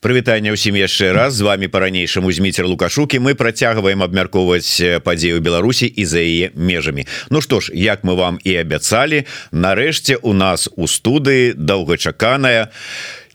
прывітанне 0.00 0.54
ўсім 0.54 0.78
яшчэ 0.78 1.12
раз. 1.12 1.34
З 1.34 1.42
вами 1.42 1.66
по-ранейшаму 1.68 2.30
зміцер 2.32 2.66
лукашукі 2.66 3.18
мы 3.18 3.34
працягваем 3.34 4.02
абмяркоўваць 4.02 5.02
падзею 5.02 5.42
Беларусі 5.42 5.86
і 5.86 6.04
за 6.06 6.22
яе 6.22 6.50
межамі. 6.54 7.06
Ну 7.30 7.40
што 7.40 7.60
ж 7.60 7.74
як 7.74 8.04
мы 8.04 8.14
вам 8.14 8.38
і 8.44 8.54
абяцалі 8.56 9.26
нарэшце 9.50 10.22
у 10.22 10.32
нас 10.32 10.68
у 10.76 10.86
студыі 10.86 11.54
доўгачаканая 11.54 12.70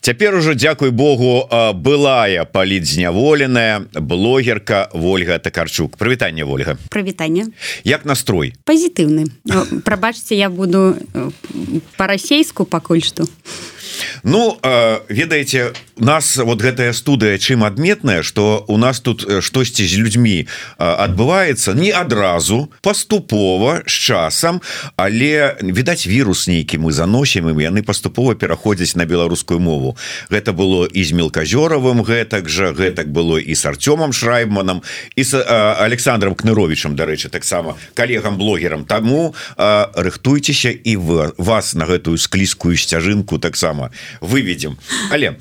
Цяпер 0.04 0.36
ужо 0.36 0.54
Дякуй 0.54 0.92
Богу 0.92 1.48
былая 1.74 2.44
палітзняволеная 2.44 3.88
блогерка 3.94 4.90
Вольга 4.92 5.40
такарчук. 5.40 5.96
Прывітанне 5.96 6.44
Вольга. 6.44 6.76
Прывітанне. 6.90 7.48
Як 7.86 8.04
настрой? 8.04 8.54
Пазітыўны. 8.66 9.32
Прабачце 9.86 10.36
я 10.36 10.50
буду 10.50 10.98
по-расейску 11.96 12.66
пакуль 12.66 13.00
што 13.00 13.24
Ну 14.24 14.58
ведаеце 15.10 15.74
нас 15.98 16.38
вот 16.38 16.62
гэтая 16.62 16.94
студыя 16.94 17.38
чым 17.38 17.64
адметная 17.64 18.24
что 18.24 18.66
у 18.68 18.78
нас 18.78 19.00
тут 19.00 19.26
штосьці 19.44 19.86
з 19.86 19.94
людзьмі 19.98 20.48
адбываецца 20.78 21.74
не 21.74 21.92
адразу 21.92 22.72
паступова 22.82 23.84
з 23.86 23.92
часам 23.92 24.62
але 24.96 25.58
відаць 25.62 26.08
вірус 26.08 26.48
нейкі 26.48 26.78
мы 26.78 26.92
заносім 26.92 27.50
ім 27.54 27.60
яны 27.60 27.84
паступова 27.84 28.36
пераходзяць 28.36 28.96
на 28.96 29.06
беларускую 29.06 29.60
мову. 29.60 29.96
Гэта 30.30 30.54
было 30.54 30.86
і 30.86 31.04
з 31.04 31.14
мелказёравым 31.14 32.04
гэтак 32.04 32.50
жа 32.50 32.74
гэтак 32.74 33.12
было 33.12 33.38
і 33.38 33.54
с 33.56 33.66
артёмам 33.66 34.14
шрайбманам 34.14 34.82
і 35.16 35.24
с 35.24 35.38
александром 35.80 36.36
кныровичам 36.36 36.96
дарэчы 36.96 37.30
таксама 37.30 37.78
коллегам 37.94 38.38
блогерам. 38.38 38.86
Таму 38.86 39.36
рыхтуйцеся 39.58 40.70
і 40.70 40.96
вы 40.98 41.34
вас 41.38 41.74
на 41.74 41.86
гэтую 41.86 42.18
склізкую 42.18 42.78
сцяжынку 42.78 43.40
таксама 43.40 43.83
выведем. 44.22 44.78
Але 45.12 45.38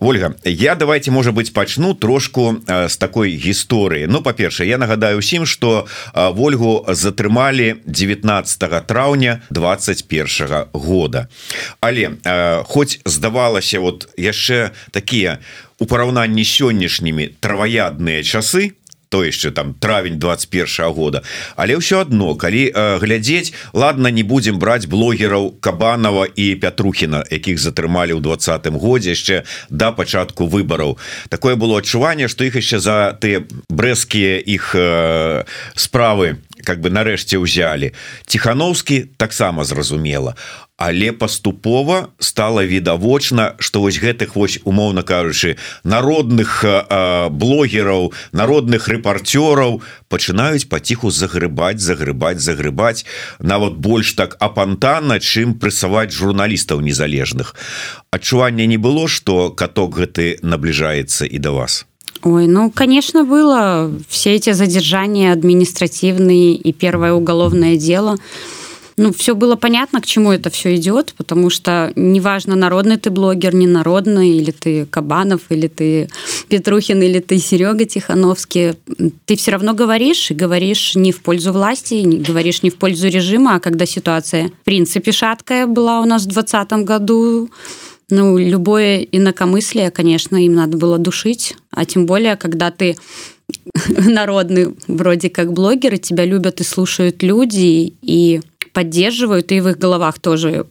Ольга 0.00 0.34
я 0.44 0.74
давайте 0.74 1.10
может 1.10 1.34
быть 1.34 1.52
пачну 1.52 1.94
трошку 1.94 2.56
с 2.66 2.96
такой 2.96 3.36
гісторыі 3.36 4.06
Ну 4.06 4.22
по-першае 4.22 4.68
я 4.68 4.78
нагадаю 4.78 5.18
усім 5.18 5.46
что 5.46 5.86
Вольгу 6.14 6.84
затрымалі 6.88 7.76
19 7.84 8.86
траўня 8.86 9.42
21 9.50 10.66
года. 10.72 11.28
Але 11.80 12.10
хоть 12.64 13.00
здавалася 13.04 13.80
вот 13.80 14.08
яшчэ 14.16 14.70
такія 14.90 15.38
у 15.78 15.86
параўнанні 15.86 16.44
сённяшнімі 16.44 17.40
траваядныя 17.40 18.22
часы 18.22 18.76
то 19.10 19.24
яшчэ 19.26 19.50
там 19.50 19.74
травень 19.74 20.18
21 20.18 20.94
года. 20.94 21.22
Але 21.56 21.74
ўсё 21.76 22.06
одно 22.06 22.38
калі 22.38 22.70
э, 22.70 22.98
глядзець 23.02 23.52
ладно 23.74 24.06
не 24.06 24.22
будем 24.22 24.62
браць 24.62 24.86
блогераў 24.86 25.58
кабанова 25.58 26.30
і 26.30 26.54
пятрухіна 26.54 27.26
якіх 27.26 27.58
затрымалі 27.58 28.14
ў 28.14 28.22
двадцатым 28.22 28.78
годзе 28.78 29.18
яшчэ 29.18 29.42
да 29.68 29.90
пачатку 29.90 30.46
выбараў. 30.46 30.96
Такое 31.28 31.58
было 31.58 31.82
адчуванне 31.82 32.30
что 32.30 32.46
іх 32.46 32.54
яшчэ 32.54 32.78
за 32.78 33.18
ты 33.18 33.50
брэскія 33.66 34.38
іх 34.46 34.78
э, 34.78 35.42
справы 35.74 36.38
как 36.64 36.80
бы 36.80 36.90
нарэшце 36.90 37.38
ўзялі. 37.38 37.92
Тихохановскі 38.26 39.10
таксама 39.16 39.64
зразумела. 39.64 40.34
Але 40.80 41.12
паступова 41.12 42.08
стала 42.18 42.64
відавочна 42.64 43.54
что 43.58 43.80
вось 43.80 44.00
гэтых 44.00 44.34
вось 44.34 44.60
умоўна 44.64 45.02
кажучы 45.02 45.56
народных 45.84 46.64
блогераў 47.30 48.12
народных 48.32 48.88
рэпарцёраў 48.88 49.82
пачынаюць 50.08 50.68
паціху 50.72 51.10
загрыбаць 51.10 51.84
загрыбаць 51.84 52.40
загрыбаць 52.40 53.04
нават 53.38 53.76
больш 53.76 54.16
так 54.16 54.40
апантанна 54.40 55.20
чым 55.20 55.60
прысаваць 55.60 56.16
журналістаў 56.16 56.80
незалежных. 56.80 57.54
Адчування 58.10 58.64
не 58.64 58.78
было 58.78 59.06
что 59.08 59.50
каток 59.50 60.00
гэты 60.00 60.40
набліжаецца 60.40 61.28
і 61.28 61.38
да 61.38 61.52
вас 61.52 61.89
Ой, 62.22 62.46
ну, 62.46 62.70
конечно, 62.70 63.24
было. 63.24 63.90
Все 64.08 64.34
эти 64.34 64.52
задержания 64.52 65.32
административные 65.32 66.54
и 66.54 66.72
первое 66.72 67.14
уголовное 67.14 67.76
дело. 67.76 68.18
Ну, 68.98 69.14
все 69.14 69.34
было 69.34 69.56
понятно, 69.56 70.02
к 70.02 70.06
чему 70.06 70.30
это 70.30 70.50
все 70.50 70.76
идет, 70.76 71.14
потому 71.16 71.48
что 71.48 71.90
неважно, 71.96 72.54
народный 72.54 72.98
ты 72.98 73.08
блогер, 73.08 73.54
не 73.54 73.66
народный, 73.66 74.36
или 74.36 74.50
ты 74.50 74.84
Кабанов, 74.84 75.40
или 75.48 75.68
ты 75.68 76.10
Петрухин, 76.48 77.00
или 77.00 77.18
ты 77.20 77.38
Серега 77.38 77.86
Тихановский, 77.86 78.74
ты 79.24 79.36
все 79.36 79.52
равно 79.52 79.72
говоришь, 79.72 80.30
и 80.30 80.34
говоришь 80.34 80.96
не 80.96 81.12
в 81.12 81.22
пользу 81.22 81.52
власти, 81.52 81.94
не 81.94 82.18
говоришь 82.18 82.62
не 82.62 82.68
в 82.68 82.76
пользу 82.76 83.08
режима, 83.08 83.54
а 83.54 83.60
когда 83.60 83.86
ситуация, 83.86 84.48
в 84.48 84.64
принципе, 84.64 85.12
шаткая 85.12 85.66
была 85.66 86.00
у 86.00 86.04
нас 86.04 86.24
в 86.24 86.26
2020 86.26 86.84
году, 86.84 87.48
ну, 88.10 88.38
любое 88.38 89.00
инакомыслие, 89.00 89.90
конечно, 89.90 90.36
им 90.36 90.54
надо 90.54 90.76
было 90.76 90.98
душить, 90.98 91.56
а 91.70 91.84
тем 91.84 92.06
более, 92.06 92.36
когда 92.36 92.70
ты 92.70 92.96
народный 93.88 94.74
вроде 94.86 95.30
как 95.30 95.52
блогер, 95.52 95.94
и 95.94 95.98
тебя 95.98 96.24
любят 96.24 96.60
и 96.60 96.64
слушают 96.64 97.22
люди, 97.22 97.94
и 98.02 98.40
поддерживают, 98.72 99.52
и 99.52 99.60
в 99.60 99.68
их 99.68 99.78
головах 99.78 100.18
тоже 100.18 100.66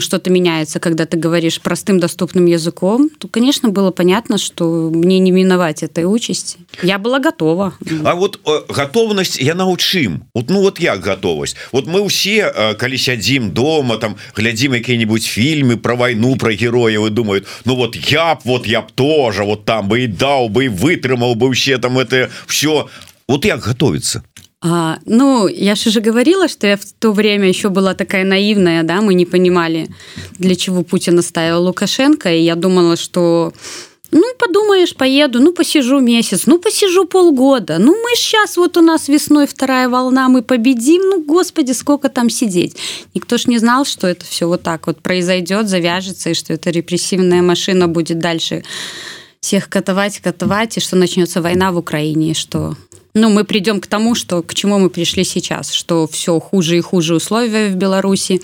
что-то 0.00 0.30
меняется, 0.30 0.80
когда 0.80 1.06
ты 1.06 1.16
говоришь 1.16 1.60
простым 1.60 2.00
доступным 2.00 2.46
языком, 2.46 3.10
то, 3.18 3.28
конечно, 3.28 3.68
было 3.68 3.90
понятно, 3.90 4.38
что 4.38 4.90
мне 4.92 5.18
не 5.18 5.30
миновать 5.30 5.82
этой 5.82 6.04
участи. 6.04 6.58
Я 6.82 6.98
была 6.98 7.18
готова. 7.18 7.74
А 8.04 8.14
вот 8.14 8.40
э, 8.46 8.72
готовность 8.72 9.38
я 9.38 9.54
научим. 9.54 10.24
Вот, 10.34 10.50
ну 10.50 10.60
вот 10.60 10.80
як 10.80 11.00
готовность. 11.00 11.56
Вот 11.72 11.86
мы 11.86 12.06
все, 12.08 12.52
э, 12.54 12.74
коли 12.74 12.98
сядзім 12.98 13.50
дома, 13.50 13.96
там, 13.96 14.16
глядим 14.36 14.72
какие-нибудь 14.72 15.24
фильмы 15.24 15.76
про 15.76 15.94
войну, 15.94 16.36
про 16.36 16.54
героев, 16.54 17.06
и 17.06 17.10
думают, 17.10 17.46
ну 17.64 17.76
вот 17.76 17.96
я 17.96 18.34
б, 18.34 18.40
вот 18.44 18.66
я 18.66 18.80
б 18.80 18.88
тоже, 18.94 19.44
вот 19.44 19.64
там 19.64 19.88
бы 19.88 20.04
и 20.04 20.06
дал 20.06 20.48
бы, 20.48 20.64
и 20.64 20.68
вытрымал 20.68 21.34
бы 21.34 21.52
все 21.52 21.78
там 21.78 21.98
это 21.98 22.30
все. 22.46 22.88
Вот 23.26 23.44
як 23.44 23.60
готовиться? 23.60 24.22
А, 24.66 24.98
ну, 25.04 25.46
я 25.46 25.74
же 25.74 25.90
уже 25.90 26.00
говорила, 26.00 26.48
что 26.48 26.66
я 26.66 26.76
в 26.78 26.84
то 26.98 27.12
время 27.12 27.46
еще 27.48 27.68
была 27.68 27.92
такая 27.92 28.24
наивная, 28.24 28.82
да, 28.82 29.02
мы 29.02 29.12
не 29.12 29.26
понимали, 29.26 29.88
для 30.38 30.54
чего 30.54 30.82
Путин 30.82 31.18
оставил 31.18 31.64
Лукашенко, 31.64 32.32
и 32.32 32.40
я 32.40 32.54
думала, 32.54 32.96
что 32.96 33.52
ну, 34.10 34.22
подумаешь, 34.38 34.96
поеду, 34.96 35.40
ну, 35.40 35.52
посижу 35.52 36.00
месяц, 36.00 36.46
ну, 36.46 36.58
посижу 36.58 37.04
полгода, 37.04 37.76
ну, 37.78 37.92
мы 37.92 38.16
сейчас, 38.16 38.56
вот 38.56 38.78
у 38.78 38.80
нас 38.80 39.08
весной 39.08 39.46
вторая 39.46 39.90
волна, 39.90 40.30
мы 40.30 40.40
победим, 40.40 41.02
ну, 41.10 41.22
господи, 41.22 41.72
сколько 41.72 42.08
там 42.08 42.30
сидеть. 42.30 42.74
Никто 43.12 43.36
ж 43.36 43.48
не 43.48 43.58
знал, 43.58 43.84
что 43.84 44.06
это 44.06 44.24
все 44.24 44.46
вот 44.46 44.62
так 44.62 44.86
вот 44.86 45.02
произойдет, 45.02 45.68
завяжется, 45.68 46.30
и 46.30 46.34
что 46.34 46.54
эта 46.54 46.70
репрессивная 46.70 47.42
машина 47.42 47.86
будет 47.86 48.18
дальше 48.18 48.64
всех 49.40 49.68
катовать, 49.68 50.20
катовать, 50.20 50.78
и 50.78 50.80
что 50.80 50.96
начнется 50.96 51.42
война 51.42 51.70
в 51.70 51.76
Украине, 51.76 52.30
и 52.30 52.34
что 52.34 52.76
ну, 53.14 53.30
мы 53.30 53.44
придем 53.44 53.80
к 53.80 53.86
тому, 53.86 54.16
что 54.16 54.42
к 54.42 54.54
чему 54.54 54.78
мы 54.78 54.90
пришли 54.90 55.22
сейчас, 55.22 55.72
что 55.72 56.08
все 56.08 56.40
хуже 56.40 56.76
и 56.78 56.80
хуже 56.80 57.14
условия 57.14 57.68
в 57.68 57.76
Беларуси. 57.76 58.42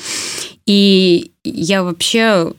И 0.65 1.33
я 1.43 1.83
вообще 1.83 2.53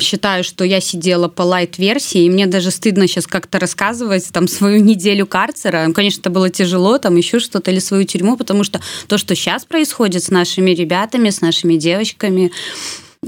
считаю, 0.00 0.44
что 0.44 0.64
я 0.64 0.80
сидела 0.80 1.26
по 1.26 1.42
лайт-версии, 1.42 2.24
и 2.24 2.30
мне 2.30 2.46
даже 2.46 2.70
стыдно 2.70 3.08
сейчас 3.08 3.26
как-то 3.26 3.58
рассказывать 3.58 4.28
там 4.30 4.46
свою 4.46 4.80
неделю 4.80 5.26
карцера. 5.26 5.90
Конечно, 5.92 6.20
это 6.20 6.30
было 6.30 6.50
тяжело, 6.50 6.98
там 6.98 7.16
еще 7.16 7.40
что-то, 7.40 7.72
или 7.72 7.80
свою 7.80 8.04
тюрьму, 8.04 8.36
потому 8.36 8.62
что 8.62 8.80
то, 9.08 9.18
что 9.18 9.34
сейчас 9.34 9.64
происходит 9.64 10.22
с 10.22 10.30
нашими 10.30 10.70
ребятами, 10.70 11.30
с 11.30 11.40
нашими 11.40 11.76
девочками, 11.76 12.52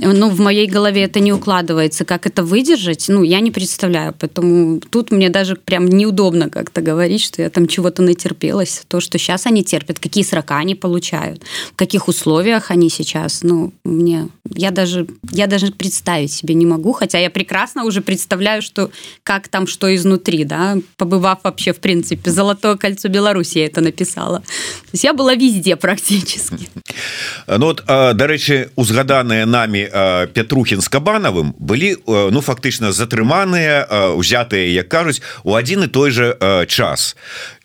ну, 0.01 0.31
в 0.31 0.41
моей 0.41 0.67
голове 0.67 1.05
это 1.05 1.21
не 1.21 1.33
укладывается. 1.33 2.05
Как 2.05 2.27
это 2.27 2.43
выдержать, 2.43 3.07
ну, 3.09 3.23
я 3.23 3.41
не 3.41 3.51
представляю. 3.51 4.15
Поэтому 4.19 4.81
тут 4.81 5.11
мне 5.11 5.29
даже 5.29 5.57
прям 5.57 5.87
неудобно 5.89 6.51
как-то 6.51 6.81
говорить, 6.81 7.23
что 7.23 7.43
я 7.43 7.51
там 7.51 7.67
чего-то 7.67 8.03
натерпелась. 8.03 8.83
То, 8.89 9.01
что 9.01 9.19
сейчас 9.19 9.47
они 9.47 9.65
терпят, 9.65 9.99
какие 9.99 10.25
срока 10.25 10.57
они 10.59 10.75
получают, 10.75 11.43
в 11.73 11.77
каких 11.77 12.09
условиях 12.09 12.71
они 12.71 12.91
сейчас. 12.91 13.43
Ну, 13.43 13.73
мне... 13.85 14.29
Я 14.55 14.71
даже, 14.71 15.07
я 15.31 15.47
даже 15.47 15.73
представить 15.73 16.33
себе 16.33 16.55
не 16.55 16.67
могу, 16.67 16.93
хотя 16.93 17.19
я 17.19 17.31
прекрасно 17.31 17.85
уже 17.85 18.01
представляю, 18.01 18.63
что 18.63 18.91
как 19.23 19.49
там 19.49 19.67
что 19.67 19.95
изнутри, 19.95 20.45
да, 20.45 20.79
побывав 20.97 21.41
вообще, 21.45 21.73
в 21.73 21.81
принципе, 21.81 22.31
«Золотое 22.31 22.77
кольцо 22.77 23.09
Беларуси» 23.09 23.59
я 23.59 23.67
это 23.67 23.81
написала. 23.81 24.39
То 24.39 24.93
есть 24.93 25.05
я 25.05 25.13
была 25.13 25.35
везде 25.35 25.77
практически. 25.77 26.69
Ну, 27.47 27.67
вот, 27.67 27.85
дарэчы, 27.87 28.71
узгаданыя 28.77 29.45
нами 29.47 29.88
Петрухін 30.34 30.82
з 30.82 30.88
кабанавым 30.88 31.54
былі 31.60 31.96
ну 32.08 32.42
фактычна 32.42 32.92
затрыманыя 32.92 34.14
узятыя 34.16 34.70
як 34.74 34.90
кажуць 34.90 35.22
у 35.44 35.56
адзін 35.56 35.84
і 35.84 35.88
той 35.88 36.12
же 36.12 36.36
час 36.68 37.16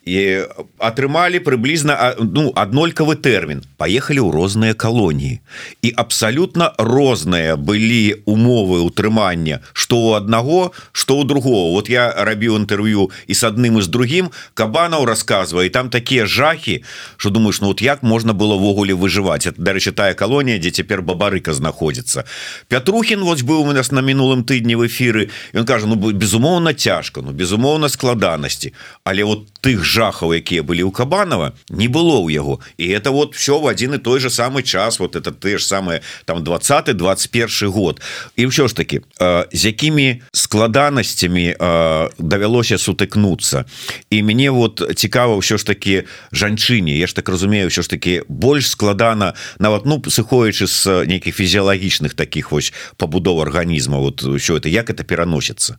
І 0.05 0.43
атрымалі 0.83 1.39
прыблізна 1.39 1.95
ну 2.19 2.51
аднолькавы 2.59 3.15
тэрмін 3.15 3.63
поехали 3.79 4.19
ў 4.19 4.35
розныя 4.35 4.75
калоніі 4.75 5.39
і 5.79 5.89
абсалютна 5.95 6.75
розныя 6.75 7.55
былі 7.55 8.19
умовы 8.27 8.83
утрымання 8.83 9.63
что 9.71 9.97
у 9.97 10.11
аднаго 10.13 10.75
что 10.91 11.17
у 11.17 11.23
другого. 11.23 11.71
Вот 11.71 11.87
я 11.89 12.11
рабіў 12.11 12.59
інтэрв'ю 12.59 13.11
і 13.27 13.33
с 13.33 13.47
адным 13.47 13.79
і 13.79 13.81
з 13.81 13.87
другим. 13.87 14.31
Кабанаў 14.53 15.07
рассказывае 15.07 15.69
там 15.69 15.89
такія 15.89 16.25
жахи 16.25 16.83
что 17.15 17.29
думаешь 17.29 17.61
ну 17.61 17.71
вот 17.71 17.79
як 17.81 18.03
можна 18.03 18.33
было 18.33 18.59
ввогуле 18.59 18.93
выжываць 18.93 19.47
это 19.47 19.55
дарэчы 19.55 19.95
тая 19.95 20.13
калонія 20.19 20.59
дзе 20.59 20.83
цяпер 20.83 21.01
бабарыка 21.01 21.53
знаходзіцца 21.53 22.27
Пятрухін 22.67 23.23
вось 23.23 23.43
быў 23.43 23.63
у 23.63 23.71
нас 23.71 23.91
на 23.91 24.03
мінулым 24.03 24.43
тыдні 24.43 24.75
в 24.75 24.83
эфиры 24.83 25.31
ён 25.55 25.63
кажа 25.63 25.87
ну 25.87 25.95
безумоўна 25.95 26.73
цяжка 26.73 27.23
ну 27.23 27.31
безумоўна 27.31 27.87
складанасці. 27.87 28.73
Але 29.03 29.23
вот 29.23 29.47
тых 29.63 29.83
же 29.83 29.92
жахаў 29.93 30.33
якія 30.33 30.65
былі 30.65 30.89
ў 30.89 30.91
кабанова 30.91 31.53
не 31.69 31.85
было 31.85 32.17
ў 32.25 32.33
яго. 32.33 32.59
І 32.77 32.89
это 32.97 33.13
вот 33.13 33.35
все 33.37 33.59
в 33.59 33.65
один 33.65 33.93
і 33.93 33.97
той 33.97 34.19
же 34.19 34.29
самый 34.29 34.63
час 34.63 34.99
вот 34.99 35.15
это 35.15 35.29
ты 35.29 35.57
ж 35.57 35.65
самое 35.65 36.01
там 36.25 36.43
20 36.43 36.97
21 36.97 37.69
год. 37.69 38.01
І 38.35 38.49
ўсё 38.49 38.67
ж 38.67 38.75
таки 38.75 39.01
э, 39.19 39.45
з 39.53 39.65
якімі 39.65 40.21
складанасцямі 40.31 41.55
э, 41.59 42.09
давялося 42.17 42.77
сутыкнуться 42.77 43.65
і 44.09 44.23
мяне 44.23 44.49
вот 44.49 44.81
цікава 44.95 45.37
ўсё 45.37 45.57
ж 45.57 45.65
таки 45.65 46.03
жанчыне. 46.33 46.97
Я 46.97 47.07
ж 47.07 47.13
так 47.15 47.29
разумею 47.29 47.69
ўсё 47.69 47.85
ж 47.85 47.89
таки 47.89 48.23
больш 48.27 48.73
складана 48.73 49.33
нават 49.59 49.85
ну 49.85 50.01
сыходячы 50.01 50.65
з 50.67 51.05
нейкіх 51.05 51.35
фізіялагічных 51.35 52.13
таких 52.13 52.51
вось 52.51 52.73
пабудов 52.97 53.41
арганізма. 53.41 53.97
Вот 53.97 54.23
все 54.23 54.57
это 54.57 54.69
як 54.69 54.89
это 54.89 55.03
пераносится 55.03 55.77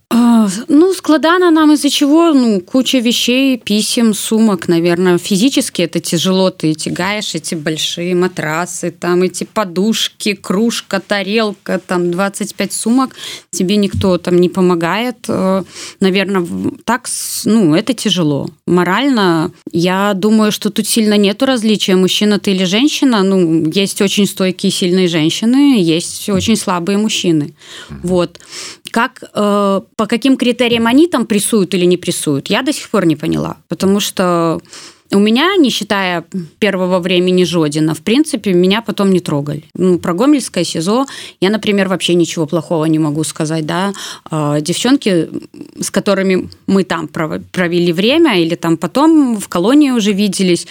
ну 0.67 0.93
складана 0.93 1.51
нам 1.51 1.71
из-за 1.71 1.89
чего 1.89 2.33
ну 2.33 2.61
куча 2.61 2.99
вещей 2.99 3.57
писем 3.57 4.04
8 4.05 4.13
сумок, 4.13 4.67
наверное, 4.67 5.17
физически 5.17 5.81
это 5.81 5.99
тяжело. 5.99 6.49
Ты 6.49 6.73
тягаешь 6.73 7.35
эти 7.35 7.55
большие 7.55 8.15
матрасы, 8.15 8.91
там 8.91 9.23
эти 9.23 9.45
подушки, 9.45 10.33
кружка, 10.33 10.99
тарелка, 10.99 11.79
там 11.79 12.11
25 12.11 12.73
сумок. 12.73 13.15
Тебе 13.51 13.77
никто 13.77 14.17
там 14.17 14.37
не 14.37 14.49
помогает. 14.49 15.17
Э, 15.27 15.63
наверное, 15.99 16.45
так, 16.83 17.07
ну, 17.45 17.75
это 17.75 17.93
тяжело. 17.93 18.49
Морально, 18.67 19.51
я 19.71 20.13
думаю, 20.13 20.51
что 20.51 20.69
тут 20.69 20.87
сильно 20.87 21.17
нету 21.17 21.45
различия, 21.45 21.95
мужчина 21.95 22.39
ты 22.39 22.51
или 22.51 22.65
женщина. 22.65 23.23
Ну, 23.23 23.69
есть 23.69 24.01
очень 24.01 24.27
стойкие, 24.27 24.71
сильные 24.71 25.07
женщины, 25.07 25.81
есть 25.81 26.29
очень 26.29 26.55
слабые 26.55 26.97
мужчины. 26.97 27.55
Вот 28.03 28.39
как 28.95 29.23
э, 29.23 29.81
по 29.97 30.05
каким 30.05 30.37
критериям 30.37 30.87
они 30.87 31.07
там 31.07 31.25
прессуют 31.25 31.73
или 31.73 31.85
не 31.85 31.97
прессуют, 31.97 32.49
я 32.49 32.61
до 32.61 32.71
сих 32.71 32.89
пор 32.89 33.05
не 33.05 33.17
поняла, 33.17 33.57
потому 33.67 33.99
что 33.99 34.61
у 35.11 35.19
меня, 35.19 35.55
не 35.57 35.69
считая 35.69 36.23
первого 36.59 36.99
времени 36.99 37.43
Жодина, 37.43 37.93
в 37.93 37.99
принципе, 37.99 38.53
меня 38.53 38.81
потом 38.81 39.11
не 39.11 39.19
трогали. 39.19 39.63
Ну, 39.73 39.99
про 39.99 40.13
Гомельское 40.13 40.63
СИЗО 40.63 41.05
я, 41.41 41.49
например, 41.49 41.89
вообще 41.89 42.15
ничего 42.15 42.45
плохого 42.45 42.85
не 42.85 42.99
могу 42.99 43.25
сказать, 43.25 43.65
да. 43.65 43.91
Э, 44.31 44.61
девчонки, 44.61 45.27
с 45.81 45.91
которыми 45.91 46.49
мы 46.65 46.85
там 46.85 47.09
провели 47.09 47.91
время 47.91 48.39
или 48.39 48.55
там 48.55 48.77
потом 48.77 49.37
в 49.37 49.47
колонии 49.49 49.91
уже 49.91 50.13
виделись, 50.13 50.67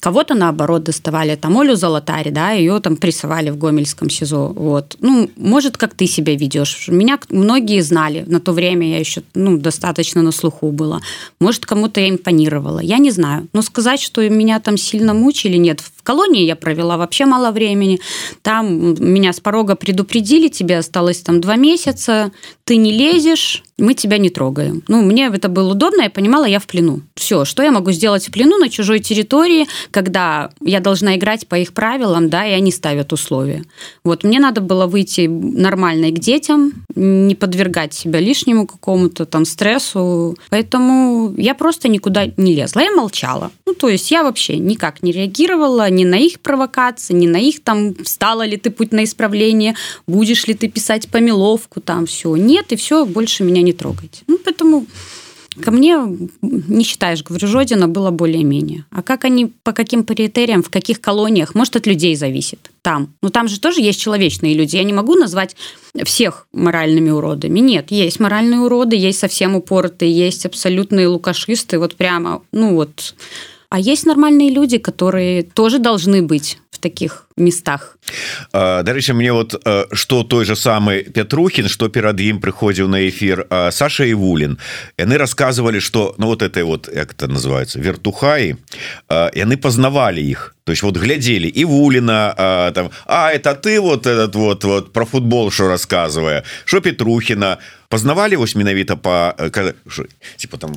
Кого-то, 0.00 0.34
наоборот, 0.34 0.84
доставали 0.84 1.34
там 1.34 1.58
Олю 1.58 1.74
Золотарь, 1.74 2.30
да, 2.30 2.52
ее 2.52 2.78
там 2.78 2.96
прессовали 2.96 3.50
в 3.50 3.58
Гомельском 3.58 4.08
СИЗО. 4.08 4.52
Вот. 4.54 4.96
Ну, 5.00 5.28
может, 5.36 5.76
как 5.76 5.94
ты 5.94 6.06
себя 6.06 6.36
ведешь. 6.36 6.86
Меня 6.86 7.18
многие 7.30 7.80
знали. 7.80 8.24
На 8.28 8.38
то 8.38 8.52
время 8.52 8.88
я 8.88 8.98
еще 9.00 9.22
ну, 9.34 9.58
достаточно 9.58 10.22
на 10.22 10.30
слуху 10.30 10.70
была. 10.70 11.00
Может, 11.40 11.66
кому-то 11.66 12.00
я 12.00 12.10
импонировала. 12.10 12.78
Я 12.78 12.98
не 12.98 13.10
знаю. 13.10 13.48
Но 13.52 13.62
сказать, 13.62 14.00
что 14.00 14.28
меня 14.28 14.60
там 14.60 14.76
сильно 14.76 15.14
мучили, 15.14 15.56
нет. 15.56 15.80
В 15.80 16.04
колонии 16.04 16.44
я 16.44 16.54
провела 16.54 16.96
вообще 16.96 17.26
мало 17.26 17.50
времени. 17.50 17.98
Там 18.42 18.94
меня 18.94 19.32
с 19.32 19.40
порога 19.40 19.74
предупредили, 19.74 20.46
тебе 20.46 20.78
осталось 20.78 21.22
там 21.22 21.40
два 21.40 21.56
месяца, 21.56 22.30
ты 22.68 22.76
не 22.76 22.92
лезешь, 22.92 23.62
мы 23.78 23.94
тебя 23.94 24.18
не 24.18 24.28
трогаем. 24.28 24.82
Ну, 24.88 25.02
мне 25.02 25.30
это 25.32 25.48
было 25.48 25.72
удобно, 25.72 26.02
я 26.02 26.10
понимала, 26.10 26.44
я 26.44 26.58
в 26.58 26.66
плену. 26.66 27.00
Все, 27.14 27.44
что 27.44 27.62
я 27.62 27.70
могу 27.70 27.92
сделать 27.92 28.28
в 28.28 28.32
плену 28.32 28.58
на 28.58 28.68
чужой 28.68 28.98
территории, 28.98 29.66
когда 29.90 30.50
я 30.60 30.80
должна 30.80 31.16
играть 31.16 31.46
по 31.46 31.54
их 31.54 31.72
правилам, 31.72 32.28
да, 32.28 32.44
и 32.44 32.52
они 32.52 32.72
ставят 32.72 33.12
условия. 33.12 33.64
Вот, 34.04 34.24
мне 34.24 34.40
надо 34.40 34.60
было 34.60 34.86
выйти 34.86 35.28
нормально 35.28 36.10
к 36.10 36.18
детям, 36.18 36.72
не 36.94 37.34
подвергать 37.34 37.94
себя 37.94 38.18
лишнему 38.20 38.66
какому-то 38.66 39.26
там 39.26 39.44
стрессу. 39.44 40.36
Поэтому 40.50 41.32
я 41.38 41.54
просто 41.54 41.88
никуда 41.88 42.26
не 42.36 42.54
лезла, 42.54 42.80
я 42.80 42.90
молчала. 42.90 43.52
Ну, 43.64 43.74
то 43.74 43.88
есть 43.88 44.10
я 44.10 44.24
вообще 44.24 44.58
никак 44.58 45.02
не 45.02 45.12
реагировала 45.12 45.88
ни 45.88 46.04
на 46.04 46.16
их 46.16 46.40
провокации, 46.40 47.14
ни 47.14 47.28
на 47.28 47.38
их 47.38 47.62
там, 47.62 47.94
встала 47.94 48.44
ли 48.44 48.56
ты 48.56 48.70
путь 48.70 48.92
на 48.92 49.04
исправление, 49.04 49.76
будешь 50.06 50.46
ли 50.48 50.54
ты 50.54 50.68
писать 50.68 51.08
помиловку, 51.08 51.80
там 51.80 52.06
все. 52.06 52.34
Нет, 52.34 52.57
и 52.70 52.76
все, 52.76 53.04
больше 53.04 53.44
меня 53.44 53.62
не 53.62 53.72
трогайте. 53.72 54.22
Ну, 54.26 54.38
поэтому 54.44 54.86
ко 55.62 55.70
мне, 55.70 55.96
не 56.42 56.84
считаешь, 56.84 57.22
говорю, 57.22 57.46
Жодина 57.46 57.88
было 57.88 58.10
более-менее. 58.10 58.84
А 58.90 59.02
как 59.02 59.24
они, 59.24 59.46
по 59.46 59.72
каким 59.72 60.04
критериям, 60.04 60.62
в 60.62 60.70
каких 60.70 61.00
колониях, 61.00 61.54
может, 61.54 61.76
от 61.76 61.86
людей 61.86 62.14
зависит. 62.16 62.70
Там. 62.82 63.14
Ну, 63.22 63.30
там 63.30 63.48
же 63.48 63.60
тоже 63.60 63.80
есть 63.80 64.00
человечные 64.00 64.54
люди. 64.54 64.76
Я 64.76 64.84
не 64.84 64.92
могу 64.92 65.14
назвать 65.14 65.56
всех 66.04 66.46
моральными 66.52 67.10
уродами. 67.10 67.60
Нет, 67.60 67.90
есть 67.90 68.20
моральные 68.20 68.60
уроды, 68.60 68.96
есть 68.96 69.18
совсем 69.18 69.56
упоротые, 69.56 70.12
есть 70.12 70.46
абсолютные 70.46 71.08
лукашисты, 71.08 71.78
вот 71.78 71.96
прямо, 71.96 72.42
ну 72.52 72.74
вот. 72.74 73.14
А 73.70 73.78
есть 73.78 74.06
нормальные 74.06 74.50
люди, 74.50 74.78
которые 74.78 75.42
тоже 75.42 75.78
должны 75.78 76.22
быть 76.22 76.58
в 76.77 76.79
таких 76.79 77.27
местах 77.37 77.97
Дарэчы 78.51 79.13
мне 79.13 79.31
вот 79.33 79.55
что 79.91 80.23
той 80.23 80.45
же 80.45 80.55
самый 80.55 81.03
Петрухін 81.03 81.67
что 81.67 81.89
перад 81.89 82.19
ім 82.19 82.39
прыходзіў 82.39 82.87
на 82.87 83.07
эфир 83.09 83.47
Саша 83.71 84.05
и 84.05 84.13
Вулин 84.13 84.57
яны 84.97 85.17
рассказывали 85.17 85.79
что 85.79 86.15
ну 86.17 86.27
вот 86.27 86.41
это 86.41 86.65
вот 86.65 86.89
як 86.93 87.13
это 87.13 87.27
называется 87.27 87.79
вертухаи 87.79 88.57
яны 89.09 89.57
познавали 89.57 90.21
их 90.21 90.55
то 90.63 90.71
есть 90.71 90.83
вот 90.83 90.97
глядели 90.97 91.47
и 91.47 91.65
Вулина 91.65 92.71
там 92.75 92.89
А 93.05 93.31
это 93.31 93.55
ты 93.55 93.79
вот 93.81 94.05
этот 94.05 94.35
вот 94.35 94.63
вот 94.63 94.93
про 94.93 95.05
футбол 95.05 95.51
что 95.51 95.67
рассказывая 95.67 96.43
что 96.65 96.81
Петрухина 96.81 97.57
познавали 97.89 98.35
вось 98.35 98.55
менавіта 98.55 98.95
по 98.95 99.35
типа 100.37 100.57
там 100.57 100.75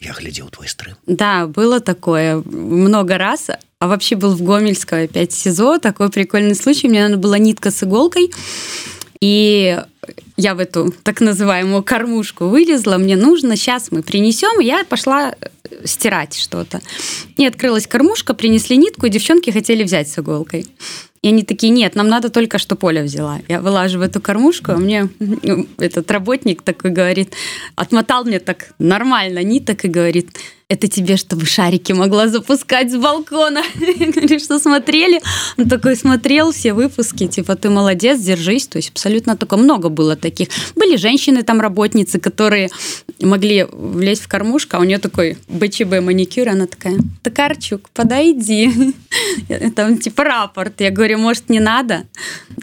я 0.00 0.12
глядел 0.12 0.48
твой 0.48 0.68
стрым 0.68 0.96
Да 1.06 1.46
было 1.46 1.80
такое 1.80 2.42
много 2.44 3.18
раз 3.18 3.50
а 3.79 3.87
вообще 3.87 4.15
был 4.15 4.35
в 4.35 4.41
Гомельского 4.41 5.01
опять 5.01 5.33
СИЗО. 5.33 5.79
Такой 5.79 6.09
прикольный 6.09 6.55
случай. 6.55 6.87
Мне 6.87 7.03
надо 7.07 7.17
была 7.17 7.37
нитка 7.37 7.71
с 7.71 7.83
иголкой. 7.83 8.31
И 9.21 9.77
я 10.37 10.55
в 10.55 10.59
эту 10.59 10.93
так 11.03 11.21
называемую 11.21 11.83
кормушку 11.83 12.45
вылезла. 12.45 12.97
Мне 12.97 13.15
нужно, 13.15 13.55
сейчас 13.55 13.91
мы 13.91 14.03
принесем. 14.03 14.59
Я 14.59 14.83
пошла 14.83 15.31
э, 15.31 15.47
стирать 15.85 16.35
что-то. 16.35 16.81
И 17.37 17.45
открылась 17.45 17.87
кормушка, 17.87 18.33
принесли 18.33 18.77
нитку, 18.77 19.05
и 19.05 19.09
девчонки 19.09 19.51
хотели 19.51 19.83
взять 19.83 20.09
с 20.09 20.19
иголкой. 20.19 20.67
И 21.21 21.29
они 21.29 21.43
такие, 21.43 21.71
нет, 21.71 21.95
нам 21.95 22.07
надо 22.07 22.29
только, 22.29 22.59
что 22.59 22.75
Поля 22.75 23.01
взяла. 23.01 23.39
Я 23.47 23.59
вылаживаю 23.59 24.07
эту 24.07 24.21
кормушку, 24.21 24.73
а 24.73 24.77
мне 24.77 25.09
этот 25.79 26.11
работник 26.11 26.61
такой 26.61 26.91
говорит, 26.91 27.33
отмотал 27.75 28.25
мне 28.25 28.39
так 28.39 28.73
нормально 28.77 29.41
ниток 29.41 29.85
и 29.85 29.87
говорит, 29.87 30.37
это 30.67 30.87
тебе, 30.87 31.15
чтобы 31.15 31.45
шарики 31.45 31.91
могла 31.91 32.27
запускать 32.27 32.91
с 32.91 32.95
балкона. 32.95 33.61
Говорит, 33.75 34.41
что 34.41 34.59
смотрели? 34.59 35.21
Он 35.57 35.69
такой 35.69 35.95
смотрел 35.95 36.51
все 36.51 36.73
выпуски, 36.73 37.27
типа, 37.27 37.55
ты 37.55 37.69
молодец, 37.69 38.19
держись. 38.19 38.67
То 38.67 38.77
есть 38.77 38.89
абсолютно 38.89 39.37
такое 39.37 39.59
много 39.59 39.89
было 39.89 40.15
таких. 40.15 40.47
Были 40.75 40.95
женщины 40.95 41.43
там, 41.43 41.61
работницы, 41.61 42.19
которые 42.19 42.69
могли 43.21 43.67
влезть 43.71 44.23
в 44.23 44.27
кормушку, 44.27 44.77
а 44.77 44.79
у 44.79 44.83
нее 44.83 44.97
такой 44.97 45.37
БЧБ 45.47 46.01
маникюр, 46.01 46.49
она 46.49 46.65
такая, 46.65 46.97
Токарчук, 47.21 47.89
подойди. 47.91 48.93
Там 49.75 49.97
типа 49.99 50.23
рапорт. 50.23 50.81
Я 50.81 50.89
говорю, 50.89 51.19
может, 51.19 51.49
не 51.49 51.59
надо? 51.59 52.05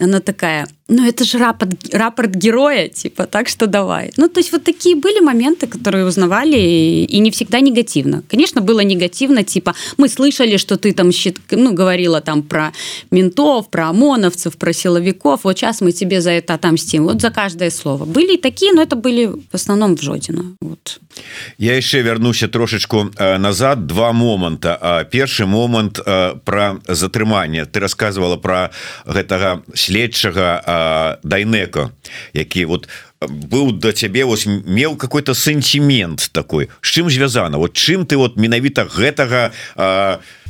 Она 0.00 0.21
такая, 0.21 0.66
ну 0.88 1.06
это 1.06 1.24
же 1.24 1.38
рапорт, 1.38 1.94
рапорт 1.94 2.30
героя, 2.34 2.88
типа, 2.88 3.26
так 3.26 3.48
что 3.48 3.66
давай. 3.66 4.12
Ну, 4.16 4.28
то 4.28 4.40
есть 4.40 4.52
вот 4.52 4.64
такие 4.64 4.96
были 4.96 5.20
моменты, 5.20 5.66
которые 5.66 6.04
узнавали, 6.04 6.56
и, 6.56 7.18
не 7.20 7.30
всегда 7.30 7.60
негативно. 7.60 8.22
Конечно, 8.28 8.60
было 8.60 8.80
негативно, 8.80 9.44
типа, 9.44 9.74
мы 9.96 10.08
слышали, 10.08 10.56
что 10.56 10.76
ты 10.76 10.92
там 10.92 11.10
ну, 11.50 11.72
говорила 11.72 12.20
там 12.20 12.42
про 12.42 12.72
ментов, 13.10 13.68
про 13.70 13.88
ОМОНовцев, 13.88 14.56
про 14.56 14.72
силовиков, 14.72 15.44
вот 15.44 15.58
сейчас 15.58 15.80
мы 15.80 15.92
тебе 15.92 16.20
за 16.20 16.30
это 16.30 16.54
отомстим, 16.54 17.04
вот 17.04 17.20
за 17.20 17.30
каждое 17.30 17.70
слово. 17.70 18.04
Были 18.04 18.34
и 18.34 18.40
такие, 18.40 18.72
но 18.72 18.82
это 18.82 18.96
были 18.96 19.26
в 19.26 19.54
основном 19.54 19.96
в 19.96 20.02
Жодина. 20.02 20.56
Вот. 20.60 21.00
Я 21.58 21.76
яшчэ 21.76 22.02
вярнуся 22.02 22.48
трошечку 22.48 23.10
э, 23.16 23.38
назад 23.38 23.86
два 23.86 24.12
моманта 24.12 25.06
першы 25.10 25.46
момант 25.46 26.00
э, 26.04 26.34
про 26.44 26.80
затрыманне 26.88 27.66
ты 27.66 27.80
рассказывала 27.80 28.36
про 28.36 28.70
гэтага 29.06 29.62
следчага 29.74 30.62
дайнеко 31.22 31.90
які 32.32 32.64
вот 32.64 32.88
быў 33.20 33.72
да 33.72 33.92
цябе 33.92 34.24
вось 34.24 34.46
меў 34.46 34.96
какой-то 34.96 35.34
сэнтимент 35.34 36.30
такой 36.32 36.68
з 36.80 36.88
чым 36.88 37.10
звязана 37.10 37.58
вот 37.58 37.72
чым 37.72 38.06
ты 38.06 38.16
вот 38.16 38.36
менавіта 38.36 38.84
гэтага 38.84 39.52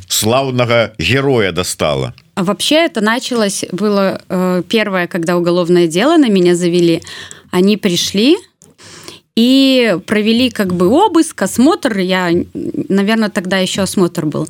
славнага 0.07 0.93
героя 0.97 1.51
достала 1.51 2.13
вообще 2.35 2.85
это 2.85 3.01
началось 3.01 3.65
было 3.71 4.21
э, 4.29 4.63
первое 4.67 5.07
когда 5.07 5.37
уголовное 5.37 5.87
дело 5.87 6.17
на 6.17 6.29
меня 6.29 6.55
завели 6.55 7.01
они 7.51 7.77
пришли 7.77 8.37
и 9.35 9.97
провели 10.05 10.49
как 10.51 10.73
бы 10.73 10.87
обыск, 10.87 11.41
осмотр. 11.41 11.97
Я, 11.97 12.29
наверное, 12.53 13.29
тогда 13.29 13.57
еще 13.57 13.81
осмотр 13.81 14.25
был. 14.25 14.47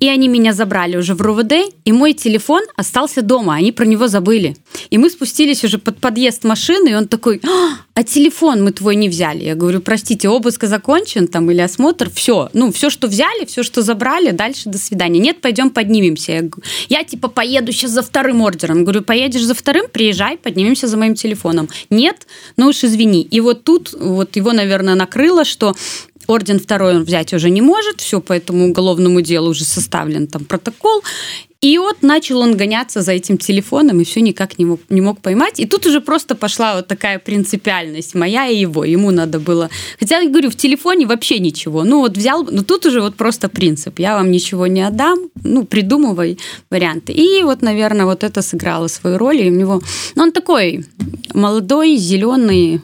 И 0.00 0.08
они 0.08 0.28
меня 0.28 0.52
забрали 0.52 0.96
уже 0.96 1.14
в 1.14 1.22
РУВД, 1.22 1.52
и 1.84 1.92
мой 1.92 2.12
телефон 2.12 2.62
остался 2.76 3.22
дома. 3.22 3.54
Они 3.54 3.72
про 3.72 3.84
него 3.84 4.08
забыли. 4.08 4.56
И 4.90 4.98
мы 4.98 5.10
спустились 5.10 5.64
уже 5.64 5.78
под 5.78 5.98
подъезд 5.98 6.44
машины, 6.44 6.90
и 6.90 6.94
он 6.94 7.08
такой, 7.08 7.40
а, 7.44 7.78
а 7.94 8.02
телефон 8.04 8.62
мы 8.62 8.72
твой 8.72 8.96
не 8.96 9.08
взяли. 9.08 9.44
Я 9.44 9.54
говорю, 9.54 9.80
простите, 9.80 10.28
обыск 10.28 10.64
закончен 10.64 11.28
там 11.28 11.50
или 11.50 11.60
осмотр, 11.60 12.10
все. 12.10 12.50
Ну, 12.52 12.72
все, 12.72 12.90
что 12.90 13.08
взяли, 13.08 13.44
все, 13.46 13.62
что 13.62 13.82
забрали, 13.82 14.30
дальше 14.30 14.68
до 14.68 14.78
свидания. 14.78 15.18
Нет, 15.18 15.40
пойдем 15.40 15.70
поднимемся. 15.70 16.32
Я, 16.32 16.42
я 16.88 17.04
типа 17.04 17.28
поеду 17.28 17.72
сейчас 17.72 17.92
за 17.92 18.02
вторым 18.02 18.42
ордером. 18.42 18.84
Говорю, 18.84 19.02
поедешь 19.02 19.44
за 19.44 19.54
вторым, 19.54 19.86
приезжай, 19.90 20.36
поднимемся 20.36 20.86
за 20.86 20.96
моим 20.96 21.14
телефоном. 21.14 21.68
Нет, 21.90 22.26
ну 22.56 22.68
уж 22.68 22.84
извини. 22.84 23.22
И 23.22 23.40
вот 23.40 23.64
тут 23.64 23.92
вот 23.92 24.36
его, 24.36 24.52
наверное, 24.52 24.94
накрыло, 24.94 25.44
что 25.44 25.74
орден 26.26 26.58
второй 26.58 26.96
он 26.96 27.04
взять 27.04 27.32
уже 27.34 27.50
не 27.50 27.62
может, 27.62 28.00
все 28.00 28.20
по 28.20 28.32
этому 28.32 28.68
уголовному 28.68 29.20
делу 29.20 29.50
уже 29.50 29.64
составлен 29.64 30.26
там 30.26 30.44
протокол, 30.44 31.02
и 31.66 31.78
вот 31.78 32.02
начал 32.02 32.38
он 32.38 32.56
гоняться 32.56 33.02
за 33.02 33.10
этим 33.10 33.38
телефоном 33.38 34.00
и 34.00 34.04
все 34.04 34.20
никак 34.20 34.56
не 34.56 34.64
мог, 34.64 34.80
не 34.88 35.00
мог 35.00 35.20
поймать. 35.20 35.58
И 35.58 35.66
тут 35.66 35.84
уже 35.86 36.00
просто 36.00 36.36
пошла 36.36 36.76
вот 36.76 36.86
такая 36.86 37.18
принципиальность 37.18 38.14
моя 38.14 38.46
и 38.46 38.56
его. 38.56 38.84
Ему 38.84 39.10
надо 39.10 39.40
было... 39.40 39.68
Хотя, 39.98 40.20
я 40.20 40.30
говорю, 40.30 40.50
в 40.50 40.54
телефоне 40.54 41.06
вообще 41.06 41.40
ничего. 41.40 41.82
Ну 41.82 41.98
вот 41.98 42.16
взял... 42.16 42.44
Но 42.44 42.62
тут 42.62 42.86
уже 42.86 43.00
вот 43.00 43.16
просто 43.16 43.48
принцип. 43.48 43.98
Я 43.98 44.14
вам 44.14 44.30
ничего 44.30 44.68
не 44.68 44.86
отдам. 44.86 45.18
Ну, 45.42 45.64
придумывай 45.64 46.38
варианты. 46.70 47.12
И 47.12 47.42
вот, 47.42 47.62
наверное, 47.62 48.06
вот 48.06 48.22
это 48.22 48.42
сыграло 48.42 48.86
свою 48.86 49.18
роль. 49.18 49.42
И 49.42 49.50
у 49.50 49.54
него... 49.54 49.82
Ну, 50.14 50.22
он 50.22 50.30
такой 50.30 50.84
молодой, 51.34 51.96
зеленый, 51.96 52.80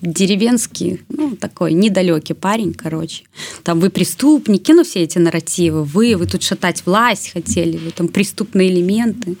деревенский, 0.00 1.00
ну, 1.08 1.36
такой 1.36 1.72
недалекий 1.72 2.34
парень, 2.34 2.74
короче. 2.74 3.24
Там 3.62 3.80
вы 3.80 3.90
преступники, 3.90 4.72
ну, 4.72 4.82
все 4.82 5.00
эти 5.00 5.18
нарративы. 5.18 5.84
Вы, 5.84 6.16
вы 6.16 6.26
тут 6.26 6.42
шатать 6.42 6.82
власть 6.86 7.32
хотели, 7.32 7.76
вы 7.76 7.90
там 7.90 8.08
преступные 8.14 8.70
элементы. 8.70 9.36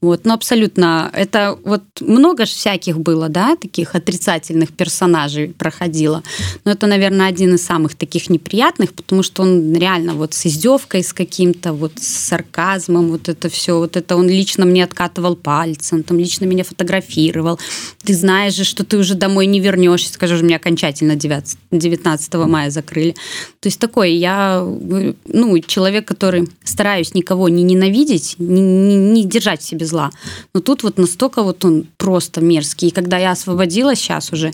Вот, 0.00 0.24
ну, 0.24 0.34
абсолютно. 0.34 1.10
Это 1.12 1.58
вот 1.64 1.82
много 2.00 2.46
же 2.46 2.52
всяких 2.52 3.00
было, 3.00 3.28
да, 3.28 3.56
таких 3.56 3.96
отрицательных 3.96 4.72
персонажей 4.72 5.48
проходило. 5.48 6.22
Но 6.64 6.70
это, 6.70 6.86
наверное, 6.86 7.26
один 7.26 7.56
из 7.56 7.64
самых 7.64 7.96
таких 7.96 8.30
неприятных, 8.30 8.92
потому 8.92 9.24
что 9.24 9.42
он 9.42 9.74
реально 9.74 10.14
вот 10.14 10.34
с 10.34 10.46
издевкой, 10.46 11.02
с 11.02 11.12
каким-то 11.12 11.72
вот 11.72 11.92
с 11.96 12.06
сарказмом, 12.06 13.08
вот 13.08 13.28
это 13.28 13.48
все, 13.48 13.78
вот 13.78 13.96
это 13.96 14.14
он 14.16 14.28
лично 14.28 14.64
мне 14.66 14.84
откатывал 14.84 15.34
пальцем, 15.34 16.04
там 16.04 16.18
лично 16.18 16.44
меня 16.44 16.62
фотографировал. 16.62 17.58
Ты 18.04 18.14
знаешь 18.14 18.54
же, 18.54 18.62
что 18.62 18.84
ты 18.84 18.98
уже 18.98 19.14
домой 19.14 19.46
не 19.46 19.58
вернешься, 19.58 20.12
скажешь, 20.12 20.42
меня 20.42 20.56
окончательно 20.56 21.16
9, 21.16 21.56
19 21.72 22.34
мая 22.34 22.70
закрыли. 22.70 23.16
То 23.58 23.66
есть 23.66 23.80
такой, 23.80 24.12
я, 24.12 24.60
ну, 24.60 25.58
человек, 25.58 26.06
который 26.06 26.48
стараюсь 26.62 27.14
никого 27.14 27.48
не 27.48 27.64
ненавидеть, 27.64 28.36
не, 28.38 28.60
не, 28.60 28.96
не 28.96 29.24
держать 29.24 29.60
в 29.60 29.66
себе 29.66 29.87
зла. 29.88 30.10
Но 30.54 30.60
тут 30.60 30.82
вот 30.82 30.98
настолько 30.98 31.42
вот 31.42 31.64
он 31.64 31.86
просто 31.96 32.40
мерзкий. 32.40 32.88
И 32.88 32.92
когда 32.92 33.18
я 33.18 33.32
освободилась 33.32 33.98
сейчас 33.98 34.32
уже, 34.32 34.52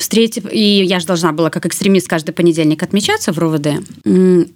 встретив, 0.00 0.50
и 0.50 0.82
я 0.82 0.98
же 0.98 1.06
должна 1.06 1.32
была 1.32 1.50
как 1.50 1.66
экстремист 1.66 2.08
каждый 2.08 2.32
понедельник 2.32 2.82
отмечаться 2.82 3.34
в 3.34 3.38
РОВД, 3.38 3.68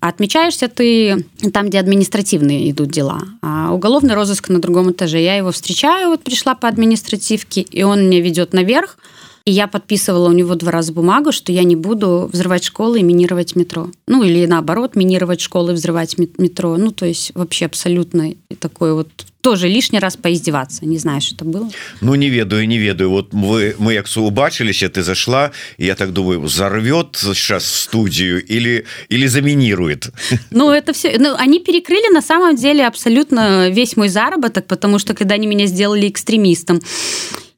отмечаешься 0.01 0.69
ты 0.69 1.27
там, 1.53 1.69
где 1.69 1.81
административные 1.81 2.71
идут 2.71 2.91
дела, 2.91 3.21
а 3.43 3.71
уголовный 3.75 4.15
розыск 4.15 4.49
на 4.49 4.59
другом 4.59 4.93
этаже. 4.93 5.21
Я 5.21 5.37
его 5.37 5.53
встречаю, 5.53 6.09
вот 6.09 6.23
пришла 6.23 6.55
по 6.55 6.67
административке, 6.67 7.61
и 7.61 7.83
он 7.83 8.09
меня 8.09 8.23
ведет 8.23 8.55
наверх, 8.55 8.97
и 9.45 9.53
я 9.53 9.67
подписывала 9.67 10.29
у 10.31 10.33
него 10.33 10.55
два 10.55 10.73
раза 10.73 10.93
бумагу, 10.93 11.31
что 11.31 11.53
я 11.53 11.65
не 11.65 11.77
буду 11.77 12.31
взрывать 12.33 12.65
школы 12.65 13.01
и 13.01 13.03
минировать 13.03 13.57
метро. 13.57 13.91
Ну, 14.07 14.23
или 14.23 14.47
наоборот, 14.47 14.97
минировать 14.97 15.41
школы 15.41 15.73
и 15.73 15.75
взрывать 15.75 16.17
метро. 16.19 16.77
Ну, 16.79 16.93
то 16.93 17.05
есть 17.05 17.33
вообще 17.35 17.67
абсолютно 17.67 18.33
такой 18.59 18.95
вот 18.95 19.09
тоже 19.43 19.69
лишний 19.69 19.99
раз 19.99 20.17
поиздеваться 20.17 20.87
не 20.87 20.97
знаю 20.97 21.21
что 21.21 21.35
это 21.35 21.45
было 21.45 21.71
ну 22.01 22.15
не 22.15 22.31
ведаю 22.31 22.67
не 22.67 22.79
ведаю 22.79 23.11
вот 23.11 23.35
вы 23.35 23.75
мы 23.79 23.93
як 23.93 24.07
убачыліся 24.17 24.89
ты 24.89 25.03
зашла 25.03 25.51
я 25.77 25.95
так 25.95 26.13
думаю 26.15 26.41
взорвет 26.41 27.09
сейчас 27.15 27.67
студию 27.67 28.43
или 28.43 28.87
или 29.11 29.27
заминирует 29.27 30.09
ну 30.51 30.71
это 30.71 30.95
все 30.95 31.19
ну, 31.19 31.35
они 31.37 31.61
перекрыли 31.61 32.11
на 32.15 32.23
самом 32.23 32.57
деле 32.57 32.87
абсолютно 32.87 33.69
весь 33.69 33.99
мой 33.99 34.09
заработок 34.09 34.67
потому 34.67 34.99
что 34.99 35.13
когда 35.13 35.35
они 35.35 35.47
меня 35.47 35.67
сделали 35.67 36.09
экстремистом 36.09 36.81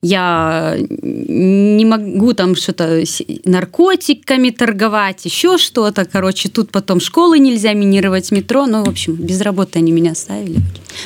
я 0.07 0.77
не 0.79 1.85
могу 1.85 2.33
там 2.33 2.55
что-то 2.55 3.03
наркотиками 3.45 4.51
торговать, 4.51 5.25
еще 5.25 5.59
что-то. 5.59 6.05
Короче, 6.05 6.49
тут 6.49 6.71
потом 6.71 7.01
школы 7.01 7.39
нельзя 7.39 7.73
минировать, 7.73 8.33
метро. 8.33 8.67
Ну, 8.67 8.85
в 8.85 8.89
общем, 8.89 9.15
без 9.15 9.41
работы 9.41 9.79
они 9.79 9.93
меня 9.93 10.13
оставили. 10.13 10.61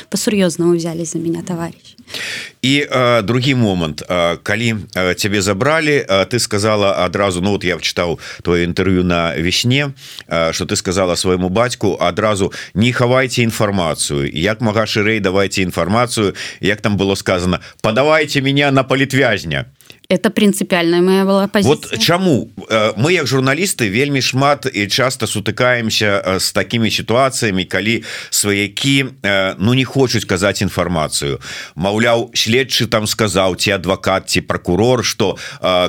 По-серьезному 0.09 0.75
взяли 0.75 1.03
за 1.03 1.17
меня 1.17 1.41
товарищ. 1.41 1.95
І 2.61 2.85
э, 2.91 3.21
другі 3.21 3.55
момант 3.55 4.03
э, 4.09 4.37
калі 4.43 4.75
э, 4.95 5.13
цябе 5.15 5.41
забралі 5.41 6.05
э, 6.09 6.25
ты 6.25 6.39
сказала 6.39 6.93
адразу 7.05 7.41
Ну 7.41 7.51
вот 7.51 7.63
я 7.63 7.75
чытаў 7.75 8.19
твое 8.41 8.65
інтэрв'ю 8.65 9.03
на 9.03 9.35
весне 9.35 9.93
э, 10.27 10.53
что 10.53 10.65
ты 10.65 10.75
сказала 10.75 11.15
свайму 11.15 11.49
бацьку 11.49 11.97
адразу 12.01 12.53
не 12.73 12.93
хавайце 12.93 13.41
інфармацыю 13.41 14.29
як 14.33 14.61
мага 14.61 14.85
шырэй 14.85 15.19
давайте 15.19 15.63
інфармацыю 15.63 16.33
як 16.59 16.81
там 16.81 16.97
было 16.97 17.15
сказано 17.15 17.59
подавайте 17.81 18.41
меня 18.41 18.71
на 18.71 18.83
палітвязня 18.91 19.65
это 20.11 20.29
принципиальная 20.29 21.01
моя 21.01 21.25
была 21.25 21.47
позиция. 21.47 21.89
вот 21.91 21.99
чаму 21.99 22.49
э, 22.69 22.93
мы 22.97 23.13
як 23.13 23.27
журналісты 23.27 23.89
вельмі 23.89 24.21
шмат 24.21 24.67
і 24.73 24.87
часто 24.87 25.25
сутыкаемся 25.25 26.39
с 26.39 26.51
э, 26.51 26.53
такими 26.53 26.91
ситуациями 26.91 27.63
калі 27.63 28.03
сваякі 28.29 29.05
э, 29.23 29.55
ну 29.57 29.73
не 29.73 29.85
хочуць 29.85 30.25
казаць 30.25 30.61
інфармацыю 30.61 31.39
Маўляў 31.75 32.31
следчы 32.33 32.87
там 32.87 33.07
сказаў 33.07 33.55
ці 33.55 33.71
адвакат 33.71 34.29
ці 34.29 34.41
прокурор 34.41 35.05
что 35.05 35.37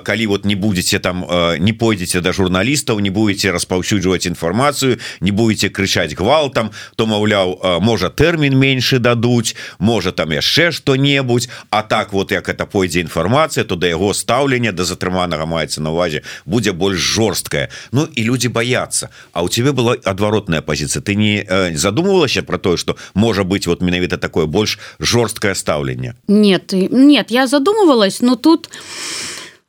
калі 0.04 0.26
вот 0.26 0.44
не 0.44 0.54
будете 0.54 0.98
там 0.98 1.26
не 1.58 1.72
пойдзеце 1.72 2.20
до 2.20 2.32
журналістаў 2.32 3.00
не 3.00 3.10
будете 3.10 3.50
распаўсюджваць 3.50 4.26
інфармацыю 4.26 4.98
не 5.20 5.30
будете 5.30 5.68
крычаць 5.68 6.14
гвалтам 6.14 6.70
то 6.96 7.06
маўляў 7.06 7.80
можа 7.80 8.08
тэрмін 8.08 8.54
меншы 8.54 8.98
дадуць 8.98 9.56
можа 9.78 10.12
там 10.12 10.30
яшчэ 10.30 10.70
что-небудзь 10.70 11.48
А 11.70 11.82
так 11.82 12.12
вот 12.12 12.30
як 12.30 12.48
это 12.48 12.66
пойдзе 12.66 13.00
інфармацыя 13.00 13.64
то 13.64 13.76
да 13.76 13.88
яго 13.88 14.11
стаўлення 14.13 14.71
да 14.71 14.83
затрыманага 14.83 15.45
маецца 15.45 15.81
на 15.81 15.91
увазе 15.91 16.23
будзе 16.45 16.71
больш 16.71 16.99
жорсткая 16.99 17.69
Ну 17.91 18.07
і 18.15 18.23
люди 18.23 18.47
боятся 18.47 19.09
А 19.33 19.43
у 19.43 19.49
тебе 19.49 19.71
была 19.71 19.95
адваротная 20.03 20.61
позиция 20.61 21.01
ты 21.01 21.15
не 21.15 21.45
э, 21.47 21.75
задумывалася 21.75 22.43
про 22.43 22.57
тое 22.57 22.77
что 22.77 22.95
можа 23.13 23.43
быть 23.43 23.67
вот 23.67 23.81
менавіта 23.81 24.17
такое 24.17 24.45
больш 24.45 24.79
жорсткое 24.99 25.53
стаўленне 25.53 26.15
нет 26.27 26.73
нет 26.73 27.31
я 27.31 27.47
задумывалась 27.47 28.21
но 28.21 28.35
тут 28.35 28.69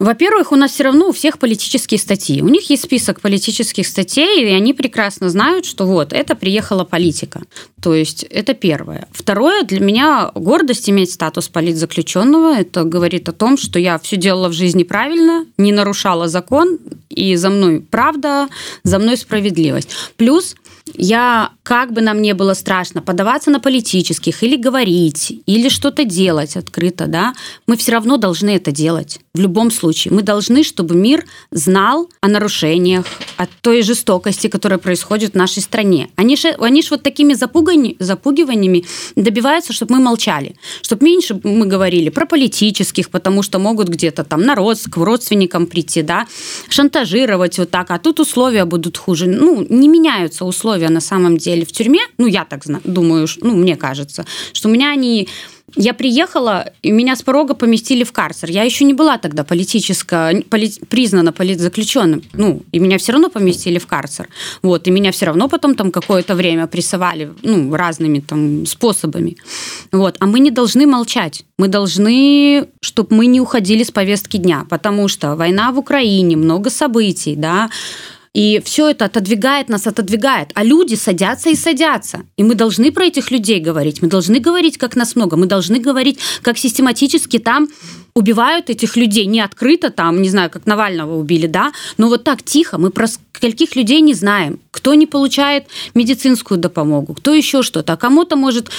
во-первых, 0.03 0.51
у 0.51 0.57
нас 0.57 0.71
все 0.71 0.83
равно 0.83 1.07
у 1.07 1.11
всех 1.13 1.39
политические 1.39 1.97
статьи. 1.97 2.41
У 2.41 2.49
них 2.49 2.69
есть 2.69 2.83
список 2.83 3.21
политических 3.21 3.87
статей, 3.87 4.43
и 4.43 4.53
они 4.53 4.73
прекрасно 4.73 5.29
знают, 5.29 5.65
что 5.65 5.85
вот, 5.85 6.11
это 6.11 6.35
приехала 6.35 6.83
политика. 6.83 7.41
То 7.81 7.93
есть 7.93 8.23
это 8.23 8.53
первое. 8.53 9.07
Второе, 9.13 9.63
для 9.63 9.79
меня 9.79 10.31
гордость 10.35 10.89
иметь 10.89 11.11
статус 11.11 11.47
политзаключенного. 11.47 12.57
Это 12.57 12.83
говорит 12.83 13.29
о 13.29 13.31
том, 13.31 13.57
что 13.57 13.79
я 13.79 13.97
все 13.97 14.17
делала 14.17 14.49
в 14.49 14.53
жизни 14.53 14.83
правильно, 14.83 15.45
не 15.57 15.71
нарушала 15.71 16.27
закон, 16.27 16.79
и 17.09 17.37
за 17.37 17.49
мной 17.49 17.79
правда, 17.79 18.49
за 18.83 18.99
мной 18.99 19.15
справедливость. 19.15 19.89
Плюс 20.17 20.55
я, 20.95 21.51
как 21.63 21.93
бы 21.93 22.01
нам 22.01 22.21
не 22.21 22.33
было 22.33 22.53
страшно, 22.53 23.01
подаваться 23.01 23.51
на 23.51 23.59
политических 23.59 24.43
или 24.43 24.55
говорить, 24.55 25.41
или 25.45 25.69
что-то 25.69 26.05
делать 26.05 26.55
открыто, 26.55 27.07
да, 27.07 27.33
мы 27.67 27.77
все 27.77 27.93
равно 27.93 28.17
должны 28.17 28.51
это 28.55 28.71
делать. 28.71 29.19
В 29.33 29.39
любом 29.39 29.71
случае. 29.71 30.13
Мы 30.13 30.21
должны, 30.21 30.63
чтобы 30.63 30.95
мир 30.95 31.25
знал 31.49 32.09
о 32.21 32.27
нарушениях, 32.27 33.05
о 33.37 33.47
той 33.61 33.81
жестокости, 33.81 34.47
которая 34.47 34.77
происходит 34.77 35.33
в 35.33 35.37
нашей 35.37 35.63
стране. 35.63 36.09
Они 36.15 36.37
же 36.37 36.49
они 36.59 36.83
ж 36.83 36.91
вот 36.91 37.01
такими 37.01 37.33
запугани, 37.33 37.95
запугиваниями 37.99 38.85
добиваются, 39.15 39.73
чтобы 39.73 39.95
мы 39.95 40.01
молчали. 40.01 40.55
Чтобы 40.83 41.05
меньше 41.05 41.39
мы 41.43 41.65
говорили 41.65 42.09
про 42.09 42.25
политических, 42.27 43.09
потому 43.09 43.41
что 43.41 43.57
могут 43.57 43.87
где-то 43.87 44.23
там 44.23 44.43
на 44.43 44.53
род, 44.55 44.77
к 44.89 44.97
родственникам 44.97 45.65
прийти, 45.65 46.01
да, 46.03 46.27
шантажировать 46.69 47.57
вот 47.57 47.71
так, 47.71 47.91
а 47.91 47.99
тут 47.99 48.19
условия 48.19 48.65
будут 48.65 48.97
хуже. 48.97 49.27
Ну, 49.27 49.65
не 49.67 49.87
меняются 49.87 50.45
условия 50.45 50.82
на 50.89 51.01
самом 51.01 51.37
деле 51.37 51.65
в 51.65 51.71
тюрьме, 51.71 52.01
ну, 52.17 52.27
я 52.27 52.45
так 52.45 52.63
думаю, 52.83 53.27
ну, 53.41 53.55
мне 53.55 53.75
кажется, 53.75 54.25
что 54.53 54.69
у 54.69 54.71
меня 54.71 54.91
они 54.91 55.27
я 55.75 55.93
приехала, 55.93 56.71
и 56.83 56.91
меня 56.91 57.15
с 57.15 57.23
порога 57.23 57.55
поместили 57.55 58.03
в 58.03 58.11
карцер. 58.11 58.49
Я 58.49 58.63
еще 58.63 58.85
не 58.85 58.93
была 58.93 59.17
тогда 59.17 59.43
политически 59.43 60.43
поли, 60.43 60.71
признана 60.87 61.31
политзаключенным. 61.31 62.21
Ну, 62.33 62.61
и 62.71 62.79
меня 62.79 62.97
все 62.97 63.13
равно 63.13 63.29
поместили 63.29 63.79
в 63.79 63.87
карцер. 63.87 64.27
Вот, 64.61 64.87
и 64.87 64.91
меня 64.91 65.11
все 65.11 65.25
равно 65.25 65.49
потом 65.49 65.75
там 65.75 65.91
какое-то 65.91 66.35
время 66.35 66.67
прессовали, 66.67 67.31
ну, 67.41 67.73
разными 67.75 68.19
там 68.19 68.65
способами. 68.65 69.37
Вот, 69.91 70.15
а 70.19 70.27
мы 70.27 70.39
не 70.39 70.51
должны 70.51 70.85
молчать. 70.85 71.43
Мы 71.57 71.67
должны, 71.67 72.67
чтобы 72.81 73.15
мы 73.15 73.25
не 73.25 73.41
уходили 73.41 73.83
с 73.83 73.91
повестки 73.91 74.37
дня, 74.37 74.65
потому 74.69 75.07
что 75.07 75.35
война 75.35 75.71
в 75.71 75.79
Украине, 75.79 76.37
много 76.37 76.69
событий, 76.69 77.35
да, 77.35 77.69
и 78.33 78.61
все 78.65 78.89
это 78.89 79.05
отодвигает 79.05 79.69
нас, 79.69 79.85
отодвигает. 79.85 80.49
А 80.55 80.63
люди 80.63 80.95
садятся 80.95 81.49
и 81.49 81.55
садятся. 81.55 82.23
И 82.35 82.43
мы 82.43 82.55
должны 82.55 82.91
про 82.91 83.05
этих 83.05 83.29
людей 83.29 83.59
говорить. 83.59 84.01
Мы 84.01 84.07
должны 84.07 84.39
говорить, 84.39 84.77
как 84.77 84.95
нас 84.95 85.15
много. 85.15 85.37
Мы 85.37 85.45
должны 85.45 85.79
говорить, 85.79 86.19
как 86.41 86.57
систематически 86.57 87.37
там 87.37 87.69
убивают 88.15 88.69
этих 88.69 88.95
людей 88.95 89.25
не 89.25 89.41
открыто 89.41 89.89
там, 89.89 90.21
не 90.21 90.29
знаю, 90.29 90.49
как 90.49 90.65
Навального 90.65 91.17
убили, 91.17 91.47
да, 91.47 91.71
но 91.97 92.09
вот 92.09 92.23
так 92.23 92.43
тихо, 92.43 92.77
мы 92.77 92.91
про 92.91 93.07
скольких 93.07 93.75
людей 93.75 94.01
не 94.01 94.13
знаем, 94.13 94.59
кто 94.71 94.93
не 94.93 95.07
получает 95.07 95.65
медицинскую 95.95 96.59
допомогу, 96.59 97.15
кто 97.15 97.33
еще 97.33 97.63
что-то, 97.63 97.93
а 97.93 97.97
кому-то, 97.97 98.35
может, 98.35 98.69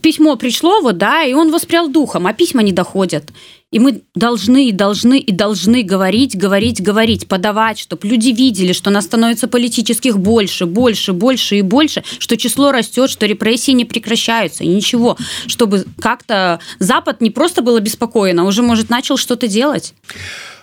письмо 0.00 0.36
пришло, 0.36 0.80
вот, 0.80 0.96
да, 0.96 1.24
и 1.24 1.34
он 1.34 1.50
воспрял 1.50 1.88
духом, 1.88 2.26
а 2.26 2.32
письма 2.32 2.62
не 2.62 2.72
доходят. 2.72 3.30
И 3.72 3.80
мы 3.80 4.02
должны, 4.14 4.68
и 4.68 4.72
должны, 4.72 5.18
и 5.18 5.32
должны 5.32 5.82
говорить, 5.82 6.36
говорить, 6.36 6.80
говорить, 6.80 7.26
подавать, 7.26 7.78
чтобы 7.78 8.06
люди 8.06 8.28
видели, 8.28 8.72
что 8.72 8.90
нас 8.90 9.06
становится 9.06 9.48
политических 9.48 10.18
больше, 10.18 10.66
больше, 10.66 11.12
больше 11.12 11.56
и 11.56 11.62
больше, 11.62 12.04
что 12.18 12.36
число 12.36 12.70
растет, 12.70 13.10
что 13.10 13.26
репрессии 13.26 13.72
не 13.72 13.86
прекращаются, 13.86 14.62
и 14.62 14.68
ничего, 14.68 15.16
чтобы 15.46 15.86
как-то 15.98 16.60
Запад 16.78 17.22
не 17.22 17.30
просто 17.30 17.62
был 17.62 17.76
обеспокоен, 17.76 18.38
а 18.38 18.44
уже, 18.44 18.62
может, 18.62 18.90
начал 18.90 19.16
что-то 19.16 19.48
делать. 19.48 19.94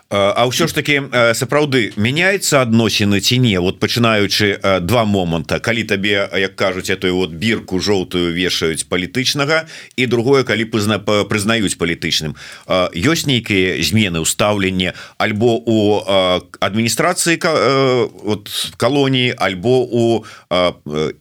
А 0.10 0.42
ўсё 0.50 0.66
ж 0.66 0.74
таки 0.74 1.06
сапраўды 1.38 1.94
меняется 1.94 2.66
адносіны 2.66 3.22
ці 3.22 3.38
не? 3.38 3.54
Вот 3.62 3.78
пачынаючы 3.78 4.58
два 4.82 5.06
моманта. 5.06 5.60
Калі 5.62 5.86
табе 5.86 6.26
як 6.34 6.56
кажуць 6.58 6.90
эту 6.90 7.14
вот 7.14 7.30
бірку 7.30 7.78
жоўтую 7.78 8.34
вешаюць 8.34 8.90
палітычнага 8.90 9.70
і 9.96 10.04
другое 10.10 10.42
калі 10.42 10.66
пызна 10.66 10.98
прызнаюць 10.98 11.78
палітычным. 11.78 12.34
Ёсць 12.66 13.30
нейкія 13.30 13.78
змены 13.86 14.26
ўстаўлення 14.26 14.98
альбо 15.22 15.62
у 15.62 16.02
адміністрацыі 16.58 17.38
вот 18.26 18.50
калоніі 18.82 19.38
альбо 19.38 19.86
у 19.86 20.26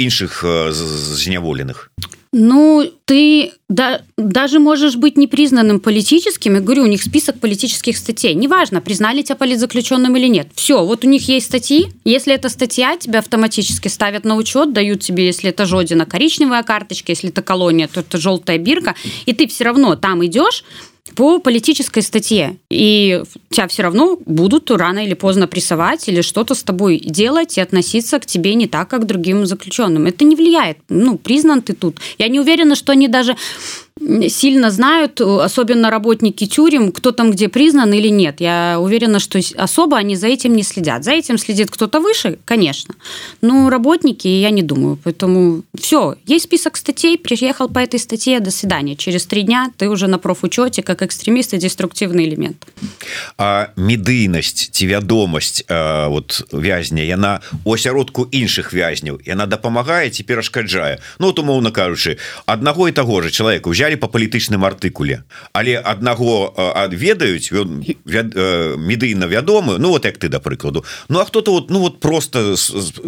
іншых 0.00 0.40
зняволеных 0.73 1.92
Ну, 2.33 2.91
ты 3.07 3.53
да, 3.69 4.03
даже 4.19 4.59
можешь 4.59 4.97
быть 4.97 5.17
непризнанным 5.17 5.81
политическим. 5.81 6.55
Я 6.55 6.61
говорю, 6.61 6.83
у 6.83 6.87
них 6.87 7.03
список 7.03 7.41
политических 7.41 7.97
статей. 7.97 8.35
Неважно, 8.35 8.81
признали 8.83 9.23
тебя 9.23 9.37
политзаключенным 9.37 10.15
или 10.17 10.27
нет. 10.27 10.49
Все, 10.55 10.85
вот 10.85 11.05
у 11.05 11.09
них 11.09 11.27
есть 11.29 11.47
статьи. 11.47 11.87
Если 12.05 12.35
это 12.35 12.51
статья, 12.51 12.97
тебя 12.97 13.21
автоматически 13.21 13.89
ставят 13.89 14.25
на 14.25 14.37
учет, 14.37 14.73
дают 14.73 15.01
тебе, 15.01 15.27
если 15.27 15.51
это 15.51 15.65
Жодина, 15.65 16.05
коричневая 16.05 16.63
карточка, 16.63 17.13
если 17.13 17.31
это 17.31 17.41
колония, 17.41 17.89
то 17.89 18.01
это 18.01 18.19
желтая 18.19 18.59
бирка. 18.59 18.95
И 19.25 19.33
ты 19.33 19.47
все 19.47 19.65
равно 19.65 19.97
там 19.97 20.25
идешь, 20.25 20.65
по 21.15 21.38
политической 21.38 22.03
статье. 22.03 22.57
И 22.71 23.23
тебя 23.50 23.69
все 23.69 23.83
равно 23.83 24.19
будут 24.27 24.71
рано 24.71 25.05
или 25.05 25.15
поздно 25.15 25.47
прессовать 25.47 26.09
или 26.09 26.21
что-то 26.21 26.55
с 26.55 26.62
тобой 26.62 26.99
делать 26.99 27.59
и 27.59 27.61
относиться 27.61 28.19
к 28.19 28.27
тебе 28.27 28.55
не 28.55 28.67
так, 28.67 28.88
как 28.88 29.03
к 29.03 29.07
другим 29.07 29.47
заключенным. 29.47 30.07
Это 30.07 30.25
не 30.25 30.37
влияет. 30.37 30.79
Ну, 30.88 31.19
признан 31.19 31.62
ты 31.62 31.73
тут. 31.75 31.99
Я 32.19 32.29
не 32.29 32.41
уверена, 32.41 32.75
что 32.75 32.93
они 32.93 33.09
даже 33.09 33.37
сильно 34.30 34.72
знают, 34.72 35.22
особенно 35.22 35.90
работники 35.90 36.46
тюрем, 36.46 36.92
кто 36.92 37.12
там 37.12 37.32
где 37.32 37.48
признан 37.48 37.94
или 37.94 38.10
нет. 38.10 38.42
Я 38.42 38.78
уверена, 38.80 39.20
что 39.20 39.40
особо 39.58 39.98
они 39.98 40.16
за 40.16 40.28
этим 40.28 40.56
не 40.56 40.63
следят. 40.63 41.04
За 41.04 41.12
этим 41.12 41.38
следит 41.38 41.72
кто-то 41.72 42.00
выше, 42.00 42.38
конечно. 42.46 42.96
Но 43.42 43.70
работники, 43.70 44.28
я 44.28 44.50
не 44.50 44.62
думаю. 44.62 44.98
Поэтому 45.04 45.63
все, 45.80 46.16
есть 46.25 46.46
список 46.46 46.78
статей, 46.78 47.18
приехал 47.18 47.70
по 47.70 47.80
этой 47.80 48.00
статье, 48.00 48.40
до 48.40 48.52
свидания. 48.52 48.96
Через 48.96 49.25
три 49.25 49.44
дня 49.44 49.72
ты 49.78 49.90
уже 49.90 50.08
на 50.08 50.18
профучете 50.18 50.84
как 50.84 51.02
экстремист 51.02 51.54
и 51.54 51.58
деструктивный 51.58 52.25
элемент. 52.25 52.66
А 53.38 53.74
медыйнасць 53.75 54.70
ці 54.72 54.86
вядомасць 54.88 55.63
э, 55.68 56.08
вот 56.08 56.46
вязня 56.52 57.04
яна 57.04 57.42
у 57.63 57.74
асяродку 57.74 58.28
іншых 58.32 58.74
вязняў 58.74 59.20
яна 59.25 59.46
дапамагае 59.46 60.10
ці 60.10 60.24
перашкаджае 60.24 61.00
Ну 61.20 61.28
вот 61.28 61.40
умоўна 61.40 61.72
кажучы 61.72 62.18
аднаго 62.46 62.88
і 62.88 62.92
таго 62.92 63.22
же 63.22 63.32
человека 63.32 63.70
взяли 63.88 63.97
по 63.97 64.09
палітычным 64.09 64.64
артыкуле. 64.64 65.25
Але 65.52 65.80
аднаго 65.80 66.52
адведаюць 66.57 67.52
ён 67.52 67.80
медыйна 68.76 69.26
вядомы 69.26 69.78
Ну 69.78 69.90
вот 69.90 70.04
як 70.04 70.18
ты 70.18 70.28
да 70.28 70.40
прыкладу. 70.40 70.85
Ну 71.09 71.18
а 71.21 71.25
кто-то 71.25 71.52
вот 71.52 71.71
ну 71.71 71.80
вот 71.80 72.00
просто 72.00 72.54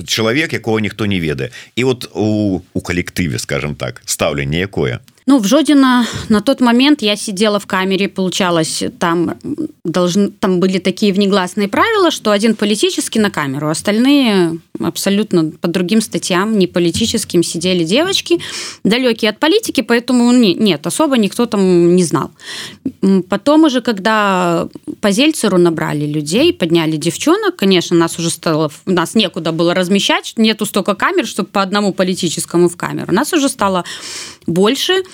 чалавек 0.06 0.52
якого 0.52 0.80
ніхто 0.80 1.06
не 1.06 1.20
ведае. 1.20 1.50
І 1.76 1.84
вот 1.84 2.08
у, 2.14 2.62
у 2.72 2.80
калектыве 2.80 3.38
скажем 3.38 3.74
так 3.74 4.02
стаўленне 4.04 4.60
якое 4.60 5.00
Ну, 5.30 5.38
в 5.38 5.46
Жодино 5.46 6.06
на 6.28 6.40
тот 6.40 6.60
момент 6.60 7.02
я 7.02 7.14
сидела 7.14 7.60
в 7.60 7.66
камере, 7.66 8.08
получалось, 8.08 8.82
там, 8.98 9.38
должны, 9.84 10.30
там 10.30 10.58
были 10.58 10.80
такие 10.80 11.12
внегласные 11.12 11.68
правила, 11.68 12.10
что 12.10 12.32
один 12.32 12.56
политический 12.56 13.20
на 13.20 13.30
камеру, 13.30 13.68
остальные 13.68 14.58
абсолютно 14.80 15.52
по 15.60 15.68
другим 15.68 16.00
статьям, 16.00 16.58
не 16.58 16.66
политическим, 16.66 17.44
сидели 17.44 17.84
девочки, 17.84 18.40
далекие 18.82 19.30
от 19.30 19.38
политики, 19.38 19.82
поэтому 19.82 20.32
не, 20.32 20.54
нет, 20.54 20.84
особо 20.88 21.16
никто 21.16 21.46
там 21.46 21.94
не 21.94 22.02
знал. 22.02 22.32
Потом 23.28 23.64
уже, 23.64 23.82
когда 23.82 24.68
по 25.00 25.12
Зельцеру 25.12 25.58
набрали 25.58 26.06
людей, 26.06 26.52
подняли 26.52 26.96
девчонок, 26.96 27.54
конечно, 27.54 27.96
нас 27.96 28.18
уже 28.18 28.30
стало, 28.30 28.72
нас 28.84 29.14
некуда 29.14 29.52
было 29.52 29.74
размещать, 29.74 30.32
нету 30.36 30.66
столько 30.66 30.96
камер, 30.96 31.26
чтобы 31.26 31.50
по 31.50 31.62
одному 31.62 31.92
политическому 31.92 32.68
в 32.68 32.76
камеру. 32.76 33.12
Нас 33.12 33.32
уже 33.32 33.48
стало 33.48 33.84
больше, 34.46 35.04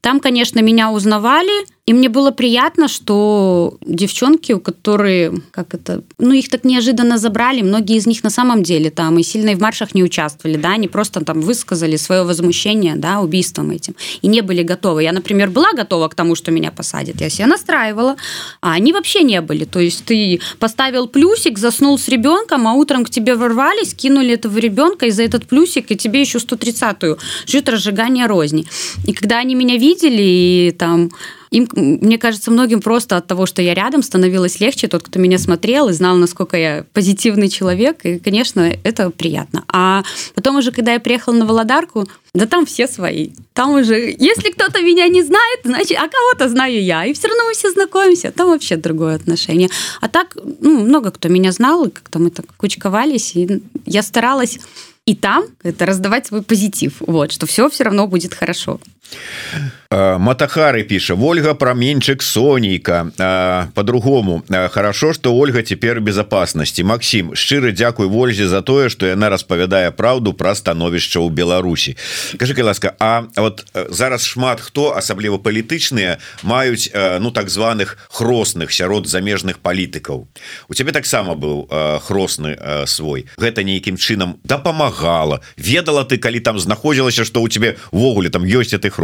Там, 0.00 0.20
конечно, 0.20 0.60
меня 0.60 0.90
узнавали, 0.90 1.66
и 1.84 1.92
мне 1.92 2.08
было 2.08 2.30
приятно, 2.30 2.88
что 2.88 3.76
девчонки, 3.84 4.52
у 4.52 4.60
которые, 4.60 5.34
как 5.50 5.74
это, 5.74 6.02
ну, 6.18 6.32
их 6.32 6.48
так 6.48 6.64
неожиданно 6.64 7.18
забрали, 7.18 7.62
многие 7.62 7.96
из 7.96 8.06
них 8.06 8.22
на 8.22 8.30
самом 8.30 8.62
деле 8.62 8.90
там 8.90 9.18
и 9.18 9.22
сильно 9.22 9.50
и 9.50 9.54
в 9.56 9.60
маршах 9.60 9.94
не 9.94 10.04
участвовали, 10.04 10.56
да, 10.56 10.70
они 10.70 10.88
просто 10.88 11.22
там 11.22 11.40
высказали 11.40 11.96
свое 11.96 12.22
возмущение, 12.22 12.94
да, 12.96 13.20
убийством 13.20 13.72
этим, 13.72 13.94
и 14.22 14.28
не 14.28 14.40
были 14.40 14.62
готовы. 14.62 15.02
Я, 15.02 15.12
например, 15.12 15.50
была 15.50 15.72
готова 15.72 16.08
к 16.08 16.14
тому, 16.14 16.34
что 16.34 16.50
меня 16.50 16.70
посадят, 16.70 17.20
я 17.20 17.28
себя 17.28 17.48
настраивала, 17.48 18.16
а 18.62 18.72
они 18.72 18.92
вообще 18.92 19.22
не 19.22 19.40
были. 19.40 19.64
То 19.64 19.80
есть 19.80 20.04
ты 20.04 20.40
поставил 20.60 21.08
плюсик, 21.08 21.58
заснул 21.58 21.98
с 21.98 22.08
ребенком, 22.08 22.68
а 22.68 22.74
утром 22.74 23.04
к 23.04 23.10
тебе 23.10 23.34
ворвались, 23.34 23.94
кинули 23.94 24.34
этого 24.34 24.56
ребенка, 24.58 25.06
и 25.06 25.10
за 25.10 25.24
этот 25.24 25.46
плюсик 25.46 25.90
и 25.90 25.96
тебе 25.96 26.20
еще 26.20 26.38
130-ю 26.38 27.18
жить 27.46 27.68
разжигание 27.68 28.26
розни. 28.26 28.64
И 29.06 29.12
когда 29.12 29.38
они 29.38 29.54
меня 29.54 29.74
видели, 29.74 29.89
видели, 29.90 30.22
и 30.22 30.74
там 30.78 31.10
им, 31.50 31.68
мне 31.74 32.16
кажется, 32.16 32.50
многим 32.50 32.80
просто 32.80 33.16
от 33.16 33.26
того, 33.26 33.44
что 33.46 33.60
я 33.60 33.74
рядом, 33.74 34.02
становилось 34.02 34.60
легче. 34.60 34.86
Тот, 34.86 35.02
кто 35.02 35.18
меня 35.18 35.38
смотрел 35.38 35.88
и 35.88 35.92
знал, 35.92 36.16
насколько 36.16 36.56
я 36.56 36.84
позитивный 36.92 37.48
человек, 37.48 38.04
и, 38.04 38.18
конечно, 38.18 38.72
это 38.84 39.10
приятно. 39.10 39.64
А 39.68 40.04
потом 40.34 40.56
уже, 40.56 40.70
когда 40.70 40.92
я 40.92 41.00
приехала 41.00 41.34
на 41.34 41.46
Володарку, 41.46 42.06
да 42.34 42.46
там 42.46 42.66
все 42.66 42.86
свои. 42.86 43.30
Там 43.52 43.70
уже, 43.70 44.14
если 44.16 44.50
кто-то 44.50 44.80
меня 44.80 45.08
не 45.08 45.22
знает, 45.22 45.60
значит, 45.64 45.98
а 45.98 46.08
кого-то 46.08 46.48
знаю 46.48 46.82
я. 46.82 47.04
И 47.04 47.12
все 47.12 47.26
равно 47.26 47.46
мы 47.46 47.52
все 47.54 47.70
знакомимся. 47.72 48.30
Там 48.30 48.48
вообще 48.48 48.76
другое 48.76 49.16
отношение. 49.16 49.68
А 50.00 50.08
так, 50.08 50.36
ну, 50.60 50.84
много 50.84 51.10
кто 51.10 51.28
меня 51.28 51.50
знал, 51.50 51.86
и 51.86 51.90
как-то 51.90 52.20
мы 52.20 52.30
так 52.30 52.46
кучковались, 52.56 53.34
и 53.34 53.60
я 53.86 54.02
старалась 54.02 54.58
и 55.06 55.14
там 55.16 55.46
это 55.64 55.86
раздавать 55.86 56.26
свой 56.26 56.42
позитив, 56.42 56.96
вот, 57.00 57.32
что 57.32 57.46
все 57.46 57.68
все 57.68 57.84
равно 57.84 58.06
будет 58.06 58.32
хорошо. 58.32 58.78
Матахары 59.90 60.84
піша 60.84 61.14
Ольга 61.14 61.54
променьчик 61.54 62.22
Сонейка 62.22 63.10
по-другому. 63.74 64.44
Хорошо 64.70 65.12
что 65.12 65.34
Ольга 65.34 65.62
теперь 65.62 65.98
безопасности 65.98 66.82
Максим 66.82 67.34
шчыры 67.34 67.72
Дякуй 67.72 68.06
Вользе 68.06 68.46
за 68.46 68.62
тое 68.62 68.88
что 68.88 69.06
яна 69.06 69.30
распавядае 69.30 69.90
праўду 69.90 70.32
про 70.32 70.54
становішча 70.54 71.18
ў 71.18 71.30
Беларусі 71.34 71.96
кажи 72.38 72.54
ласка 72.62 72.94
А 73.00 73.24
вот 73.36 73.66
зараз 73.74 74.22
шмат 74.22 74.60
хто 74.60 74.94
асабліва 74.94 75.38
палітычныя 75.38 76.18
маюць 76.42 76.90
ну 77.18 77.30
так 77.32 77.50
званых 77.50 77.98
хросных 78.10 78.70
сярод 78.70 79.08
замежных 79.08 79.58
палітыкаў. 79.58 80.28
У 80.68 80.74
тебе 80.74 80.92
таксама 80.92 81.34
быў 81.34 81.66
хросны 81.98 82.86
свой. 82.86 83.26
Гэта 83.38 83.64
нейкім 83.64 83.96
чынам 83.96 84.38
дапамагала. 84.44 85.40
Ведала 85.56 86.04
ты 86.04 86.16
калі 86.18 86.38
там 86.40 86.60
знаходзілася 86.60 87.24
что 87.24 87.42
у 87.42 87.48
тебе 87.48 87.76
ввогуле 87.90 88.30
там 88.30 88.44
ёсць 88.44 88.70
этой 88.72 88.90
хросны 88.90 88.99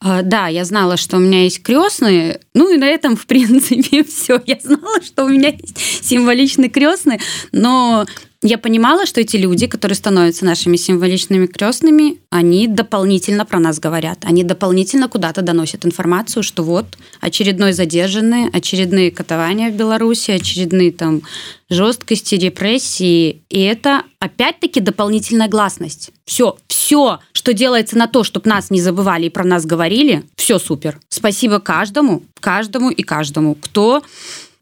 а, 0.00 0.22
да 0.22 0.48
я 0.48 0.64
знала 0.64 0.96
что 0.96 1.16
у 1.16 1.20
меня 1.20 1.44
есть 1.44 1.62
крестные 1.62 2.40
ну 2.54 2.72
и 2.72 2.76
на 2.76 2.86
этом 2.86 3.16
в 3.16 3.26
принципе 3.26 4.04
все 4.08 4.40
я 4.46 4.58
знала 4.62 5.02
что 5.02 5.24
у 5.24 5.28
меня 5.28 5.50
есть 5.50 6.04
символичный 6.04 6.68
крестный 6.68 7.20
но 7.52 8.06
я 8.42 8.56
понимала, 8.56 9.04
что 9.04 9.20
эти 9.20 9.36
люди, 9.36 9.66
которые 9.66 9.96
становятся 9.96 10.46
нашими 10.46 10.76
символичными 10.76 11.46
крестными, 11.46 12.18
они 12.30 12.68
дополнительно 12.68 13.44
про 13.44 13.58
нас 13.58 13.78
говорят. 13.78 14.20
Они 14.22 14.44
дополнительно 14.44 15.08
куда-то 15.08 15.42
доносят 15.42 15.84
информацию, 15.84 16.42
что 16.42 16.62
вот 16.62 16.86
очередной 17.20 17.74
задержанный, 17.74 18.48
очередные 18.48 19.10
катования 19.10 19.70
в 19.70 19.74
Беларуси, 19.74 20.30
очередные 20.30 20.90
там 20.90 21.20
жесткости, 21.68 22.36
репрессии. 22.36 23.42
И 23.50 23.60
это 23.60 24.04
опять-таки 24.20 24.80
дополнительная 24.80 25.48
гласность. 25.48 26.10
Все, 26.24 26.56
все, 26.66 27.18
что 27.32 27.52
делается 27.52 27.98
на 27.98 28.06
то, 28.06 28.24
чтобы 28.24 28.48
нас 28.48 28.70
не 28.70 28.80
забывали 28.80 29.26
и 29.26 29.30
про 29.30 29.44
нас 29.44 29.66
говорили, 29.66 30.24
все 30.36 30.58
супер. 30.58 30.98
Спасибо 31.10 31.60
каждому, 31.60 32.22
каждому 32.40 32.90
и 32.90 33.02
каждому, 33.02 33.54
кто 33.54 34.02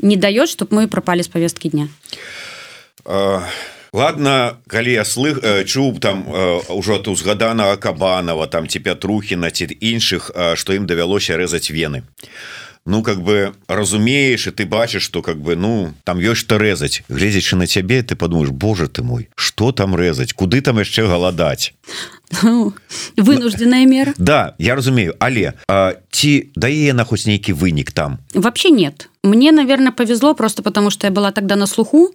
не 0.01 0.17
дает, 0.17 0.49
чтобы 0.49 0.75
мы 0.75 0.89
пропали 0.89 1.23
с 1.23 1.29
повестки 1.29 1.69
дня. 1.69 1.89
Ладно 3.93 4.59
калі 4.69 4.93
я 4.93 5.05
слых 5.05 5.41
чуў 5.65 5.97
там 5.99 6.29
ўжо 6.69 7.01
тут 7.01 7.17
узгаданага 7.17 7.77
кабанова 7.81 8.47
там 8.47 8.69
ці 8.69 8.85
пятрухіна 8.85 9.51
ці 9.51 9.65
іншых 9.81 10.31
што 10.55 10.77
ім 10.77 10.85
давялося 10.85 11.41
рэзаць 11.41 11.73
вены. 11.73 12.05
Ну 12.85 13.03
как 13.03 13.21
бы 13.21 13.53
разумееш 13.69 14.47
и 14.47 14.51
ты 14.51 14.65
бачыш 14.65 15.03
что 15.03 15.23
как 15.23 15.41
бы 15.41 15.57
ну 15.57 15.95
там 16.05 16.21
ёсць 16.21 16.45
что 16.45 16.59
рэзаць. 16.59 17.03
Гледзячы 17.09 17.57
на 17.57 17.67
цябе 17.67 18.03
ты 18.03 18.15
подумаешь 18.15 18.51
Боже 18.51 18.89
ты 18.89 19.03
мой 19.03 19.29
что 19.37 19.73
там 19.73 19.95
рэзаць? 19.95 20.33
Куды 20.33 20.61
там 20.61 20.79
яшчэ 20.79 21.09
галадаць? 21.09 21.73
Ну, 22.43 22.75
вынужденная 23.17 23.87
мера. 23.87 24.13
Да 24.19 24.55
я 24.59 24.77
разумею. 24.77 25.17
Але 25.19 25.55
ці 26.13 26.53
дае 26.57 26.93
на 26.93 27.05
хоць 27.05 27.25
нейкі 27.25 27.53
вынік 27.57 27.93
там? 27.93 28.19
Вообще 28.35 28.69
нет. 28.69 29.09
Мне 29.23 29.53
наверное 29.53 29.93
повезло 29.93 30.35
просто 30.35 30.63
потому 30.63 30.91
что 30.91 31.07
я 31.07 31.11
была 31.11 31.33
тогда 31.33 31.57
на 31.57 31.67
слуху 31.67 32.13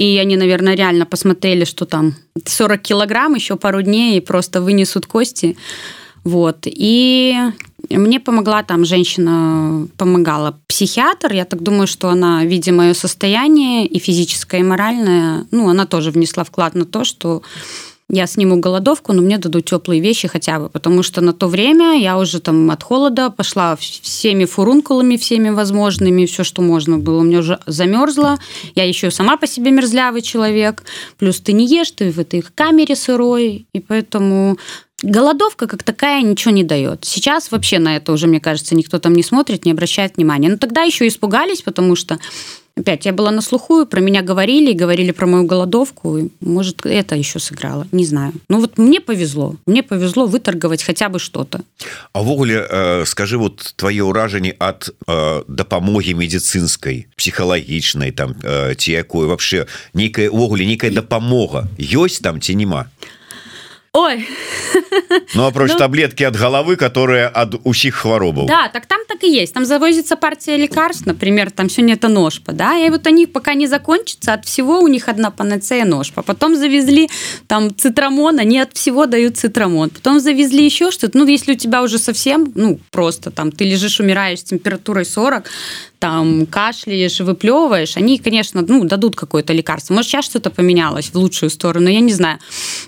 и 0.00 0.18
они 0.18 0.36
наверное 0.36 0.74
реально 0.74 1.06
посмотрели 1.06 1.64
что 1.64 1.84
там 1.84 2.14
40 2.46 2.80
килограмм 2.80 3.34
еще 3.34 3.56
пару 3.56 3.82
дней 3.82 4.16
и 4.16 4.20
просто 4.20 4.60
вынесут 4.60 5.06
кости 5.06 5.56
вот 6.24 6.58
и 6.64 7.36
мне 7.88 8.20
помогла 8.20 8.62
там 8.62 8.84
женщина, 8.84 9.88
помогала 9.96 10.60
психиатр. 10.68 11.32
Я 11.32 11.44
так 11.44 11.62
думаю, 11.62 11.86
что 11.86 12.08
она, 12.08 12.44
видя 12.44 12.72
мое 12.72 12.94
состояние 12.94 13.86
и 13.86 13.98
физическое, 13.98 14.60
и 14.60 14.64
моральное, 14.64 15.46
ну, 15.50 15.68
она 15.68 15.86
тоже 15.86 16.10
внесла 16.10 16.44
вклад 16.44 16.74
на 16.74 16.84
то, 16.84 17.04
что 17.04 17.42
я 18.12 18.26
сниму 18.26 18.58
голодовку, 18.58 19.12
но 19.12 19.22
мне 19.22 19.38
дадут 19.38 19.66
теплые 19.66 20.00
вещи 20.00 20.28
хотя 20.28 20.58
бы, 20.58 20.68
потому 20.68 21.02
что 21.02 21.20
на 21.20 21.32
то 21.32 21.46
время 21.46 21.98
я 21.98 22.18
уже 22.18 22.40
там 22.40 22.70
от 22.70 22.82
холода 22.82 23.30
пошла 23.30 23.76
всеми 23.76 24.44
фурункулами, 24.44 25.16
всеми 25.16 25.50
возможными, 25.50 26.26
все, 26.26 26.44
что 26.44 26.60
можно 26.60 26.98
было. 26.98 27.20
У 27.20 27.22
меня 27.22 27.38
уже 27.38 27.60
замерзла, 27.66 28.38
я 28.74 28.84
еще 28.84 29.10
сама 29.10 29.36
по 29.36 29.46
себе 29.46 29.70
мерзлявый 29.70 30.22
человек, 30.22 30.82
плюс 31.18 31.40
ты 31.40 31.52
не 31.52 31.66
ешь, 31.66 31.92
ты 31.92 32.10
в 32.10 32.18
этой 32.18 32.42
камере 32.42 32.96
сырой, 32.96 33.66
и 33.72 33.80
поэтому 33.80 34.58
голодовка 35.02 35.66
как 35.66 35.82
такая 35.82 36.22
ничего 36.22 36.52
не 36.52 36.64
дает. 36.64 37.04
Сейчас 37.04 37.50
вообще 37.50 37.78
на 37.78 37.96
это 37.96 38.12
уже, 38.12 38.26
мне 38.26 38.40
кажется, 38.40 38.74
никто 38.74 38.98
там 38.98 39.14
не 39.14 39.22
смотрит, 39.22 39.64
не 39.64 39.72
обращает 39.72 40.16
внимания. 40.16 40.48
Но 40.48 40.56
тогда 40.56 40.82
еще 40.82 41.06
испугались, 41.06 41.62
потому 41.62 41.96
что 41.96 42.18
Опять, 42.79 43.05
я 43.05 43.13
была 43.13 43.31
на 43.31 43.41
слуху, 43.41 43.85
про 43.85 44.01
меня 44.01 44.21
говорили, 44.21 44.73
говорили 44.73 45.11
про 45.11 45.25
мою 45.25 45.45
голодовку. 45.45 46.29
Может, 46.41 46.85
это 46.85 47.15
еще 47.15 47.39
сыграло, 47.39 47.87
не 47.93 48.05
знаю. 48.05 48.33
Ну 48.49 48.59
вот 48.59 48.77
мне 48.77 48.99
повезло. 48.99 49.55
Мне 49.65 49.81
повезло 49.81 50.25
выторговать 50.25 50.83
хотя 50.83 51.07
бы 51.07 51.17
что-то. 51.19 51.61
А 52.11 52.21
ввогуле, 52.21 52.67
э, 52.69 53.05
скажи, 53.05 53.37
вот 53.37 53.73
твое 53.77 54.03
ўражанне 54.03 54.51
от 54.59 54.89
э, 55.07 55.43
дапамогі 55.47 56.15
медицинской, 56.15 57.07
психологичной, 57.15 58.11
там, 58.11 58.35
э, 58.43 58.75
ці 58.75 58.91
якой 58.91 59.27
вообще, 59.27 59.67
некая, 59.93 60.29
ввогуле, 60.29 60.65
некая 60.65 60.91
дапамога 60.91 61.69
ёсць 61.79 62.19
там 62.19 62.41
ці 62.41 62.55
нема? 62.55 62.85
Ой. 63.92 64.28
Ну, 65.34 65.46
апроч 65.46 65.70
ну, 65.72 65.78
таблетки 65.78 66.24
от 66.24 66.36
головы, 66.36 66.76
которые 66.76 67.26
от 67.26 67.54
усіх 67.64 67.94
хворобов. 67.94 68.46
Да, 68.46 68.68
так 68.68 68.86
там 68.86 69.00
так 69.08 69.22
и 69.22 69.30
есть. 69.30 69.54
Там 69.54 69.64
завозится 69.64 70.16
партия 70.16 70.56
лекарств, 70.56 71.06
например, 71.06 71.50
там 71.50 71.70
сегодня 71.70 71.94
это 71.94 72.08
ножпа, 72.08 72.52
да, 72.52 72.76
и 72.76 72.90
вот 72.90 73.06
они 73.06 73.26
пока 73.26 73.54
не 73.54 73.66
закончатся, 73.66 74.34
от 74.34 74.44
всего 74.44 74.80
у 74.80 74.88
них 74.88 75.08
одна 75.08 75.30
панацея 75.30 75.84
ножпа. 75.84 76.22
Потом 76.22 76.56
завезли 76.56 77.08
там 77.46 77.74
цитрамон, 77.76 78.38
они 78.38 78.58
от 78.58 78.72
всего 78.74 79.06
дают 79.06 79.36
цитрамон. 79.36 79.90
Потом 79.90 80.20
завезли 80.20 80.64
еще 80.64 80.90
что-то. 80.90 81.18
Ну, 81.18 81.26
если 81.26 81.52
у 81.52 81.56
тебя 81.56 81.82
уже 81.82 81.98
совсем, 81.98 82.52
ну, 82.54 82.78
просто 82.90 83.30
там 83.30 83.50
ты 83.52 83.64
лежишь, 83.64 84.00
умираешь 84.00 84.40
с 84.40 84.44
температурой 84.44 85.04
40, 85.04 85.44
там 85.98 86.46
кашляешь, 86.46 87.20
выплевываешь, 87.20 87.96
они, 87.96 88.18
конечно, 88.18 88.64
ну, 88.66 88.84
дадут 88.84 89.16
какое-то 89.16 89.52
лекарство. 89.52 89.94
Может, 89.94 90.10
сейчас 90.10 90.24
что-то 90.24 90.50
поменялось 90.50 91.10
в 91.10 91.14
лучшую 91.14 91.50
сторону, 91.50 91.88
я 91.88 92.00
не 92.00 92.12
знаю. 92.12 92.38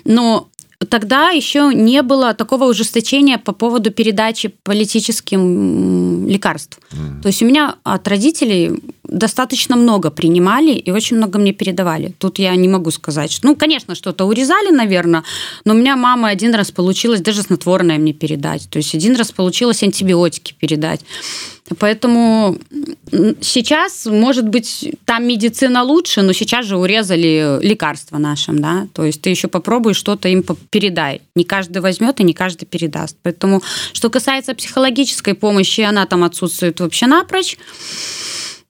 Но 0.03 0.49
тогда 0.85 1.29
еще 1.29 1.71
не 1.73 2.01
было 2.01 2.33
такого 2.33 2.65
ужесточения 2.65 3.37
по 3.37 3.51
поводу 3.53 3.91
передачи 3.91 4.53
политическим 4.63 6.27
лекарств. 6.27 6.79
Mm. 6.91 7.21
То 7.21 7.27
есть 7.27 7.41
у 7.41 7.45
меня 7.45 7.75
от 7.83 8.07
родителей 8.07 8.81
достаточно 9.03 9.75
много 9.75 10.09
принимали 10.09 10.71
и 10.71 10.91
очень 10.91 11.17
много 11.17 11.39
мне 11.39 11.53
передавали. 11.53 12.13
Тут 12.17 12.39
я 12.39 12.55
не 12.55 12.67
могу 12.67 12.91
сказать, 12.91 13.31
что, 13.31 13.47
ну, 13.47 13.55
конечно, 13.55 13.95
что-то 13.95 14.25
урезали, 14.25 14.71
наверное, 14.71 15.23
но 15.65 15.73
у 15.73 15.77
меня 15.77 15.95
мама 15.95 16.29
один 16.29 16.55
раз 16.55 16.71
получилось 16.71 17.21
даже 17.21 17.41
снотворное 17.41 17.97
мне 17.97 18.13
передать. 18.13 18.69
То 18.69 18.77
есть 18.77 18.95
один 18.95 19.15
раз 19.15 19.31
получилось 19.31 19.83
антибиотики 19.83 20.55
передать. 20.59 21.01
Поэтому 21.79 22.57
сейчас, 23.41 24.05
может 24.05 24.47
быть, 24.47 24.95
там 25.05 25.25
медицина 25.25 25.83
лучше, 25.83 26.21
но 26.21 26.33
сейчас 26.33 26.65
же 26.65 26.77
урезали 26.77 27.59
лекарства 27.61 28.17
нашим, 28.17 28.59
да, 28.59 28.87
то 28.93 29.05
есть 29.05 29.21
ты 29.21 29.29
еще 29.29 29.47
попробуй 29.47 29.93
что-то 29.93 30.27
им 30.27 30.43
передай. 30.69 31.21
Не 31.35 31.45
каждый 31.45 31.81
возьмет 31.81 32.19
и 32.19 32.23
не 32.23 32.33
каждый 32.33 32.65
передаст. 32.65 33.17
Поэтому, 33.23 33.61
что 33.93 34.09
касается 34.09 34.53
психологической 34.55 35.33
помощи, 35.33 35.81
она 35.81 36.05
там 36.05 36.23
отсутствует 36.23 36.79
вообще 36.79 37.07
напрочь. 37.07 37.57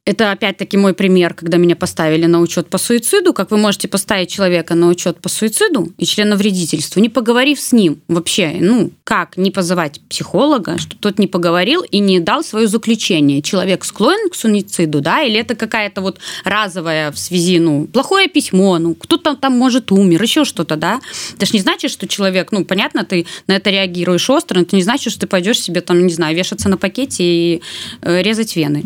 Это 0.05 0.33
опять-таки 0.33 0.75
мой 0.75 0.93
пример, 0.93 1.33
когда 1.33 1.57
меня 1.57 1.77
поставили 1.77 2.25
на 2.25 2.41
учет 2.41 2.69
по 2.69 2.77
суициду. 2.77 3.31
Как 3.31 3.51
вы 3.51 3.57
можете 3.57 3.87
поставить 3.87 4.29
человека 4.29 4.75
на 4.75 4.89
учет 4.89 5.21
по 5.21 5.29
суициду 5.29 5.93
и 5.97 6.05
членовредительству, 6.05 6.99
не 6.99 7.07
поговорив 7.07 7.57
с 7.57 7.71
ним 7.71 8.01
вообще, 8.09 8.57
ну, 8.59 8.91
как 9.05 9.37
не 9.37 9.49
позывать 9.49 10.01
психолога, 10.09 10.77
что 10.77 10.97
тот 10.97 11.19
не 11.19 11.27
поговорил 11.27 11.83
и 11.83 11.99
не 11.99 12.19
дал 12.19 12.43
свое 12.43 12.67
заключение. 12.67 13.41
Человек 13.41 13.85
склонен 13.85 14.29
к 14.29 14.35
суициду, 14.35 14.99
да, 14.99 15.21
или 15.21 15.39
это 15.39 15.55
какая-то 15.55 16.01
вот 16.01 16.19
разовая 16.43 17.09
в 17.09 17.17
связи, 17.17 17.59
ну, 17.59 17.87
плохое 17.87 18.27
письмо, 18.27 18.79
ну, 18.79 18.95
кто-то 18.95 19.37
там, 19.37 19.57
может, 19.57 19.89
умер, 19.89 20.21
еще 20.21 20.43
что-то, 20.43 20.75
да. 20.75 20.99
Это 21.37 21.45
же 21.45 21.53
не 21.53 21.59
значит, 21.61 21.91
что 21.91 22.09
человек, 22.09 22.51
ну, 22.51 22.65
понятно, 22.65 23.05
ты 23.05 23.25
на 23.47 23.55
это 23.55 23.69
реагируешь 23.69 24.29
остро, 24.29 24.55
но 24.55 24.63
это 24.63 24.75
не 24.75 24.83
значит, 24.83 25.13
что 25.13 25.21
ты 25.21 25.27
пойдешь 25.27 25.61
себе 25.61 25.79
там, 25.79 26.05
не 26.05 26.11
знаю, 26.11 26.35
вешаться 26.35 26.67
на 26.67 26.75
пакете 26.75 27.23
и 27.23 27.61
э, 28.01 28.21
резать 28.21 28.57
вены. 28.57 28.83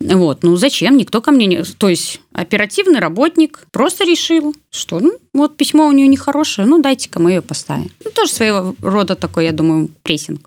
Вот, 0.00 0.42
ну 0.42 0.55
зачем? 0.56 0.96
Никто 0.96 1.20
ко 1.20 1.30
мне 1.30 1.46
не... 1.46 1.62
То 1.62 1.88
есть 1.88 2.20
оперативный 2.32 3.00
работник 3.00 3.66
просто 3.72 4.04
решил, 4.04 4.54
что 4.76 5.00
ну, 5.00 5.18
вот 5.32 5.56
письмо 5.56 5.86
у 5.86 5.92
нее 5.92 6.08
нехорошее, 6.08 6.66
ну 6.66 6.80
дайте-ка 6.82 7.20
мы 7.20 7.32
ее 7.32 7.42
поставим. 7.42 7.90
Ну, 8.04 8.10
тоже 8.10 8.32
своего 8.32 8.74
рода 8.80 9.14
такой, 9.14 9.44
я 9.44 9.52
думаю, 9.52 9.88
прессинг. 10.02 10.40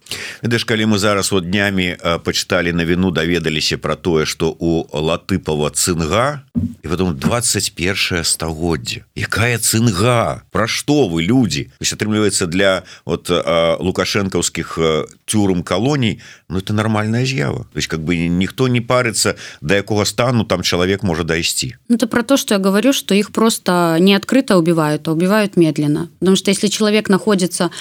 Дэш, 0.43 0.65
калі 0.65 0.85
мы 0.85 0.97
зараз 0.97 1.31
вот 1.31 1.49
днями 1.49 1.97
э, 1.99 2.19
почитали 2.19 2.73
навіну, 2.73 3.11
даведаліся 3.11 3.77
про 3.77 3.95
тое, 3.95 4.25
что 4.25 4.55
у 4.59 4.85
Латыпова 4.93 5.69
цинга, 5.71 6.43
и 6.83 6.87
потом 6.87 7.15
21 7.15 8.23
стагоддзе. 8.23 9.05
Якая 9.15 9.57
цинга? 9.57 10.41
Про 10.51 10.67
что 10.67 11.07
вы, 11.07 11.21
люди? 11.21 11.63
То 11.63 11.83
есть, 11.83 11.93
атрымліваецца 11.93 12.47
для 12.47 12.83
вот 13.05 13.29
э, 13.29 13.77
лукашэнкаўскіх 13.79 14.77
э, 14.77 15.05
тюрум 15.25 15.63
колоний, 15.63 16.19
ну 16.49 16.59
это 16.59 16.73
нормальная 16.73 17.25
з'ява. 17.25 17.63
То 17.73 17.77
есть 17.77 17.87
как 17.87 17.99
бы 17.99 18.27
никто 18.27 18.67
не 18.67 18.81
парится, 18.81 19.35
до 19.61 19.75
якога 19.75 20.05
стану 20.05 20.45
там 20.45 20.61
человек 20.61 21.03
может 21.03 21.25
дойти. 21.25 21.75
Ну, 21.87 21.95
это 21.95 22.07
про 22.07 22.23
то, 22.23 22.37
что 22.37 22.53
я 22.53 22.59
говорю, 22.59 22.93
что 22.93 23.15
их 23.15 23.31
просто 23.31 23.97
не 23.99 24.18
открыто 24.19 24.58
убивают, 24.58 25.08
а 25.08 25.12
убивают 25.12 25.58
медленно. 25.58 26.10
Потому 26.19 26.36
что 26.36 26.51
если 26.51 26.67
человек 26.67 27.10
находится 27.10 27.71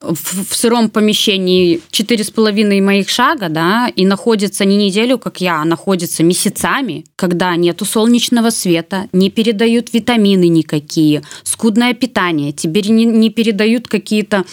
в, 0.00 0.44
в 0.44 0.54
сыром 0.54 0.90
помещении 0.90 1.80
четыре 1.90 2.24
с 2.24 2.30
половиной 2.30 2.80
моих 2.80 3.08
шага, 3.08 3.48
да, 3.48 3.88
и 3.94 4.04
находится 4.04 4.64
не 4.64 4.76
неделю, 4.76 5.18
как 5.18 5.40
я, 5.40 5.62
а 5.62 5.64
находится 5.64 6.22
месяцами, 6.22 7.04
когда 7.16 7.56
нету 7.56 7.84
солнечного 7.84 8.50
света, 8.50 9.08
не 9.12 9.30
передают 9.30 9.92
витамины 9.92 10.48
никакие, 10.48 11.22
скудное 11.42 11.94
питание, 11.94 12.52
тебе 12.52 12.82
не, 12.82 13.04
не 13.04 13.30
передают 13.30 13.88
какие-то 13.88 14.44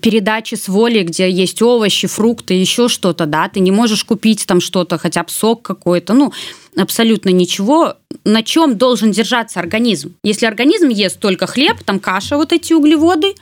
передачи 0.00 0.54
с 0.54 0.68
воли, 0.68 1.02
где 1.02 1.30
есть 1.30 1.60
овощи, 1.60 2.08
фрукты, 2.08 2.54
еще 2.54 2.88
что-то, 2.88 3.26
да, 3.26 3.48
ты 3.48 3.60
не 3.60 3.70
можешь 3.70 4.04
купить 4.04 4.46
там 4.46 4.60
что-то, 4.60 4.96
хотя 4.96 5.22
бы 5.22 5.30
сок 5.30 5.62
какой-то, 5.62 6.14
ну, 6.14 6.32
абсолютно 6.76 7.30
ничего, 7.30 7.96
на 8.24 8.42
чем 8.42 8.76
должен 8.76 9.10
держаться 9.10 9.60
организм. 9.60 10.14
Если 10.22 10.46
организм 10.46 10.88
ест 10.88 11.20
только 11.20 11.46
хлеб, 11.46 11.82
там 11.84 12.00
каша, 12.00 12.36
вот 12.36 12.52
эти 12.52 12.72
углеводы, 12.72 13.34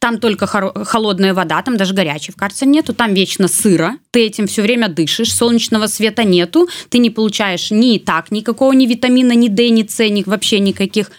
там 0.00 0.18
только 0.18 0.46
холодная 0.46 1.34
вода, 1.34 1.60
там 1.62 1.76
даже 1.76 1.92
горячей 1.92 2.32
в 2.32 2.36
карце 2.36 2.64
нету, 2.64 2.94
там 2.94 3.12
вечно 3.12 3.48
сыро, 3.48 3.96
ты 4.10 4.26
этим 4.26 4.46
все 4.46 4.62
время 4.62 4.88
дышишь, 4.88 5.34
солнечного 5.34 5.88
света 5.88 6.24
нету, 6.24 6.68
ты 6.88 6.98
не 6.98 7.10
получаешь 7.10 7.70
ни 7.70 7.98
так 7.98 8.30
никакого, 8.30 8.72
ни 8.72 8.86
витамина, 8.86 9.32
ни 9.32 9.48
D, 9.48 9.68
ни 9.68 9.86
С, 9.86 10.08
ни 10.08 10.22
вообще 10.24 10.58
никаких 10.58 11.10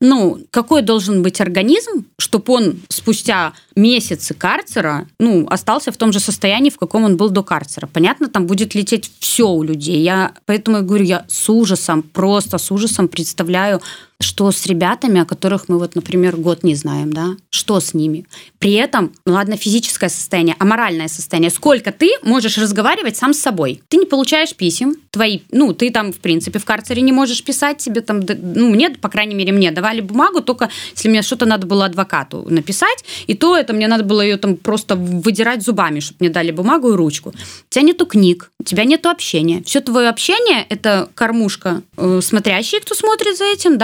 ну, 0.00 0.38
какой 0.50 0.82
должен 0.82 1.22
быть 1.22 1.40
организм, 1.40 2.04
чтобы 2.18 2.52
он 2.52 2.80
спустя 2.88 3.52
месяцы 3.74 4.34
карцера, 4.34 5.06
ну, 5.18 5.46
остался 5.48 5.92
в 5.92 5.96
том 5.96 6.12
же 6.12 6.20
состоянии, 6.20 6.70
в 6.70 6.78
каком 6.78 7.04
он 7.04 7.16
был 7.16 7.30
до 7.30 7.42
карцера. 7.42 7.86
Понятно, 7.86 8.28
там 8.28 8.46
будет 8.46 8.74
лететь 8.74 9.10
все 9.20 9.48
у 9.48 9.62
людей. 9.62 10.02
Я 10.02 10.32
поэтому 10.44 10.78
я 10.78 10.82
говорю, 10.82 11.04
я 11.04 11.24
с 11.28 11.48
ужасом, 11.48 12.02
просто 12.02 12.58
с 12.58 12.70
ужасом 12.70 13.08
представляю, 13.08 13.80
что 14.20 14.50
с 14.50 14.66
ребятами, 14.66 15.20
о 15.20 15.24
которых 15.24 15.68
мы 15.68 15.78
вот, 15.78 15.94
например, 15.94 16.36
год 16.36 16.62
не 16.62 16.74
знаем, 16.74 17.12
да, 17.12 17.36
что 17.50 17.80
с 17.80 17.94
ними. 17.94 18.26
При 18.58 18.72
этом, 18.72 19.12
ну 19.26 19.34
ладно, 19.34 19.56
физическое 19.56 20.08
состояние, 20.08 20.56
а 20.58 20.64
моральное 20.64 21.08
состояние. 21.08 21.50
Сколько 21.50 21.92
ты 21.92 22.10
можешь 22.22 22.58
разговаривать 22.58 23.16
сам 23.16 23.34
с 23.34 23.38
собой? 23.38 23.82
Ты 23.88 23.98
не 23.98 24.06
получаешь 24.06 24.54
писем, 24.54 24.96
твои, 25.10 25.40
ну, 25.50 25.72
ты 25.72 25.90
там, 25.90 26.12
в 26.12 26.18
принципе, 26.18 26.58
в 26.58 26.64
карцере 26.64 27.02
не 27.02 27.12
можешь 27.12 27.42
писать 27.42 27.80
себе 27.80 28.00
там, 28.00 28.20
ну, 28.20 28.70
мне, 28.70 28.90
по 28.90 29.08
крайней 29.08 29.34
мере, 29.34 29.52
мне 29.52 29.70
давали 29.70 30.00
бумагу, 30.00 30.40
только 30.40 30.70
если 30.94 31.08
мне 31.08 31.22
что-то 31.22 31.46
надо 31.46 31.66
было 31.66 31.84
адвокату 31.86 32.46
написать, 32.48 33.04
и 33.26 33.34
то 33.34 33.56
это 33.56 33.72
мне 33.72 33.88
надо 33.88 34.04
было 34.04 34.20
ее 34.20 34.36
там 34.36 34.56
просто 34.56 34.96
выдирать 34.96 35.62
зубами, 35.62 36.00
чтобы 36.00 36.18
мне 36.20 36.30
дали 36.30 36.50
бумагу 36.50 36.92
и 36.92 36.96
ручку. 36.96 37.30
У 37.30 37.72
тебя 37.72 37.82
нету 37.82 38.06
книг, 38.06 38.50
у 38.60 38.64
тебя 38.64 38.84
нету 38.84 39.08
общения. 39.08 39.62
Все 39.64 39.80
твое 39.80 40.08
общение– 40.08 40.66
это 40.68 41.08
кормушка, 41.14 41.82
э, 41.96 42.20
смотрящие, 42.22 42.80
кто 42.80 42.94
смотрит 42.94 43.36
за 43.36 43.44
этим, 43.44 43.78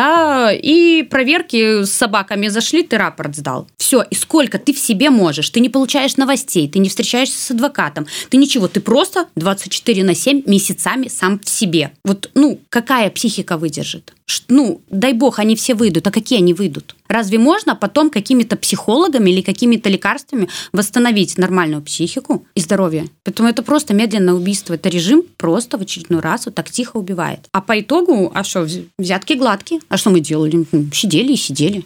и 0.53 1.03
проверки 1.03 1.85
с 1.85 1.93
собаками 1.93 2.49
зашли, 2.49 2.83
ты 2.83 2.99
рапорт 2.99 3.37
сдал. 3.37 3.69
Все, 3.79 4.03
и 4.03 4.15
сколько 4.15 4.59
ты 4.59 4.73
в 4.73 4.79
себе 4.79 5.11
можешь? 5.11 5.51
Ты 5.51 5.61
не 5.61 5.69
получаешь 5.69 6.17
новостей, 6.17 6.69
ты 6.69 6.79
не 6.79 6.89
встречаешься 6.89 7.39
с 7.39 7.51
адвокатом, 7.51 8.07
ты 8.31 8.37
ничего, 8.37 8.69
ты 8.69 8.81
просто 8.81 9.27
24 9.37 10.05
на 10.05 10.15
7 10.15 10.43
месяцами 10.47 11.09
сам 11.09 11.39
в 11.39 11.49
себе. 11.49 11.93
Вот, 12.05 12.31
ну, 12.35 12.61
какая 12.69 13.11
психика 13.11 13.57
выдержит? 13.57 14.13
Ну, 14.49 14.81
дай 14.91 15.13
бог, 15.13 15.39
они 15.39 15.57
все 15.57 15.75
выйдут, 15.75 16.07
а 16.07 16.11
какие 16.11 16.39
они 16.39 16.55
выйдут? 16.55 16.97
Разве 17.09 17.39
можно 17.39 17.75
потом 17.75 18.11
какими-то 18.11 18.57
психологами 18.57 19.31
или 19.31 19.43
какими-то 19.43 19.89
лекарствами 19.91 20.49
восстановить 20.73 21.37
нормальную 21.39 21.83
психику 21.83 22.47
и 22.55 22.61
здоровье? 22.61 23.07
Поэтому 23.25 23.49
это 23.49 23.63
просто 23.63 23.95
медленное 23.95 24.35
убийство. 24.35 24.75
Это 24.75 24.89
режим 24.89 25.23
просто 25.37 25.79
в 25.79 25.83
очередной 25.83 26.21
раз 26.21 26.47
вот 26.47 26.55
так 26.55 26.71
тихо 26.71 26.97
убивает. 26.97 27.41
А 27.53 27.61
по 27.61 27.79
итогу, 27.79 28.31
а 28.35 28.45
что, 28.45 28.67
взятки 28.99 29.35
гладкие? 29.35 29.81
А 29.89 29.97
что 29.97 30.11
мы 30.11 30.21
делали? 30.21 30.67
Сидели 30.93 31.33
и 31.33 31.37
сидели. 31.37 31.85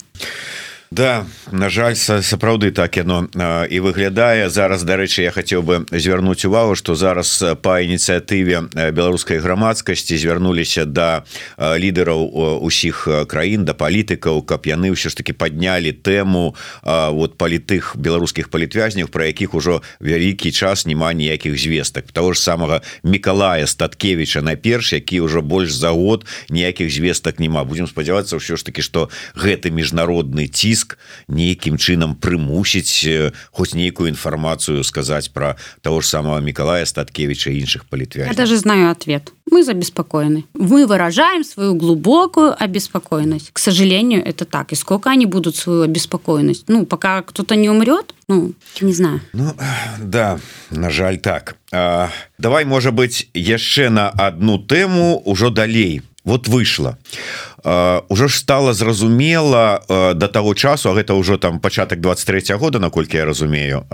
Да 0.90 1.27
на 1.51 1.68
жаль 1.68 1.96
сапраўды 1.96 2.70
так 2.70 2.96
яно 2.96 3.27
і 3.66 3.79
выглядае. 3.83 4.46
Зараз 4.46 4.87
дарэчы 4.87 5.27
я 5.27 5.33
хацеў 5.35 5.62
бы 5.62 5.83
звярнуць 5.90 6.46
увагу 6.46 6.77
что 6.79 6.94
зараз 6.94 7.42
по 7.62 7.83
ініцыятыве 7.83 8.70
беларускай 8.94 9.42
грамадскасці 9.42 10.14
звярнуліся 10.14 10.87
да 10.87 11.27
лідараў 11.59 12.62
усіх 12.62 13.09
краін 13.27 13.66
да 13.66 13.75
палітыкаў 13.75 14.46
каб 14.46 14.66
яны 14.70 14.94
ўсё 14.94 15.11
ж 15.11 15.18
таки 15.18 15.35
паднялі 15.35 15.90
тэму 15.90 16.55
вот 16.87 17.35
палітых 17.35 17.99
беларускіх 17.99 18.49
палітвязняў 18.49 19.11
про 19.11 19.27
якіх 19.27 19.59
ужо 19.59 19.83
вялікі 19.99 20.55
час 20.55 20.87
няма 20.87 21.12
ніякіх 21.12 21.59
звестак. 21.59 22.14
Того 22.14 22.33
ж 22.33 22.40
самага 22.40 22.83
Миколая 23.03 23.66
статкевича 23.66 24.38
найперш 24.38 24.92
які 24.92 25.27
ўжо 25.27 25.42
больш 25.42 25.75
за 25.75 25.90
год 25.90 26.27
ніякіх 26.49 26.94
звестак 26.94 27.42
няма. 27.42 27.66
Будем 27.66 27.90
спадзявацца 27.90 28.38
ўсё 28.38 28.55
ж 28.55 28.62
таки 28.62 28.87
что 28.87 29.11
гэты 29.35 29.75
міжнародны 29.75 30.46
ці 30.46 30.75
ціск 30.75 30.97
нейкім 31.27 31.77
чынам 31.77 32.15
прымусіць 32.15 33.32
хоць 33.51 33.73
нейкую 33.73 34.12
інфармацыю 34.12 34.84
сказаць 34.84 35.27
про 35.27 35.56
того 35.82 36.01
ж 36.01 36.08
самого 36.08 36.39
Миколая 36.41 36.86
статкевича 36.86 37.49
іншых 37.49 37.86
палітвя 37.89 38.27
я 38.27 38.34
даже 38.34 38.58
знаю 38.58 38.91
ответ 38.91 39.32
мы 39.51 39.63
забеспокоены 39.63 40.43
мы 40.54 40.86
выражаем 40.88 41.43
свою 41.43 41.75
глубокую 41.75 42.56
обеспокоенность 42.58 43.51
к 43.54 43.60
сожалению 43.60 44.23
это 44.23 44.45
так 44.45 44.71
и 44.71 44.75
сколько 44.75 45.10
они 45.10 45.25
будут 45.25 45.56
свою 45.56 45.84
обеспокоенность 45.84 46.65
ну 46.67 46.86
пока 46.86 47.21
кто-то 47.21 47.56
не 47.56 47.69
умрет 47.69 48.13
ну 48.27 48.54
не 48.82 48.93
знаю 48.93 49.21
ну, 49.34 49.54
да 49.99 50.39
на 50.69 50.89
жаль 50.89 51.17
так 51.17 51.56
а, 51.71 52.10
давай 52.38 52.65
может 52.65 52.93
быть 52.93 53.30
яшчэ 53.34 53.89
на 53.89 54.10
одну 54.10 54.58
тэму 54.58 55.21
ўжо 55.25 55.49
далей 55.49 56.01
Вот 56.26 56.48
вышло. 56.48 56.98
Уже 58.08 58.28
ж 58.28 58.36
стало 58.36 58.74
зразумела 58.74 59.82
до 59.88 60.28
того 60.28 60.54
часу 60.54 60.90
а 60.90 60.94
гэта 60.94 61.14
ўжо 61.14 61.38
там 61.38 61.60
пачатак 61.60 62.00
23 62.00 62.54
-го 62.54 62.58
года 62.58 62.78
наколькі 62.78 63.16
я 63.16 63.24
разумею 63.24 63.86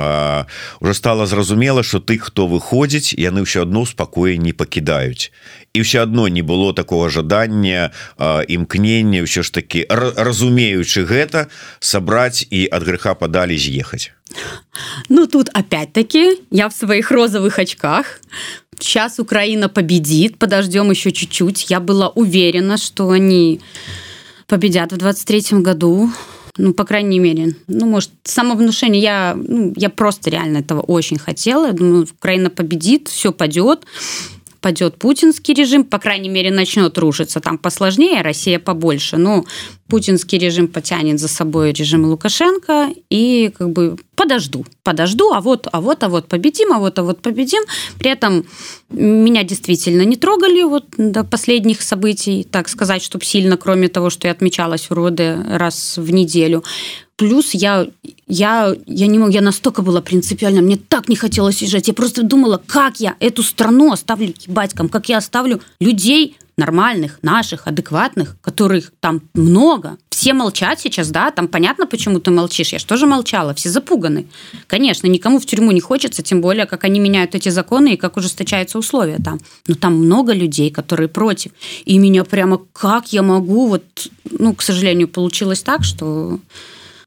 уже 0.80 0.94
стало 0.94 1.26
зразумела 1.26 1.82
что 1.82 1.98
ты 1.98 2.18
хто 2.18 2.46
выходзіць 2.46 3.14
яны 3.14 3.44
ўсё 3.44 3.62
адно 3.62 3.86
спакоі 3.86 4.38
не 4.38 4.52
пакідаюць. 4.52 5.32
І 5.74 5.80
все 5.80 6.00
одно 6.00 6.28
не 6.28 6.42
было 6.42 6.74
такого 6.74 7.08
жадання 7.08 7.90
імкнення 8.48 9.22
ўсё 9.22 9.42
ж 9.42 9.52
таки 9.52 9.86
разумеючы 9.88 11.04
гэта 11.04 11.46
сабраць 11.80 12.46
і 12.50 12.68
ад 12.72 12.82
грэха 12.82 13.14
падалі 13.14 13.58
з'ехаць. 13.58 14.10
Ну 15.08 15.26
тут 15.26 15.48
опять-таки 15.54 16.40
я 16.50 16.68
в 16.68 16.72
своих 16.72 17.10
розовых 17.10 17.58
очках 17.58 18.20
сейчас 18.82 19.18
Украина 19.18 19.68
победит, 19.68 20.38
подождем 20.38 20.90
еще 20.90 21.12
чуть-чуть. 21.12 21.70
Я 21.70 21.80
была 21.80 22.08
уверена, 22.08 22.76
что 22.76 23.10
они 23.10 23.60
победят 24.46 24.92
в 24.92 24.96
23 24.96 25.60
году. 25.60 26.10
Ну, 26.58 26.74
по 26.74 26.84
крайней 26.84 27.18
мере. 27.18 27.56
Ну, 27.66 27.86
может, 27.86 28.10
самовнушение. 28.24 29.00
Я, 29.00 29.34
ну, 29.34 29.72
я 29.76 29.88
просто 29.88 30.28
реально 30.28 30.58
этого 30.58 30.80
очень 30.80 31.18
хотела. 31.18 31.68
Я 31.68 31.72
думаю, 31.72 32.06
Украина 32.12 32.50
победит, 32.50 33.08
все 33.08 33.32
падет 33.32 33.86
падет 34.62 34.96
путинский 34.96 35.52
режим, 35.54 35.84
по 35.84 35.98
крайней 35.98 36.30
мере, 36.30 36.50
начнет 36.50 36.96
рушиться. 36.96 37.40
Там 37.40 37.58
посложнее, 37.58 38.22
Россия 38.22 38.58
побольше. 38.58 39.18
Но 39.18 39.44
путинский 39.88 40.38
режим 40.38 40.68
потянет 40.68 41.20
за 41.20 41.28
собой 41.28 41.72
режим 41.72 42.06
Лукашенко 42.06 42.88
и 43.10 43.52
как 43.58 43.70
бы 43.70 43.96
подожду, 44.14 44.64
подожду, 44.84 45.32
а 45.32 45.40
вот, 45.40 45.66
а 45.70 45.80
вот, 45.80 46.02
а 46.04 46.08
вот 46.08 46.28
победим, 46.28 46.72
а 46.72 46.78
вот, 46.78 46.98
а 46.98 47.02
вот 47.02 47.20
победим. 47.20 47.62
При 47.98 48.10
этом 48.10 48.46
меня 48.88 49.42
действительно 49.42 50.02
не 50.02 50.16
трогали 50.16 50.62
вот 50.62 50.86
до 50.96 51.24
последних 51.24 51.82
событий, 51.82 52.46
так 52.50 52.68
сказать, 52.68 53.02
чтобы 53.02 53.24
сильно, 53.24 53.56
кроме 53.56 53.88
того, 53.88 54.10
что 54.10 54.28
я 54.28 54.32
отмечалась 54.32 54.88
в 54.88 54.92
роды 54.92 55.36
раз 55.48 55.98
в 55.98 56.10
неделю. 56.10 56.62
Плюс 57.22 57.54
я, 57.54 57.86
я, 58.26 58.74
я 58.84 59.06
не 59.06 59.16
мог, 59.16 59.30
я 59.30 59.42
настолько 59.42 59.82
была 59.82 60.00
принципиально, 60.00 60.60
мне 60.60 60.76
так 60.76 61.08
не 61.08 61.14
хотелось 61.14 61.62
уезжать. 61.62 61.86
Я 61.86 61.94
просто 61.94 62.24
думала, 62.24 62.60
как 62.66 62.98
я 62.98 63.14
эту 63.20 63.44
страну 63.44 63.92
оставлю 63.92 64.34
батькам, 64.48 64.88
как 64.88 65.08
я 65.08 65.18
оставлю 65.18 65.60
людей, 65.78 66.36
нормальных, 66.56 67.20
наших, 67.22 67.68
адекватных, 67.68 68.36
которых 68.40 68.92
там 68.98 69.22
много. 69.34 69.98
Все 70.10 70.34
молчат 70.34 70.80
сейчас, 70.80 71.10
да, 71.10 71.30
там 71.30 71.46
понятно, 71.46 71.86
почему 71.86 72.18
ты 72.18 72.32
молчишь. 72.32 72.72
Я 72.72 72.80
же 72.80 72.86
тоже 72.86 73.06
молчала, 73.06 73.54
все 73.54 73.68
запуганы. 73.68 74.26
Конечно, 74.66 75.06
никому 75.06 75.38
в 75.38 75.46
тюрьму 75.46 75.70
не 75.70 75.80
хочется, 75.80 76.24
тем 76.24 76.40
более, 76.40 76.66
как 76.66 76.82
они 76.82 76.98
меняют 76.98 77.36
эти 77.36 77.50
законы 77.50 77.94
и 77.94 77.96
как 77.96 78.16
ужесточаются 78.16 78.78
условия 78.78 79.18
там. 79.24 79.38
Но 79.68 79.76
там 79.76 79.94
много 79.94 80.32
людей, 80.32 80.70
которые 80.70 81.08
против. 81.08 81.52
И 81.84 81.98
меня 81.98 82.24
прямо 82.24 82.60
как 82.72 83.12
я 83.12 83.22
могу, 83.22 83.68
вот, 83.68 83.84
ну, 84.28 84.56
к 84.56 84.62
сожалению, 84.62 85.06
получилось 85.06 85.62
так, 85.62 85.84
что 85.84 86.40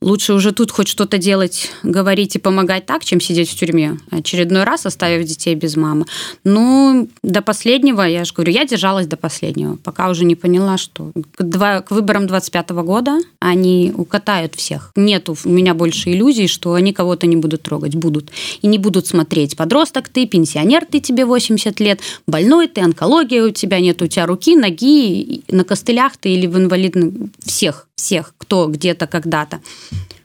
лучше 0.01 0.33
уже 0.33 0.51
тут 0.51 0.71
хоть 0.71 0.87
что-то 0.87 1.17
делать, 1.17 1.71
говорить 1.83 2.35
и 2.35 2.39
помогать 2.39 2.85
так, 2.85 3.03
чем 3.05 3.19
сидеть 3.21 3.49
в 3.49 3.55
тюрьме. 3.55 3.99
Очередной 4.11 4.63
раз 4.63 4.85
оставив 4.85 5.25
детей 5.25 5.55
без 5.55 5.75
мамы. 5.75 6.05
Ну, 6.43 7.07
до 7.23 7.41
последнего, 7.41 8.01
я 8.01 8.25
же 8.25 8.33
говорю, 8.33 8.51
я 8.51 8.65
держалась 8.65 9.07
до 9.07 9.17
последнего, 9.17 9.77
пока 9.77 10.09
уже 10.09 10.25
не 10.25 10.35
поняла, 10.35 10.77
что 10.77 11.11
к, 11.35 11.81
к 11.81 11.91
выборам 11.91 12.27
25 12.27 12.69
года 12.71 13.19
они 13.39 13.93
укатают 13.95 14.55
всех. 14.55 14.91
Нету 14.95 15.35
у 15.43 15.49
меня 15.49 15.73
больше 15.73 16.11
иллюзий, 16.11 16.47
что 16.47 16.73
они 16.73 16.93
кого-то 16.93 17.27
не 17.27 17.35
будут 17.35 17.63
трогать. 17.63 17.95
Будут. 17.95 18.29
И 18.61 18.67
не 18.67 18.77
будут 18.77 19.07
смотреть, 19.07 19.55
подросток 19.55 20.09
ты, 20.09 20.25
пенсионер 20.25 20.85
ты, 20.85 20.99
тебе 20.99 21.25
80 21.25 21.79
лет, 21.79 22.01
больной 22.27 22.67
ты, 22.67 22.81
онкология 22.81 23.43
у 23.43 23.51
тебя 23.51 23.79
нет, 23.79 24.01
у 24.01 24.07
тебя 24.07 24.25
руки, 24.25 24.55
ноги, 24.55 25.43
на 25.49 25.63
костылях 25.63 26.17
ты 26.17 26.29
или 26.29 26.47
в 26.47 26.57
инвалидном. 26.57 27.31
Всех, 27.39 27.84
всех, 27.95 28.33
кто 28.37 28.67
где-то 28.67 29.07
когда-то 29.07 29.61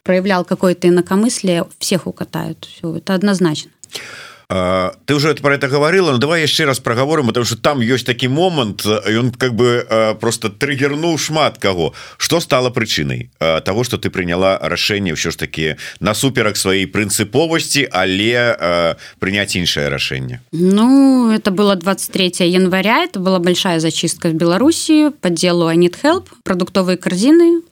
проявлял 0.03 0.45
какое-то 0.45 0.89
инакомыслие, 0.89 1.67
всех 1.79 2.07
укатают. 2.07 2.65
Все, 2.65 2.97
это 2.97 3.15
однозначно. 3.15 3.71
Ты 4.51 5.15
уже 5.15 5.35
про 5.35 5.55
это 5.55 5.69
говорила 5.69 6.11
но 6.11 6.19
давай 6.19 6.43
яшчэ 6.43 6.65
раз 6.65 6.81
проговорим 6.81 7.29
потому 7.29 7.47
что 7.47 7.57
там 7.57 7.81
есть 7.81 8.07
такі 8.07 8.29
момант 8.29 8.85
ён 8.85 9.31
как 9.31 9.55
бы 9.55 9.87
просто 10.21 10.51
триггернул 10.51 11.19
шмат 11.19 11.59
кого. 11.59 11.95
Что 12.17 12.41
стало 12.41 12.71
причиной 12.71 13.31
того 13.39 13.85
что 13.85 13.97
ты 13.97 14.11
приняла 14.11 14.59
рашэнне 14.59 15.15
все 15.15 15.31
ж 15.31 15.37
таки 15.37 15.77
насуперак 16.01 16.57
своей 16.57 16.87
прынцыповасці 16.87 17.89
але 17.93 18.97
принять 19.21 19.55
іншае 19.55 19.89
рашэнне 19.89 20.41
Ну 20.51 21.31
это 21.31 21.51
было 21.53 21.77
23 21.77 22.49
января. 22.49 23.05
Это 23.05 23.21
была 23.21 23.39
большая 23.39 23.79
зачистка 23.79 24.29
в 24.29 24.35
Беларуси 24.35 25.11
по 25.21 25.31
делу 25.31 25.71
need 25.71 25.97
help 26.03 26.27
продуктовые 26.43 26.97
корзины. 26.97 27.63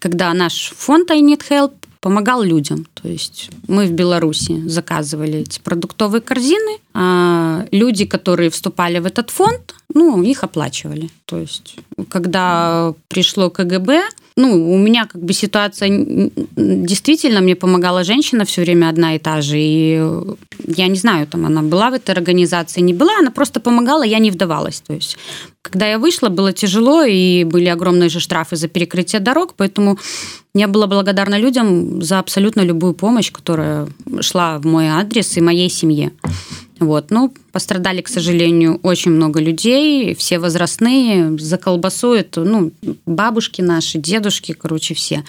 Когда 0.00 0.32
наш 0.34 0.72
фонд 0.76 1.10
need 1.10 1.42
help 1.48 1.72
помогал 2.08 2.42
людям. 2.42 2.86
То 2.94 3.08
есть 3.08 3.50
мы 3.68 3.86
в 3.86 3.92
Беларуси 3.92 4.62
заказывали 4.66 5.40
эти 5.40 5.60
продуктовые 5.60 6.20
корзины, 6.20 6.78
а 6.94 7.66
люди, 7.70 8.06
которые 8.06 8.48
вступали 8.48 8.98
в 8.98 9.06
этот 9.06 9.30
фонд, 9.30 9.74
ну, 9.94 10.22
их 10.22 10.44
оплачивали. 10.44 11.10
То 11.26 11.38
есть 11.38 11.76
когда 12.08 12.94
пришло 13.08 13.50
КГБ, 13.50 14.02
ну, 14.36 14.72
у 14.72 14.78
меня 14.78 15.06
как 15.06 15.22
бы 15.22 15.34
ситуация 15.34 16.30
действительно 16.56 17.40
мне 17.40 17.54
помогала 17.54 18.04
женщина 18.04 18.44
все 18.44 18.62
время 18.62 18.88
одна 18.88 19.16
и 19.16 19.18
та 19.18 19.40
же. 19.42 19.58
И 19.58 20.00
я 20.76 20.88
не 20.88 20.98
знаю, 20.98 21.26
там 21.26 21.44
она 21.44 21.62
была 21.62 21.90
в 21.90 21.94
этой 21.94 22.12
организации, 22.12 22.80
не 22.80 22.94
была, 22.94 23.18
она 23.18 23.30
просто 23.30 23.60
помогала, 23.60 24.04
я 24.04 24.18
не 24.18 24.30
вдавалась. 24.30 24.80
То 24.86 24.94
есть, 24.94 25.18
когда 25.62 25.86
я 25.86 25.98
вышла, 25.98 26.28
было 26.28 26.52
тяжело, 26.52 27.04
и 27.04 27.44
были 27.44 27.66
огромные 27.66 28.08
же 28.08 28.20
штрафы 28.20 28.56
за 28.56 28.68
перекрытие 28.68 29.20
дорог, 29.20 29.54
поэтому 29.56 29.98
я 30.54 30.66
была 30.66 30.86
благодарна 30.86 31.38
людям 31.38 32.02
за 32.02 32.18
абсолютно 32.18 32.62
любую 32.62 32.94
помощь, 32.94 33.30
которая 33.30 33.88
шла 34.20 34.58
в 34.58 34.66
мой 34.66 34.86
адрес 34.88 35.36
и 35.36 35.40
моей 35.40 35.68
семье. 35.68 36.12
Вот. 36.80 37.10
Ну, 37.10 37.34
пострадали, 37.52 38.02
к 38.02 38.08
сожалению, 38.08 38.78
очень 38.82 39.10
много 39.10 39.40
людей, 39.40 40.14
все 40.14 40.38
возрастные, 40.38 41.36
за 41.38 41.58
колбасу 41.58 42.12
это, 42.12 42.44
ну, 42.44 42.70
бабушки 43.04 43.60
наши, 43.60 43.98
дедушки, 43.98 44.52
короче, 44.52 44.94
все. 44.94 45.24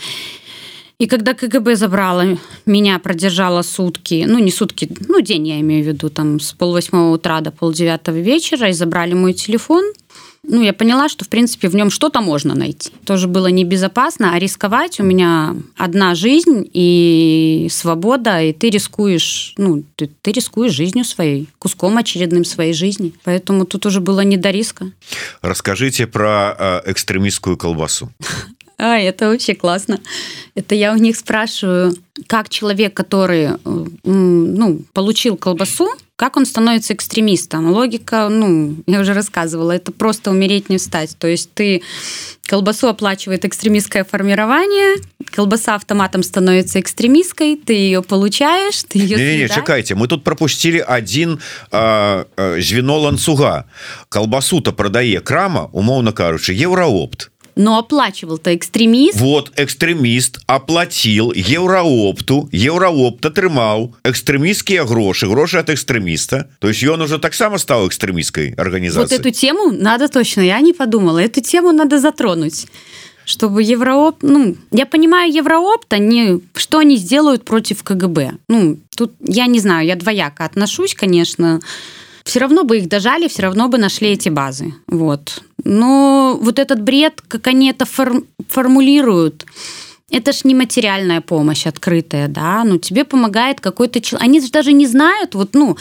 И 0.99 1.07
когда 1.07 1.33
КГБ 1.33 1.75
забрала, 1.75 2.37
меня 2.65 2.99
продержала 2.99 3.63
сутки, 3.63 4.25
ну, 4.27 4.37
не 4.37 4.51
сутки, 4.51 4.89
ну, 5.07 5.21
день 5.21 5.47
я 5.47 5.59
имею 5.61 5.83
в 5.83 5.87
виду, 5.87 6.09
там, 6.09 6.39
с 6.39 6.53
полвосьмого 6.53 7.13
утра 7.13 7.41
до 7.41 7.51
полдевятого 7.51 8.17
вечера, 8.17 8.69
и 8.69 8.73
забрали 8.73 9.13
мой 9.13 9.33
телефон– 9.33 9.83
ну, 10.43 10.61
я 10.61 10.73
поняла, 10.73 11.09
что, 11.09 11.25
в 11.25 11.29
принципе, 11.29 11.67
в 11.67 11.75
нем 11.75 11.89
что-то 11.89 12.21
можно 12.21 12.55
найти. 12.55 12.91
Тоже 13.05 13.27
было 13.27 13.47
небезопасно, 13.47 14.33
а 14.33 14.39
рисковать 14.39 14.99
у 14.99 15.03
меня 15.03 15.55
одна 15.77 16.15
жизнь 16.15 16.69
и 16.73 17.67
свобода, 17.69 18.41
и 18.41 18.53
ты 18.53 18.69
рискуешь, 18.69 19.53
ну, 19.57 19.83
ты, 19.95 20.09
ты 20.21 20.31
рискуешь 20.31 20.71
жизнью 20.71 21.03
своей, 21.05 21.49
куском 21.59 21.97
очередным 21.97 22.45
своей 22.45 22.73
жизни. 22.73 23.13
Поэтому 23.23 23.65
тут 23.65 23.85
уже 23.85 23.99
было 23.99 24.21
не 24.21 24.37
до 24.37 24.51
риска. 24.51 24.91
Расскажите 25.41 26.07
про 26.07 26.55
э, 26.57 26.91
экстремистскую 26.91 27.57
колбасу. 27.57 28.11
А, 28.81 28.97
это 28.97 29.27
вообще 29.27 29.55
классно. 29.55 29.99
Это 30.55 30.73
я 30.73 30.93
у 30.93 30.95
них 30.95 31.17
спрашиваю, 31.17 31.97
как 32.27 32.47
человек, 32.47 32.93
который 32.93 33.49
э, 33.49 33.57
ну, 34.05 34.81
получил 34.93 35.35
колбасу, 35.35 35.89
как 36.19 36.35
он 36.35 36.45
становится 36.45 36.93
экстремистом? 36.93 37.71
Логика, 37.71 38.27
ну, 38.27 38.75
я 38.87 38.99
уже 38.99 39.13
рассказывала, 39.13 39.71
это 39.71 39.93
просто 39.93 40.31
умереть 40.31 40.67
не 40.67 40.77
встать. 40.77 41.15
То 41.17 41.27
есть 41.27 41.53
ты 41.53 41.81
колбасу 42.45 42.89
оплачивает 42.89 43.45
экстремистское 43.45 44.03
формирование, 44.03 45.01
колбаса 45.31 45.75
автоматом 45.75 46.21
становится 46.23 46.81
экстремистской, 46.81 47.55
ты 47.55 47.71
ее 47.71 48.03
получаешь, 48.03 48.83
ты 48.83 48.99
ее 48.99 49.15
не, 49.15 49.43
не, 49.43 49.47
чакайте, 49.47 49.95
мы 49.95 50.09
тут 50.09 50.25
пропустили 50.25 50.83
один 50.85 51.39
э, 51.71 52.25
э, 52.35 52.59
звено 52.59 52.99
ланцуга. 52.99 53.67
Колбасу-то 54.09 54.73
продае 54.73 55.21
крама, 55.21 55.69
умоўно 55.71 56.11
кажучи, 56.11 56.51
евроопт 56.51 57.31
но 57.59 57.77
оплачивал-то 57.77 58.55
экстремист? 58.55 59.19
Вот 59.19 59.51
экстремист 59.57 60.39
оплатил 60.47 61.33
евроопту 61.33 62.47
евроопт 62.53 63.25
атрымаў 63.25 63.95
экстремистские 64.05 64.85
грошы 64.85 65.27
грошы 65.27 65.57
от 65.57 65.69
экстремиста. 65.69 66.49
То 66.59 66.69
есть 66.69 66.81
он 66.85 67.01
уже 67.01 67.19
таксама 67.19 67.57
стал 67.57 67.85
экстремистской 67.89 68.53
организацией. 68.53 69.03
Вот 69.03 69.11
эту 69.11 69.37
тему 69.37 69.71
надо 69.71 70.07
точно 70.07 70.41
я 70.41 70.61
не 70.61 70.71
подумала 70.71 71.19
эту 71.19 71.41
тему 71.41 71.73
надо 71.73 71.99
затронуть 71.99 72.67
чтобы 73.25 73.61
еврооп 73.61 74.23
ну 74.23 74.55
я 74.71 74.85
понимаю 74.85 75.31
евроопта 75.31 75.99
не 75.99 76.39
что 76.55 76.79
они 76.79 76.95
сделают 76.95 77.43
против 77.43 77.83
кгб? 77.83 78.39
Ну 78.47 78.79
тут 78.95 79.11
я 79.19 79.47
не 79.47 79.59
знаю 79.59 79.85
я 79.85 79.95
двояко 79.97 80.45
отношусь 80.45 80.95
конечно 80.95 81.55
но 81.55 81.59
все 82.29 82.39
равно 82.39 82.63
бы 82.63 82.77
их 82.77 82.87
дожали, 82.87 83.27
все 83.27 83.41
равно 83.41 83.67
бы 83.67 83.79
нашли 83.79 84.09
эти 84.09 84.29
базы. 84.29 84.73
Вот. 84.87 85.43
Но 85.63 86.37
вот 86.39 86.59
этот 86.59 86.79
бред, 86.81 87.21
как 87.27 87.47
они 87.47 87.71
это 87.71 87.85
фор 87.85 88.23
формулируют, 88.47 89.45
это 90.11 90.31
ж 90.31 90.43
не 90.43 90.53
материальная 90.53 91.21
помощь 91.21 91.65
открытая, 91.67 92.27
да, 92.27 92.63
ну 92.63 92.77
тебе 92.77 93.03
помогает 93.03 93.59
какой-то 93.59 93.99
человек. 93.99 94.29
Они 94.29 94.41
же 94.41 94.51
даже 94.51 94.73
не 94.73 94.85
знают, 94.85 95.35
вот, 95.35 95.55
ну, 95.55 95.75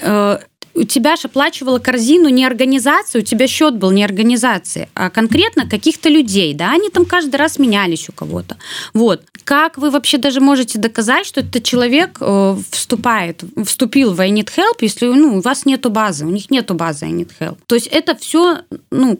э, 0.00 0.38
у 0.78 0.84
тебя 0.84 1.16
же 1.16 1.22
оплачивала 1.24 1.78
корзину 1.78 2.28
не 2.28 2.44
организация, 2.44 3.20
у 3.20 3.24
тебя 3.24 3.46
счет 3.46 3.76
был 3.76 3.90
не 3.90 4.04
организации, 4.04 4.88
а 4.94 5.10
конкретно 5.10 5.68
каких-то 5.68 6.08
людей, 6.08 6.54
да, 6.54 6.72
они 6.72 6.88
там 6.90 7.04
каждый 7.04 7.36
раз 7.36 7.58
менялись 7.58 8.08
у 8.08 8.12
кого-то. 8.12 8.56
Вот. 8.94 9.22
Как 9.44 9.78
вы 9.78 9.90
вообще 9.90 10.18
даже 10.18 10.40
можете 10.40 10.78
доказать, 10.78 11.26
что 11.26 11.40
этот 11.40 11.64
человек 11.64 12.18
э, 12.20 12.56
вступает, 12.70 13.42
вступил 13.64 14.14
в 14.14 14.20
I 14.20 14.30
need 14.30 14.50
help, 14.56 14.78
если 14.80 15.06
ну, 15.06 15.38
у 15.38 15.40
вас 15.40 15.64
нету 15.66 15.90
базы, 15.90 16.26
у 16.26 16.30
них 16.30 16.50
нету 16.50 16.74
базы 16.74 17.06
I 17.06 17.12
need 17.12 17.30
help. 17.40 17.56
То 17.66 17.74
есть 17.74 17.86
это 17.86 18.14
все 18.14 18.58
ну, 18.90 19.18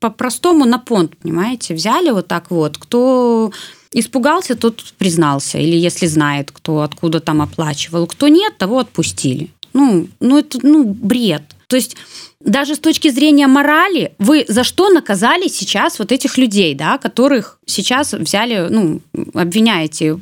по-простому 0.00 0.64
на 0.64 0.78
понт, 0.78 1.16
понимаете, 1.16 1.74
взяли 1.74 2.10
вот 2.10 2.26
так 2.26 2.50
вот, 2.50 2.76
кто 2.76 3.52
испугался, 3.92 4.54
тот 4.56 4.82
признался, 4.98 5.58
или 5.58 5.76
если 5.76 6.06
знает, 6.06 6.50
кто 6.50 6.82
откуда 6.82 7.20
там 7.20 7.40
оплачивал, 7.40 8.06
кто 8.06 8.28
нет, 8.28 8.58
того 8.58 8.78
отпустили. 8.78 9.50
Ну, 9.72 10.08
ну 10.20 10.38
это 10.38 10.58
ну, 10.62 10.84
бред. 10.84 11.42
То 11.68 11.76
есть 11.76 11.96
даже 12.40 12.76
с 12.76 12.78
точки 12.78 13.10
зрения 13.10 13.46
морали, 13.46 14.12
вы 14.18 14.44
за 14.48 14.64
что 14.64 14.88
наказали 14.88 15.48
сейчас 15.48 15.98
вот 15.98 16.12
этих 16.12 16.38
людей, 16.38 16.74
да, 16.74 16.96
которых 16.96 17.58
сейчас 17.66 18.14
взяли, 18.14 18.68
ну, 18.70 19.02
обвиняете 19.34 20.18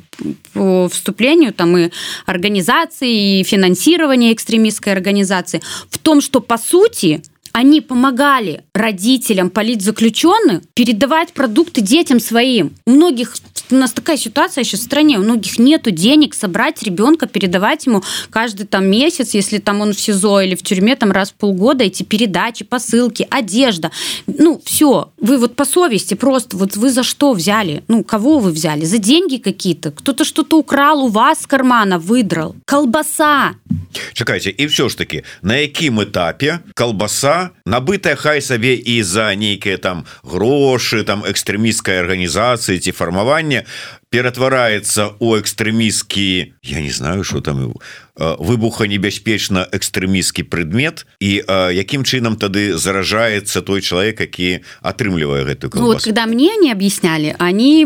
по 0.53 0.89
вступлению 0.89 1.53
там 1.53 1.77
и 1.77 1.89
организации, 2.25 3.39
и 3.39 3.43
финансирования 3.43 4.33
экстремистской 4.33 4.91
организации 4.91 5.61
в 5.89 5.97
том, 5.99 6.19
что 6.19 6.41
по 6.41 6.57
сути 6.57 7.21
они 7.53 7.81
помогали 7.81 8.63
родителям 8.73 9.49
политзаключенных 9.49 10.61
передавать 10.73 11.33
продукты 11.33 11.81
детям 11.81 12.19
своим. 12.19 12.73
У 12.85 12.91
многих 12.91 13.35
у 13.71 13.75
нас 13.75 13.91
такая 13.91 14.17
ситуация 14.17 14.63
сейчас 14.63 14.81
в 14.81 14.83
стране, 14.83 15.17
у 15.17 15.21
многих 15.21 15.59
нету 15.59 15.91
денег 15.91 16.33
собрать 16.33 16.83
ребенка, 16.83 17.27
передавать 17.27 17.85
ему 17.85 18.03
каждый 18.29 18.65
там 18.65 18.87
месяц, 18.87 19.33
если 19.33 19.57
там 19.57 19.81
он 19.81 19.93
в 19.93 19.99
СИЗО 19.99 20.41
или 20.41 20.55
в 20.55 20.63
тюрьме 20.63 20.95
там 20.95 21.11
раз 21.11 21.31
в 21.31 21.33
полгода 21.33 21.83
эти 21.83 22.03
передачи, 22.03 22.63
посылки, 22.65 23.27
одежда. 23.29 23.91
Ну, 24.25 24.61
все, 24.63 25.11
вы 25.19 25.37
вот 25.37 25.55
по 25.55 25.65
совести 25.65 26.13
просто, 26.13 26.57
вот 26.57 26.75
вы 26.75 26.89
за 26.89 27.03
что 27.03 27.33
взяли? 27.33 27.83
Ну, 27.87 28.03
кого 28.03 28.39
вы 28.39 28.51
взяли? 28.51 28.85
За 28.85 28.97
деньги 28.97 29.37
какие-то? 29.37 29.91
Кто-то 29.91 30.23
что-то 30.23 30.57
украл 30.57 31.03
у 31.03 31.07
вас 31.07 31.41
с 31.41 31.47
кармана, 31.47 31.99
выдрал. 31.99 32.55
Колбаса. 32.65 33.55
Чакайте, 34.13 34.49
и 34.49 34.65
все 34.65 34.89
ж 34.89 34.97
таки, 34.97 35.23
на 35.41 35.57
якім 35.57 36.01
этапе 36.01 36.59
колбаса 36.73 37.51
набытая 37.65 38.15
хай 38.15 38.41
сабе 38.41 38.73
і 38.75 39.03
за 39.03 39.35
нейкія 39.35 39.77
там 39.77 40.05
грошы 40.23 41.03
там 41.03 41.23
экстрэмісцкай 41.23 41.99
арганізацыі 41.99 42.79
ці 42.79 42.91
фармавання 42.91 43.63
ператвараецца 44.09 45.19
у 45.19 45.35
экстрэмісцкі 45.35 46.53
я 46.63 46.81
не 46.81 46.91
знаю 46.91 47.23
что 47.23 47.41
там 47.41 47.73
выбуханебяспечна 48.17 49.67
экстрэмісцкі 49.71 50.43
предмет 50.43 51.05
і 51.19 51.43
а, 51.45 51.69
якім 51.69 52.01
чынам 52.01 52.33
тады 52.33 52.73
заражаецца 52.73 53.61
той 53.61 53.81
чалавек 53.81 54.21
які 54.25 54.65
атрымлівае 54.81 55.45
гэтую 55.45 55.69
ну, 55.75 55.93
вот, 55.93 56.01
когда 56.01 56.25
мне 56.25 56.55
не 56.57 56.71
объясняли 56.71 57.35
они 57.37 57.85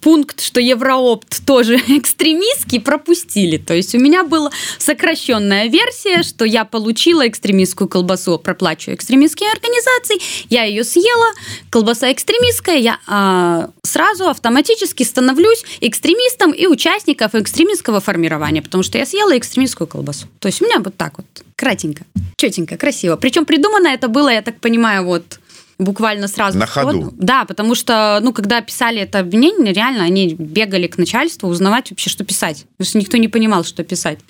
пункт 0.00 0.40
что 0.40 0.60
евроопт 0.60 1.44
тоже 1.46 1.76
экстремистский 1.88 2.80
пропустили. 2.80 3.58
То 3.58 3.74
есть 3.74 3.94
у 3.94 3.98
меня 3.98 4.24
была 4.24 4.50
сокращенная 4.78 5.68
версия 5.68 6.22
что 6.22 6.44
я 6.44 6.64
получила 6.64 7.28
экстремистскую 7.28 7.86
колбасу 7.86 8.38
проплачу 8.38 8.92
экстремистские 8.92 9.52
организации 9.52 10.18
я 10.50 10.64
ее 10.64 10.82
съела 10.82 11.30
колбаса 11.70 12.10
экстремистская 12.10 12.78
я 12.78 12.98
а, 13.06 13.70
сразу 13.84 14.28
автоматически 14.28 15.04
становлюсь 15.04 15.17
становлюсь 15.18 15.64
экстремистом 15.80 16.52
и 16.52 16.66
участников 16.66 17.34
экстремистского 17.34 18.00
формирования, 18.00 18.62
потому 18.62 18.84
что 18.84 18.98
я 18.98 19.04
съела 19.04 19.36
экстремистскую 19.36 19.88
колбасу. 19.88 20.28
То 20.38 20.46
есть 20.46 20.62
у 20.62 20.64
меня 20.64 20.78
вот 20.78 20.96
так 20.96 21.18
вот, 21.18 21.26
кратенько, 21.56 22.04
четенько, 22.36 22.76
красиво. 22.76 23.16
Причем 23.16 23.44
придумано 23.44 23.88
это 23.88 24.06
было, 24.06 24.28
я 24.28 24.42
так 24.42 24.60
понимаю, 24.60 25.04
вот 25.04 25.40
буквально 25.78 26.28
сразу. 26.28 26.56
На 26.56 26.66
ходу. 26.66 27.12
Да, 27.16 27.44
потому 27.46 27.74
что, 27.74 28.20
ну, 28.22 28.32
когда 28.32 28.60
писали 28.60 29.00
это 29.00 29.18
обвинение, 29.18 29.72
реально 29.72 30.04
они 30.04 30.36
бегали 30.38 30.86
к 30.86 30.98
начальству 30.98 31.48
узнавать 31.48 31.90
вообще, 31.90 32.10
что 32.10 32.24
писать. 32.24 32.66
Потому 32.76 32.88
что 32.88 32.98
никто 32.98 33.16
не 33.16 33.28
понимал, 33.28 33.64
что 33.64 33.82
писать. 33.82 34.20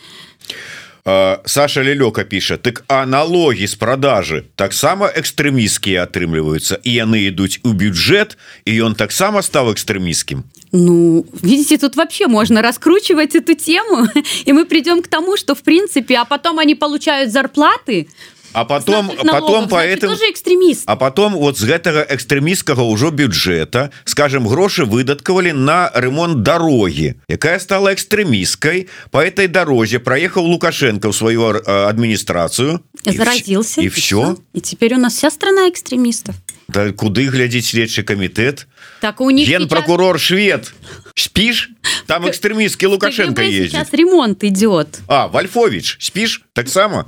Саша 1.45 1.83
лелёка 1.83 2.23
піша 2.23 2.55
так 2.57 2.83
аналогі 2.88 3.67
з 3.67 3.75
продажы 3.75 4.47
таксама 4.55 5.12
экстрэміскія 5.12 6.07
атрымліваюцца 6.07 6.79
і 6.79 6.91
яны 6.95 7.27
ідуць 7.27 7.59
у 7.67 7.75
бюджет 7.75 8.38
і 8.63 8.71
ён 8.88 8.95
таксама 8.95 9.43
стаў 9.43 9.75
экстрэміскім 9.75 10.47
Ну 10.71 11.25
видите 11.43 11.77
тут 11.77 11.95
вообще 11.95 12.27
можно 12.27 12.62
раскручивать 12.62 13.36
эту 13.36 13.53
тему 13.53 14.07
и 14.45 14.53
мы 14.53 14.63
придем 14.65 15.01
к 15.01 15.07
тому 15.07 15.36
что 15.36 15.55
в 15.55 15.62
принципе 15.62 16.15
а 16.15 16.25
потом 16.25 16.59
они 16.59 16.75
получают 16.75 17.31
зарплаты 17.31 18.07
а 18.52 18.64
потом 18.64 19.06
налогов, 19.06 19.30
потом 19.30 19.68
поэтому 19.68 20.14
экстремист. 20.14 20.82
а 20.87 20.96
потом 20.96 21.34
вот 21.34 21.58
с 21.58 21.62
гэтага 21.62 22.06
экстремистского 22.08 22.84
ўжо 22.90 23.11
бюджета 23.11 23.90
скажем 24.04 24.46
грошы 24.46 24.84
выдаткавалі 24.84 25.52
на 25.52 25.90
ремонт 25.94 26.42
дороги 26.42 27.16
якая 27.28 27.58
стала 27.58 27.92
экстремисткой 27.92 28.88
по 29.11 29.18
этой 29.18 29.48
дороге 29.48 29.98
проехал 29.98 30.44
лукашенко 30.44 31.12
в 31.12 31.16
свою 31.16 31.46
администрацию. 31.66 32.82
Заразился. 33.04 33.80
и, 33.80 33.86
и 33.86 33.88
все 33.88 34.36
и 34.55 34.61
теперь 34.61 34.94
у 34.94 34.99
нас 34.99 35.14
вся 35.14 35.30
страна 35.30 35.68
экстремистов. 35.68 36.34
Да 36.68 36.92
куды 36.92 37.26
глядзець 37.28 37.70
следчы 37.70 38.03
комитет? 38.03 38.66
И 38.99 39.01
так 39.01 39.20
у 39.20 39.30
них 39.30 39.49
ген 39.49 39.62
сейчас... 39.62 39.70
прокурор 39.70 40.18
швед. 40.18 40.74
Спишь? 41.14 41.70
Там 42.07 42.28
экстремистский 42.28 42.86
лукашенко 42.86 43.42
есть 43.42 43.74
ремонт 43.92 44.44
идет 44.44 45.01
а 45.09 45.28
вольфович 45.28 45.96
спишь? 46.01 46.42
Так 46.53 46.68
само 46.68 47.07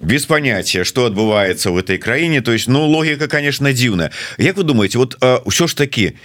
без 0.00 0.26
понятия 0.26 0.84
что 0.84 1.06
адбываецца 1.06 1.70
в 1.70 1.76
этой 1.76 1.98
краіне 1.98 2.40
то 2.40 2.52
есть 2.52 2.68
ну 2.68 2.86
логика 2.86 3.28
конечно 3.28 3.72
дзіўная 3.72 4.10
Як 4.38 4.56
вы 4.56 4.62
думаете 4.62 4.98
вот 4.98 5.16
ўсё 5.20 5.66
ж 5.66 5.76
таки 5.76 6.16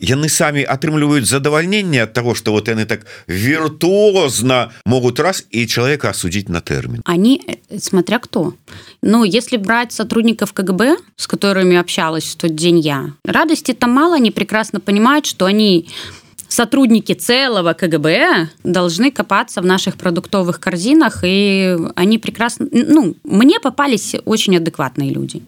яны 0.00 0.28
самі 0.28 0.64
атрымліваюць 0.64 1.24
задавальненне 1.24 2.02
от 2.02 2.12
того 2.12 2.34
что 2.34 2.52
вот 2.52 2.68
яны 2.68 2.84
так 2.86 3.06
виртуозно 3.26 4.72
могут 4.84 5.20
раз 5.20 5.44
и 5.50 5.66
человека 5.66 6.10
осудить 6.10 6.48
на 6.48 6.60
термин? 6.60 7.02
Они 7.04 7.42
э, 7.46 7.78
смотря 7.78 8.18
кто. 8.18 8.54
Ну 9.02 9.24
если 9.24 9.56
брать 9.56 9.92
сотрудников 9.92 10.52
КГБ 10.52 10.96
с 11.16 11.26
которыми 11.26 11.76
общалась 11.76 12.24
в 12.24 12.36
тот 12.36 12.54
день 12.54 12.78
я 12.78 13.10
радости 13.24 13.72
там 13.72 13.90
мало 13.90 14.16
они 14.16 14.30
прекрасно 14.30 14.80
понимают 14.80 15.26
что 15.26 15.46
они 15.46 15.88
в 16.22 16.25
сотрудники 16.48 17.12
целого 17.12 17.72
КГБ 17.72 18.48
должны 18.64 19.10
копаться 19.10 19.60
в 19.60 19.66
наших 19.66 19.96
продуктовых 19.96 20.60
корзинах, 20.60 21.20
и 21.24 21.76
они 21.94 22.18
прекрасно... 22.18 22.66
Ну, 22.70 23.16
мне 23.24 23.60
попались 23.60 24.16
очень 24.24 24.56
адекватные 24.56 25.10
люди. 25.10 25.42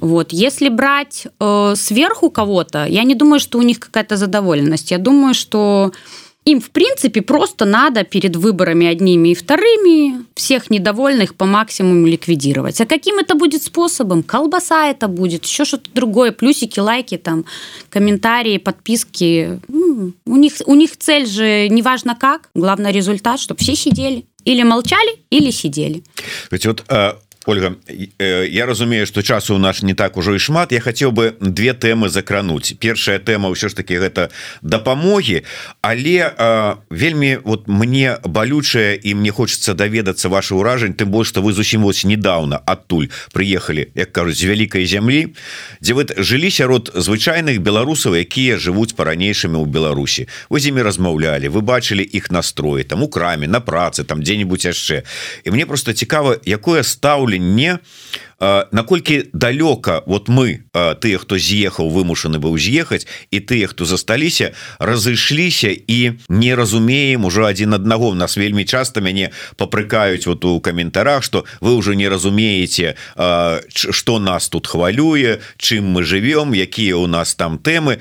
Вот. 0.00 0.32
Если 0.32 0.68
брать 0.68 1.26
э, 1.40 1.74
сверху 1.76 2.30
кого-то, 2.30 2.86
я 2.86 3.04
не 3.04 3.14
думаю, 3.14 3.40
что 3.40 3.58
у 3.58 3.62
них 3.62 3.80
какая-то 3.80 4.16
задоволенность. 4.16 4.90
Я 4.90 4.98
думаю, 4.98 5.34
что 5.34 5.92
им, 6.48 6.60
в 6.60 6.70
принципе, 6.70 7.20
просто 7.20 7.64
надо 7.64 8.04
перед 8.04 8.36
выборами 8.36 8.86
одними 8.86 9.30
и 9.30 9.34
вторыми 9.34 10.24
всех 10.34 10.70
недовольных 10.70 11.34
по 11.34 11.44
максимуму 11.44 12.06
ликвидировать. 12.06 12.80
А 12.80 12.86
каким 12.86 13.18
это 13.18 13.34
будет 13.34 13.62
способом? 13.62 14.22
Колбаса 14.22 14.88
это 14.88 15.08
будет, 15.08 15.44
еще 15.44 15.64
что-то 15.64 15.90
другое, 15.92 16.32
плюсики, 16.32 16.80
лайки, 16.80 17.18
там, 17.18 17.44
комментарии, 17.90 18.56
подписки. 18.56 19.60
У 19.68 20.36
них, 20.36 20.54
у 20.64 20.74
них 20.74 20.96
цель 20.96 21.26
же 21.26 21.68
неважно 21.68 22.16
как, 22.18 22.48
главное 22.54 22.92
результат, 22.92 23.40
чтобы 23.40 23.60
все 23.60 23.74
сидели. 23.74 24.24
Или 24.44 24.62
молчали, 24.62 25.18
или 25.28 25.50
сидели. 25.50 26.02
Ведь 26.50 26.64
вот 26.64 26.82
а, 26.88 27.18
Ольга 27.48 27.76
я 28.18 28.66
разумею 28.66 29.06
что 29.06 29.22
часу 29.22 29.54
у 29.54 29.58
нас 29.58 29.82
не 29.82 29.94
так 29.94 30.16
ужо 30.16 30.34
і 30.34 30.38
шмат. 30.38 30.72
Я 30.72 30.80
хотел 30.80 31.12
бы 31.12 31.32
две 31.40 31.72
темы 31.72 32.10
закрануть. 32.10 32.76
Першая 32.78 33.18
тема 33.18 33.48
ўсё 33.48 33.72
ж 33.72 33.74
таки 33.74 33.96
гэта 33.96 34.28
дапамоги 34.60 35.44
але 35.80 36.28
э, 36.28 36.76
вельмі 36.90 37.38
вот 37.44 37.64
мне 37.66 38.18
балючая 38.24 39.00
і 39.00 39.14
мне 39.14 39.32
хочется 39.32 39.72
даведацца 39.72 40.28
ваше 40.28 40.60
ўражань 40.60 40.92
тым 40.92 41.08
больш 41.08 41.28
что 41.28 41.40
вы 41.40 41.52
зусім 41.52 41.88
вось 41.88 42.04
недавно 42.04 42.60
адтуль 42.66 43.08
приехали 43.32 43.88
як 43.94 44.12
кажуць 44.12 44.36
з 44.36 44.44
вялікай 44.44 44.84
зямлі 44.84 45.32
дзе 45.80 45.94
вы 45.94 46.04
жылі 46.20 46.50
сярод 46.50 46.92
звычайных 46.94 47.64
беларусаў 47.64 48.20
якія 48.20 48.60
жывуць 48.60 48.92
по-ранейшымі 48.92 49.56
ў 49.56 49.64
Беларусі 49.64 50.28
вы 50.52 50.60
з 50.60 50.68
імі 50.68 50.84
размаўлялі 50.84 51.48
вы 51.48 51.64
бачылі 51.64 52.04
іх 52.04 52.28
настроі 52.28 52.84
там 52.84 53.02
у 53.02 53.08
краме 53.08 53.48
на 53.48 53.64
працы 53.64 54.04
там 54.04 54.20
дзе-нибудь 54.20 54.68
яшчэ 54.68 55.08
і 55.44 55.50
мне 55.50 55.64
просто 55.64 55.96
цікава 55.96 56.36
якое 56.44 56.84
стаўленне 56.84 57.37
не 57.38 57.78
наколькі 58.40 59.24
далёка 59.32 60.02
вот 60.06 60.28
мы 60.28 60.62
тыя 60.72 61.18
хто 61.18 61.38
з'ехаў 61.38 61.90
вымушаны 61.90 62.38
быў 62.38 62.54
з'ехаць 62.54 63.06
і 63.34 63.40
тыя 63.40 63.66
хто 63.66 63.84
засталіся 63.84 64.54
разышліся 64.78 65.74
і 65.74 66.18
не 66.28 66.54
разумеем 66.54 67.24
уже 67.24 67.42
адзін 67.42 67.74
аднаго. 67.74 68.14
Нас 68.14 68.36
вельмі 68.38 68.64
часто 68.64 69.00
мяне 69.00 69.30
попрыкаюць 69.56 70.26
вот 70.26 70.44
у 70.44 70.60
каментарах 70.60 71.24
что 71.24 71.44
вы 71.60 71.74
уже 71.74 71.96
не 71.96 72.08
разумееце 72.08 72.94
что 73.74 74.18
нас 74.18 74.48
тут 74.48 74.66
хвалюе 74.66 75.40
чым 75.58 75.90
мы 75.90 76.04
живвем 76.04 76.54
якія 76.54 76.94
у 76.96 77.06
нас 77.06 77.34
там 77.34 77.58
тэмы. 77.58 77.98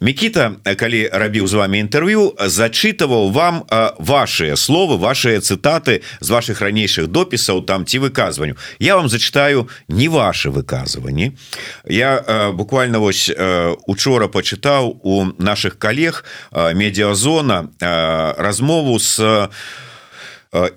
Мікіта 0.00 0.56
калі 0.64 1.10
рабіў 1.12 1.46
з 1.46 1.52
вами 1.52 1.84
інтэрв'ю 1.84 2.32
зачитываў 2.40 3.28
вам 3.28 3.68
ваши 3.98 4.56
словы 4.56 4.96
ваши 4.96 5.36
цытаты 5.44 6.00
з 6.20 6.28
ваших 6.30 6.64
ранейшых 6.64 7.12
допісаў 7.12 7.60
там 7.68 7.84
ці 7.84 7.98
выказванню 7.98 8.56
я 8.78 8.96
вам 8.96 9.08
зачитаю 9.08 9.49
читаю 9.49 9.67
не 9.87 10.07
ваши 10.09 10.49
выказыванні 10.49 11.31
я 11.85 12.17
э, 12.17 12.51
буквально 12.51 12.99
вось 12.99 13.29
э, 13.29 13.75
учора 13.87 14.27
почытаў 14.27 14.99
у 15.03 15.25
наших 15.39 15.79
коллег 15.79 16.23
э, 16.51 16.73
медиазона 16.73 17.69
э, 17.81 18.33
размову 18.37 18.99
с 18.99 19.19
э, 19.19 19.49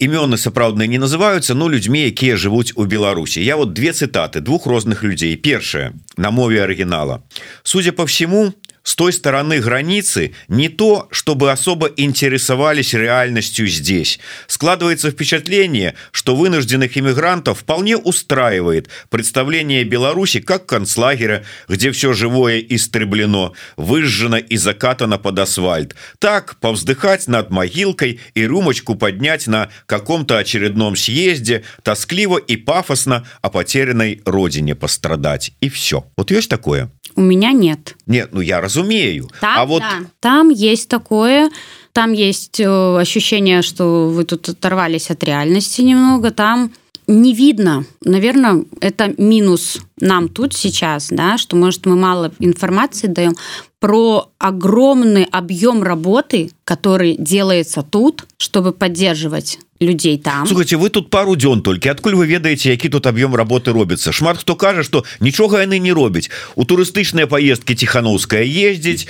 імёны 0.01 0.37
сапраўдныя 0.39 0.89
не 0.89 0.99
называются 0.99 1.55
но 1.55 1.69
людьми 1.69 2.01
якія 2.01 2.37
жывуць 2.37 2.73
у 2.75 2.85
Беларусі 2.85 3.45
я 3.45 3.57
вот 3.57 3.73
две 3.73 3.93
цытаты 3.93 4.41
двух 4.41 4.67
розных 4.67 5.05
людзей 5.05 5.37
першая 5.37 5.93
на 6.17 6.31
мове 6.31 6.63
оригинала 6.63 7.23
судя 7.63 7.93
по 7.93 8.05
всему 8.05 8.53
с 8.84 8.96
той 8.96 9.14
стороны 9.14 9.60
границы 9.60 10.34
не 10.48 10.70
то 10.70 11.08
чтобы 11.12 11.52
особо 11.52 11.88
интересовались 11.88 12.94
реальностью 12.94 13.68
здесь. 13.68 14.20
Складывается 14.48 15.10
впечатление 15.10 15.96
что 16.12 16.36
вынужденных 16.36 16.98
иммигрантов 16.98 17.60
вполне 17.60 17.98
устраивает 17.98 18.90
представление 19.10 19.84
Беларуси 19.84 20.42
как 20.42 20.66
концлагеря 20.66 21.46
где 21.68 21.92
все 21.92 22.14
живое 22.14 22.60
истреблено 22.60 23.54
выжжено 23.78 24.38
и 24.38 24.58
закатано 24.58 25.18
под 25.18 25.40
асфальт. 25.40 25.96
Так 26.20 26.60
повздыхать 26.60 27.28
над 27.28 27.50
могилкой 27.50 28.20
и 28.34 28.42
рюмочку 28.42 28.96
поднять 28.96 29.48
на 29.48 29.70
каком-то 29.86 30.38
очередном 30.38 30.96
съезде 30.96 31.64
тоскливо 31.84 32.38
и 32.38 32.58
пафосно 32.58 33.26
о 33.42 33.50
потерянной 33.50 34.22
родине 34.26 34.76
пострадать. 34.76 35.54
И 35.62 35.70
все 35.70 36.06
вот 36.18 36.32
есть 36.32 36.50
такое 36.50 36.90
у 37.16 37.22
меня 37.22 37.52
нет. 37.52 37.96
Нет 38.06 38.30
ну 38.32 38.42
я 38.42 38.62
разумею. 38.62 39.30
Там, 39.42 39.60
а 39.60 39.66
вот 39.66 39.80
да, 39.82 40.08
там 40.20 40.50
есть 40.50 40.90
такое 40.90 41.50
там 41.92 42.14
есть 42.14 42.60
э, 42.60 42.98
ощущение 42.98 43.62
что 43.62 44.10
вы 44.10 44.24
тут 44.24 44.50
оторвались 44.50 45.10
от 45.10 45.24
реальности 45.24 45.82
немного. 45.82 46.32
Там 46.32 46.72
не 47.08 47.34
видно. 47.34 47.86
Наверное 48.04 48.64
это 48.80 49.14
минус 49.18 49.80
нам 50.00 50.30
тут 50.30 50.54
сейчас 50.54 51.08
да 51.10 51.38
что 51.38 51.56
может 51.56 51.86
мы 51.86 51.96
мало 51.96 52.32
информации 52.40 53.08
даем 53.08 53.36
про 53.80 54.30
огромный 54.38 55.26
объем 55.26 55.84
работы 55.84 56.52
который 56.64 57.16
делается 57.18 57.84
тут 57.84 58.26
чтобы 58.38 58.72
поддерживать 58.72 59.60
людзей 59.81 60.19
там 60.19 60.47
слухайте 60.47 60.77
вы 60.77 60.91
тут 60.91 61.11
пару 61.11 61.37
дзён 61.37 61.63
толькі 61.63 61.89
адкуль 61.89 62.15
вы 62.19 62.27
ведаеце 62.27 62.71
які 62.71 62.89
тут 62.89 63.07
аб'ём 63.07 63.35
работы 63.37 63.73
робіцца 63.73 64.13
шмат 64.13 64.39
хто 64.39 64.57
кажа 64.57 64.83
что 64.83 65.05
нічога 65.21 65.63
яны 65.63 65.79
не 65.79 65.93
робяць 65.93 66.31
у 66.57 66.65
турыстычныя 66.65 67.27
поездки 67.27 67.75
тихохановская 67.75 68.43
ездзіць 68.43 69.07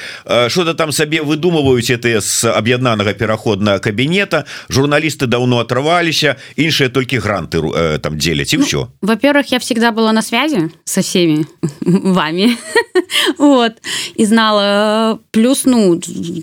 что-то 0.49 0.75
там 0.75 0.93
сабе 0.93 1.23
выдумываюць 1.23 1.91
это 1.91 2.21
с 2.21 2.45
аб'яднанага 2.45 3.15
пераходнага 3.15 3.79
кабінета 3.79 4.45
журналісты 4.69 5.27
давно 5.27 5.65
отрываліся 5.65 6.37
іншыя 6.57 6.91
толькі 6.91 7.19
гранты 7.19 7.59
э, 7.59 7.99
там 7.99 8.19
дзеляць 8.19 8.53
і 8.53 8.59
ну, 8.59 8.65
все 8.65 8.89
во-первых 9.01 9.49
я 9.49 9.59
всегда 9.59 9.91
была 9.91 10.13
на 10.13 10.23
связи 10.23 10.71
со 10.85 11.01
всеми 11.01 11.47
вами 11.81 12.57
вот 13.39 13.73
и 14.17 14.27
знала 14.27 15.19
плюс 15.31 15.65
ну 15.65 15.99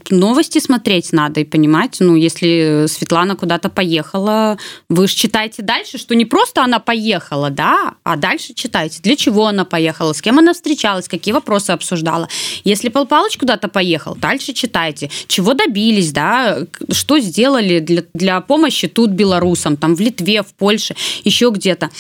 новости 0.10 0.60
смотреть 0.60 1.14
надо 1.14 1.42
и 1.42 1.46
понимать 1.46 1.98
ну 2.00 2.16
если 2.16 2.86
Светлана 2.88 3.36
куда-то 3.36 3.70
поехала 3.70 4.16
поехала 4.21 4.59
вы 4.89 5.09
же 5.09 5.15
читаете 5.15 5.63
дальше 5.63 5.99
что 5.99 6.15
не 6.15 6.25
просто 6.25 6.63
она 6.63 6.79
поехала 6.79 7.51
да 7.51 7.95
а 8.05 8.17
дальше 8.17 8.55
читайте 8.55 9.01
для 9.03 9.17
чего 9.17 9.47
она 9.47 9.65
поехала 9.65 10.13
с 10.13 10.21
кем 10.21 10.39
она 10.39 10.53
встречалась 10.53 11.09
какие 11.09 11.33
вопросы 11.33 11.71
обсуждала. 11.71 12.29
Если 12.65 12.89
пол 12.89 13.07
палыч 13.07 13.37
куда-то 13.37 13.69
поехал 13.69 14.17
дальше 14.17 14.53
читайте 14.53 15.11
чего 15.27 15.55
добились 15.55 16.13
да 16.13 16.59
что 16.91 17.19
сделали 17.19 17.81
для, 17.81 18.03
для 18.15 18.41
помощи 18.41 18.89
тут 18.89 19.11
белорусам 19.11 19.77
там 19.77 19.95
в 19.95 20.01
литве 20.01 20.43
в 20.43 20.53
польше 20.55 20.95
еще 21.25 21.51
где-то. 21.51 21.91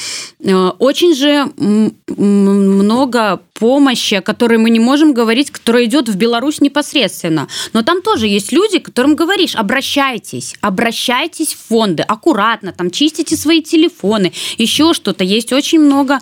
Э, 0.40 0.70
очень 0.78 1.14
же 1.14 1.50
много 2.16 3.40
помощи 3.54 4.14
о 4.14 4.22
которой 4.22 4.58
мы 4.58 4.70
не 4.70 4.80
можем 4.80 5.12
говорить 5.12 5.50
которая 5.50 5.84
идет 5.84 6.08
в 6.08 6.16
беларусь 6.16 6.60
непосредственно. 6.60 7.48
Но 7.72 7.82
там 7.82 8.02
тоже 8.02 8.26
есть 8.26 8.52
люди 8.52 8.78
которым 8.78 9.14
говоришь 9.14 9.54
обращайтесь 9.54 10.54
обращайтесь 10.60 11.54
в 11.54 11.68
фонды 11.68 11.99
аккуратно 12.02 12.72
там 12.72 12.90
чистите 12.90 13.36
свои 13.36 13.62
телефоны 13.62 14.32
еще 14.58 14.94
что-то. 14.94 15.24
Есть 15.24 15.52
очень 15.52 15.80
много 15.80 16.20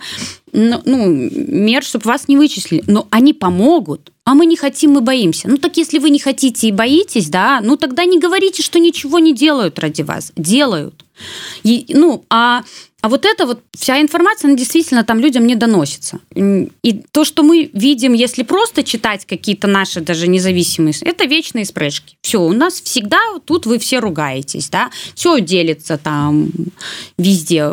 ну 0.51 0.81
мер 0.85 1.83
чтобы 1.83 2.05
вас 2.05 2.27
не 2.27 2.37
вычислили. 2.37 2.83
Но 2.87 3.07
они 3.11 3.33
помогут 3.33 4.11
а 4.25 4.35
мы 4.35 4.45
не 4.45 4.55
хотим 4.55 4.91
мы 4.91 5.01
боимся. 5.01 5.47
Ну 5.49 5.57
так 5.57 5.77
если 5.77 5.99
вы 5.99 6.09
не 6.09 6.19
хотите 6.19 6.67
и 6.67 6.71
боитесь 6.71 7.29
да 7.29 7.61
ну 7.63 7.77
тогда 7.77 8.05
не 8.05 8.19
говорите 8.19 8.63
что 8.63 8.79
ничего 8.79 9.19
не 9.19 9.33
делают 9.33 9.79
ради 9.79 10.01
вас. 10.01 10.31
Делают. 10.35 11.05
И, 11.63 11.85
ну 11.89 12.23
а 12.29 12.63
А 13.01 13.07
вот 13.07 13.25
это 13.25 13.45
вот 13.45 13.61
вся 13.77 14.01
информация, 14.01 14.49
она 14.49 14.57
действительно 14.57 15.03
там 15.03 15.19
людям 15.19 15.47
не 15.47 15.55
доносится. 15.55 16.19
И 16.35 17.03
то, 17.11 17.23
что 17.23 17.43
мы 17.43 17.69
видим, 17.73 18.13
если 18.13 18.43
просто 18.43 18.83
читать 18.83 19.25
какие-то 19.25 19.67
наши 19.67 20.01
даже 20.01 20.27
независимые, 20.27 20.93
это 21.01 21.25
вечные 21.25 21.65
спрежки. 21.65 22.17
Все, 22.21 22.41
у 22.41 22.51
нас 22.51 22.81
всегда 22.81 23.19
тут 23.45 23.65
вы 23.65 23.79
все 23.79 23.99
ругаетесь, 23.99 24.69
да, 24.69 24.91
все 25.15 25.39
делится 25.39 25.97
там 25.97 26.49
везде. 27.17 27.71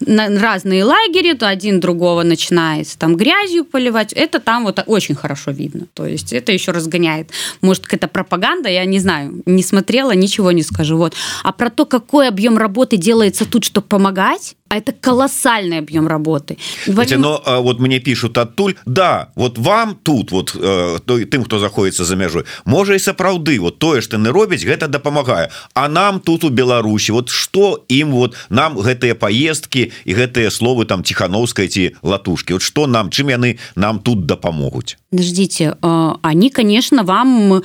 На 0.00 0.28
разные 0.28 0.84
лагеря, 0.84 1.34
то 1.36 1.48
один 1.48 1.80
другого 1.80 2.22
начинает 2.22 2.88
там 2.98 3.16
грязью 3.16 3.64
поливать. 3.64 4.12
Это 4.12 4.40
там 4.40 4.64
вот 4.64 4.82
очень 4.86 5.14
хорошо 5.14 5.52
видно. 5.52 5.86
То 5.94 6.06
есть 6.06 6.32
это 6.32 6.52
еще 6.52 6.72
разгоняет. 6.72 7.30
Может, 7.62 7.84
какая-то 7.84 8.08
пропаганда, 8.08 8.68
я 8.68 8.84
не 8.84 8.98
знаю, 8.98 9.42
не 9.46 9.62
смотрела, 9.62 10.12
ничего 10.12 10.52
не 10.52 10.62
скажу. 10.62 10.98
Вот. 10.98 11.14
А 11.42 11.52
про 11.52 11.70
то, 11.70 11.86
какой 11.86 12.28
объем 12.28 12.58
работы 12.58 12.96
делается 12.96 13.46
тут, 13.46 13.64
чтобы 13.64 13.86
помогать, 13.86 14.54
а 14.68 14.78
это 14.78 14.92
колоссальный 14.92 15.78
объем 15.78 16.08
работы. 16.08 16.58
Хотя, 16.94 17.18
но 17.18 17.42
а, 17.44 17.60
вот 17.60 17.78
мне 17.78 18.00
пишут 18.00 18.38
оттуль 18.38 18.74
да 18.84 19.30
вот 19.34 19.58
вам 19.58 19.96
тут 20.02 20.32
вот 20.32 20.54
э, 20.54 20.98
тым 21.06 21.44
хто 21.44 21.58
заходится 21.58 22.04
за 22.04 22.16
мяжой 22.16 22.44
можа 22.64 22.94
і 22.94 22.98
сапраўды 22.98 23.58
вот 23.60 23.78
тое 23.78 24.00
что 24.00 24.18
не 24.18 24.28
робіць 24.28 24.64
гэта 24.64 24.88
дапамагае 24.88 25.50
а 25.74 25.88
нам 25.88 26.20
тут 26.20 26.44
у 26.44 26.48
Беларусі 26.48 27.12
вот 27.12 27.28
что 27.28 27.84
им 27.88 28.12
вот 28.12 28.36
нам 28.48 28.78
гэтыя 28.78 29.14
поездки 29.14 29.92
і 30.04 30.14
гэтыя 30.14 30.50
словы 30.50 30.84
там 30.84 31.02
тихохановской 31.02 31.68
ці 31.68 31.94
латушки 32.02 32.52
вот 32.52 32.62
что 32.62 32.86
нам 32.86 33.10
чым 33.10 33.28
яны 33.28 33.58
нам 33.76 33.98
тут 34.00 34.26
дапамогуць 34.26 34.96
ждите 35.12 35.76
э, 35.80 36.12
они 36.22 36.50
конечно 36.50 37.04
вам 37.04 37.62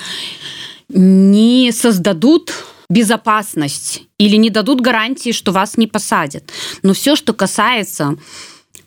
не 0.89 1.71
создадут 1.71 2.53
безопасность 2.91 4.03
или 4.17 4.35
не 4.35 4.49
дадут 4.49 4.81
гарантии, 4.81 5.31
что 5.31 5.51
вас 5.51 5.77
не 5.77 5.87
посадят. 5.87 6.51
Но 6.83 6.93
все, 6.93 7.15
что 7.15 7.33
касается 7.33 8.17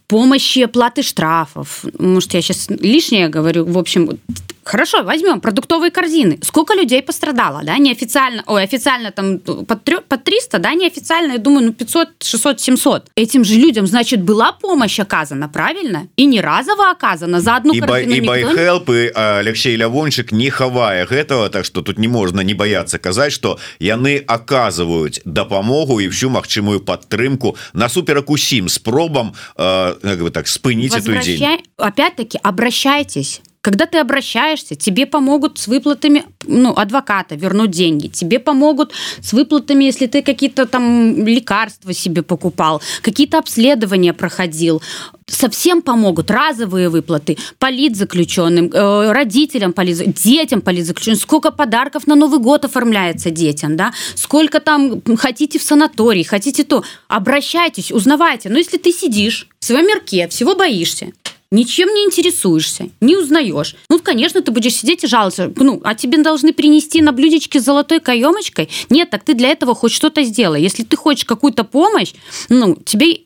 помощи 0.06 0.60
оплаты 0.60 1.02
штрафов, 1.02 1.84
может, 1.98 2.34
я 2.34 2.42
сейчас 2.42 2.68
лишнее 2.68 3.28
говорю, 3.28 3.64
в 3.64 3.78
общем, 3.78 4.18
Хорошо, 4.64 5.02
возьмем 5.02 5.40
продуктовые 5.40 5.90
корзины. 5.90 6.38
Сколько 6.42 6.74
людей 6.74 7.02
пострадало, 7.02 7.60
да, 7.64 7.76
неофициально, 7.76 8.42
ой, 8.46 8.62
официально 8.62 9.10
там 9.10 9.38
под, 9.38 9.84
3, 9.84 9.96
под 10.08 10.24
300, 10.24 10.58
да, 10.58 10.74
неофициально, 10.74 11.32
я 11.32 11.38
думаю, 11.38 11.66
ну 11.66 11.72
500, 11.72 12.08
600, 12.22 12.60
700. 12.60 13.10
Этим 13.14 13.44
же 13.44 13.54
людям, 13.54 13.86
значит, 13.86 14.22
была 14.22 14.52
помощь 14.52 14.98
оказана, 14.98 15.48
правильно? 15.48 16.08
И 16.16 16.24
не 16.24 16.40
разово 16.40 16.90
оказана, 16.90 17.40
за 17.40 17.56
одну 17.56 17.74
и 17.74 17.80
корзину. 17.80 18.14
И 18.14 18.20
байхелп, 18.20 18.90
и 18.90 19.12
Алексей 19.14 19.76
Лявончик 19.76 20.32
не 20.32 20.48
хавая 20.48 21.04
этого, 21.04 21.50
так 21.50 21.66
что 21.66 21.82
тут 21.82 21.98
не 21.98 22.08
можно 22.08 22.40
не 22.40 22.54
бояться 22.54 22.96
сказать, 22.96 23.32
что 23.32 23.58
яны 23.80 24.24
оказывают 24.26 25.20
допомогу 25.26 26.00
и 26.00 26.08
всю 26.08 26.30
махчимую 26.30 26.80
подтрымку 26.80 27.56
на 27.74 27.88
суперак 27.88 28.30
усім 28.30 28.68
спробам, 28.68 29.34
э, 29.58 29.93
как 30.00 30.20
бы 30.20 30.30
так, 30.30 30.46
спынить 30.48 30.94
эту 30.94 31.16
идею. 31.20 31.60
Опять-таки, 31.76 32.38
обращайтесь 32.42 33.40
Когда 33.64 33.86
ты 33.86 33.96
обращаешься, 33.96 34.74
тебе 34.74 35.06
помогут 35.06 35.58
с 35.58 35.68
выплатами 35.68 36.24
ну, 36.46 36.74
адвоката 36.76 37.34
вернуть 37.34 37.70
деньги, 37.70 38.08
тебе 38.08 38.38
помогут 38.38 38.92
с 39.22 39.32
выплатами, 39.32 39.84
если 39.84 40.06
ты 40.06 40.20
какие-то 40.22 40.66
там 40.66 41.26
лекарства 41.26 41.94
себе 41.94 42.22
покупал, 42.22 42.82
какие-то 43.00 43.38
обследования 43.38 44.12
проходил. 44.12 44.82
Совсем 45.26 45.80
помогут 45.80 46.30
разовые 46.30 46.90
выплаты 46.90 47.38
политзаключенным, 47.58 48.70
э, 48.70 49.12
родителям 49.12 49.72
политзаключенным, 49.72 50.22
детям 50.22 50.60
политзаключенным. 50.60 51.18
Сколько 51.18 51.50
подарков 51.50 52.06
на 52.06 52.16
Новый 52.16 52.40
год 52.40 52.66
оформляется 52.66 53.30
детям, 53.30 53.76
да? 53.76 53.94
Сколько 54.14 54.60
там 54.60 55.00
хотите 55.16 55.58
в 55.58 55.62
санаторий, 55.62 56.24
хотите 56.24 56.64
то. 56.64 56.84
Обращайтесь, 57.08 57.90
узнавайте. 57.92 58.50
Но 58.50 58.58
если 58.58 58.76
ты 58.76 58.92
сидишь 58.92 59.48
в 59.58 59.64
своем 59.64 59.86
мирке, 59.86 60.28
всего 60.28 60.54
боишься, 60.54 61.12
ничем 61.54 61.88
не 61.94 62.04
интересуешься, 62.04 62.90
не 63.00 63.16
узнаешь. 63.16 63.76
Ну, 63.88 63.98
конечно, 64.00 64.42
ты 64.42 64.50
будешь 64.50 64.74
сидеть 64.74 65.04
и 65.04 65.06
жаловаться. 65.06 65.52
Ну, 65.56 65.80
а 65.84 65.94
тебе 65.94 66.18
должны 66.18 66.52
принести 66.52 67.00
на 67.00 67.12
блюдечке 67.12 67.60
с 67.60 67.64
золотой 67.64 68.00
каемочкой? 68.00 68.68
Нет, 68.90 69.10
так 69.10 69.24
ты 69.24 69.34
для 69.34 69.48
этого 69.48 69.74
хоть 69.74 69.92
что-то 69.92 70.22
сделай. 70.24 70.60
Если 70.62 70.82
ты 70.82 70.96
хочешь 70.96 71.24
какую-то 71.24 71.64
помощь, 71.64 72.12
ну, 72.48 72.76
тебе 72.84 73.20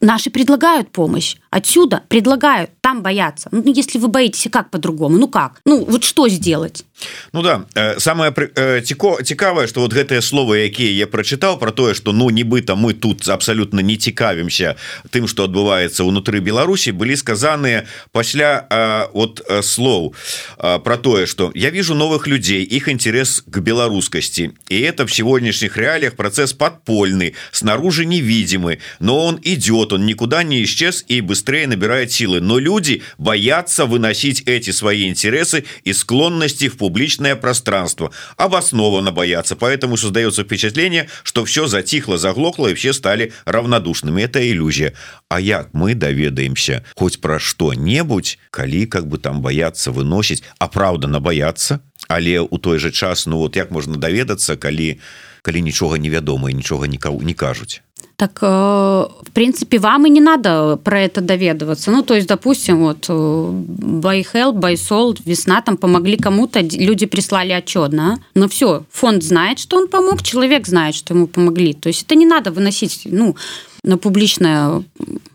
наши 0.00 0.30
предлагают 0.30 0.90
помощь. 0.90 1.36
Отсюда 1.52 2.02
предлагают, 2.08 2.70
там 2.80 3.02
бояться. 3.02 3.50
Ну, 3.52 3.62
если 3.66 3.98
вы 3.98 4.08
боитесь, 4.08 4.50
как 4.50 4.70
по-другому? 4.70 5.18
Ну 5.18 5.28
как? 5.28 5.60
Ну, 5.66 5.84
вот 5.84 6.02
что 6.02 6.26
сделать? 6.28 6.86
Ну 7.32 7.42
да 7.42 7.64
э, 7.74 7.98
самое 7.98 8.32
э, 8.32 8.80
цікавае 8.82 9.66
что 9.66 9.80
вот 9.80 9.92
гэтыя 9.92 10.20
словы 10.20 10.64
якія 10.68 10.92
я 10.92 11.06
прочытаў 11.06 11.58
про 11.58 11.72
тое 11.72 11.94
что 11.94 12.12
ну 12.12 12.30
нібыта 12.30 12.74
мы 12.74 12.94
тут 12.94 13.28
абсолютно 13.28 13.80
не 13.80 13.96
цікавімся 13.96 14.76
тым 15.10 15.26
что 15.26 15.44
адбываецца 15.44 16.04
унутры 16.04 16.40
Беларусі 16.40 16.92
былі 16.92 17.16
сказаныя 17.16 17.86
пасля 18.12 18.66
э, 18.70 19.08
вот 19.12 19.42
слоў 19.62 20.14
про 20.56 20.96
тое 20.96 21.26
что 21.26 21.50
я 21.54 21.70
вижу 21.70 21.94
новых 21.94 22.26
людей 22.26 22.62
их 22.64 22.88
интерес 22.88 23.42
к 23.46 23.58
беларускасти 23.58 24.52
и 24.68 24.80
это 24.80 25.06
в 25.06 25.12
сегодняшних 25.12 25.76
реалиях 25.76 26.14
процесс 26.14 26.52
подпольный 26.52 27.34
снаружи 27.52 28.04
невидимый 28.04 28.78
но 29.00 29.26
он 29.26 29.40
идет 29.42 29.92
он 29.92 30.06
никуда 30.06 30.42
не 30.42 30.62
исчез 30.64 31.04
и 31.08 31.20
быстрее 31.42 31.66
набирает 31.66 32.12
силы. 32.12 32.40
Но 32.40 32.60
люди 32.60 33.02
боятся 33.18 33.84
выносить 33.84 34.42
эти 34.46 34.70
свои 34.70 35.08
интересы 35.08 35.64
и 35.82 35.92
склонности 35.92 36.68
в 36.68 36.76
публичное 36.76 37.34
пространство. 37.34 38.12
Обоснованно 38.36 39.10
боятся. 39.10 39.56
Поэтому 39.56 39.96
создается 39.96 40.44
впечатление 40.44 41.08
что 41.24 41.44
все 41.44 41.66
затихло 41.66 42.16
заглохло 42.16 42.68
и 42.68 42.74
все 42.74 42.92
стали 42.92 43.32
равнодушными. 43.44 44.22
Это 44.22 44.38
иллюзия. 44.38 44.92
А 45.28 45.40
як 45.40 45.70
мы 45.74 45.94
доведаемся 45.94 46.84
хоть 46.94 47.20
про 47.20 47.40
что-нибудь? 47.40 48.38
Коли 48.50 48.86
как 48.86 49.08
бы 49.08 49.18
там 49.18 49.42
бояться 49.42 49.90
выносить. 49.90 50.44
Оправданно 50.58 51.20
бояться 51.20 51.80
але 52.08 52.40
у 52.40 52.58
той 52.58 52.78
же 52.78 52.90
час 52.90 53.26
ну 53.26 53.38
вот 53.38 53.56
як 53.56 53.70
можно 53.70 53.96
даведацца 53.96 54.56
калі 54.56 54.98
калі 55.42 55.62
нічога 55.62 55.98
невядома 55.98 56.50
і 56.50 56.54
нічога 56.54 56.86
никого 56.86 57.22
не 57.22 57.34
кажуць 57.34 57.80
так 58.22 58.38
э, 58.40 58.46
в 58.46 59.30
принципе 59.32 59.78
вам 59.78 60.06
и 60.06 60.10
не 60.10 60.20
надо 60.20 60.76
про 60.76 61.00
это 61.00 61.20
доведываться. 61.20 61.90
Ну 61.90 62.02
то 62.02 62.14
есть 62.14 62.28
допустим 62.28 62.78
вот 62.78 63.06
байхел 63.08 64.52
байсол 64.52 65.16
весна 65.24 65.60
там 65.60 65.76
помогли 65.76 66.16
кому-то 66.16 66.60
люди 66.60 67.06
прислали 67.06 67.50
отчетно 67.50 68.22
но 68.34 68.46
все 68.46 68.84
фонд 68.92 69.24
знает 69.24 69.58
что 69.58 69.76
он 69.76 69.88
помог 69.88 70.22
человек 70.22 70.68
знает 70.68 70.94
что 70.94 71.14
ему 71.14 71.26
помогли. 71.26 71.74
То 71.74 71.88
есть 71.88 72.04
это 72.04 72.14
не 72.14 72.26
надо 72.26 72.52
выносить 72.52 73.08
ну 73.10 73.34
на 73.82 73.98
публичное 73.98 74.84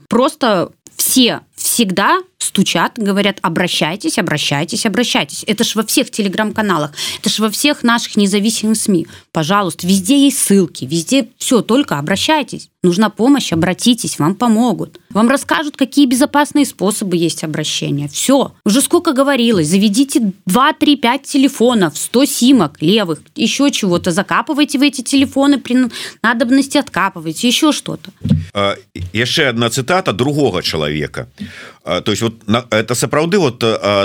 просто 0.08 0.70
все 0.96 1.42
всегда 1.58 2.20
стучат, 2.40 2.94
говорят, 2.98 3.40
обращайтесь, 3.42 4.18
обращайтесь, 4.18 4.86
обращайтесь. 4.86 5.44
Это 5.48 5.64
ж 5.64 5.76
во 5.76 5.84
всех 5.84 6.10
телеграм-каналах, 6.12 6.92
это 7.20 7.30
ж 7.30 7.40
во 7.40 7.50
всех 7.50 7.84
наших 7.84 8.16
независимых 8.16 8.78
СМИ. 8.78 9.08
Пожалуйста, 9.32 9.86
везде 9.88 10.26
есть 10.26 10.40
ссылки, 10.40 10.86
везде 10.86 11.28
все, 11.38 11.62
только 11.62 11.98
обращайтесь. 11.98 12.70
Нужна 12.84 13.10
помощь, 13.10 13.52
обратитесь, 13.52 14.20
вам 14.20 14.36
помогут. 14.36 15.00
Вам 15.10 15.30
расскажут, 15.30 15.76
какие 15.76 16.06
безопасные 16.06 16.66
способы 16.66 17.18
есть 17.18 17.44
обращения. 17.44 18.08
Все. 18.08 18.54
Уже 18.66 18.82
сколько 18.82 19.14
говорилось, 19.14 19.68
заведите 19.68 20.32
2, 20.46 20.74
3, 20.74 20.96
5 20.96 21.24
телефонов, 21.24 21.98
100 21.98 22.26
симок 22.26 22.82
левых, 22.82 23.20
еще 23.36 23.72
чего-то, 23.72 24.12
закапывайте 24.12 24.78
в 24.78 24.84
эти 24.84 25.02
телефоны 25.02 25.60
при 25.60 25.90
надобности, 26.22 26.78
откапывайте, 26.78 27.48
еще 27.48 27.72
что-то. 27.72 28.12
Еще 29.12 29.44
одна 29.48 29.70
цитата 29.70 30.14
другого 30.14 30.64
человека. 30.64 31.28
То 31.84 32.12
есть 32.12 32.22
вот 32.22 32.34
это 32.70 32.96
сапраўды 32.96 33.38
вот 33.38 33.60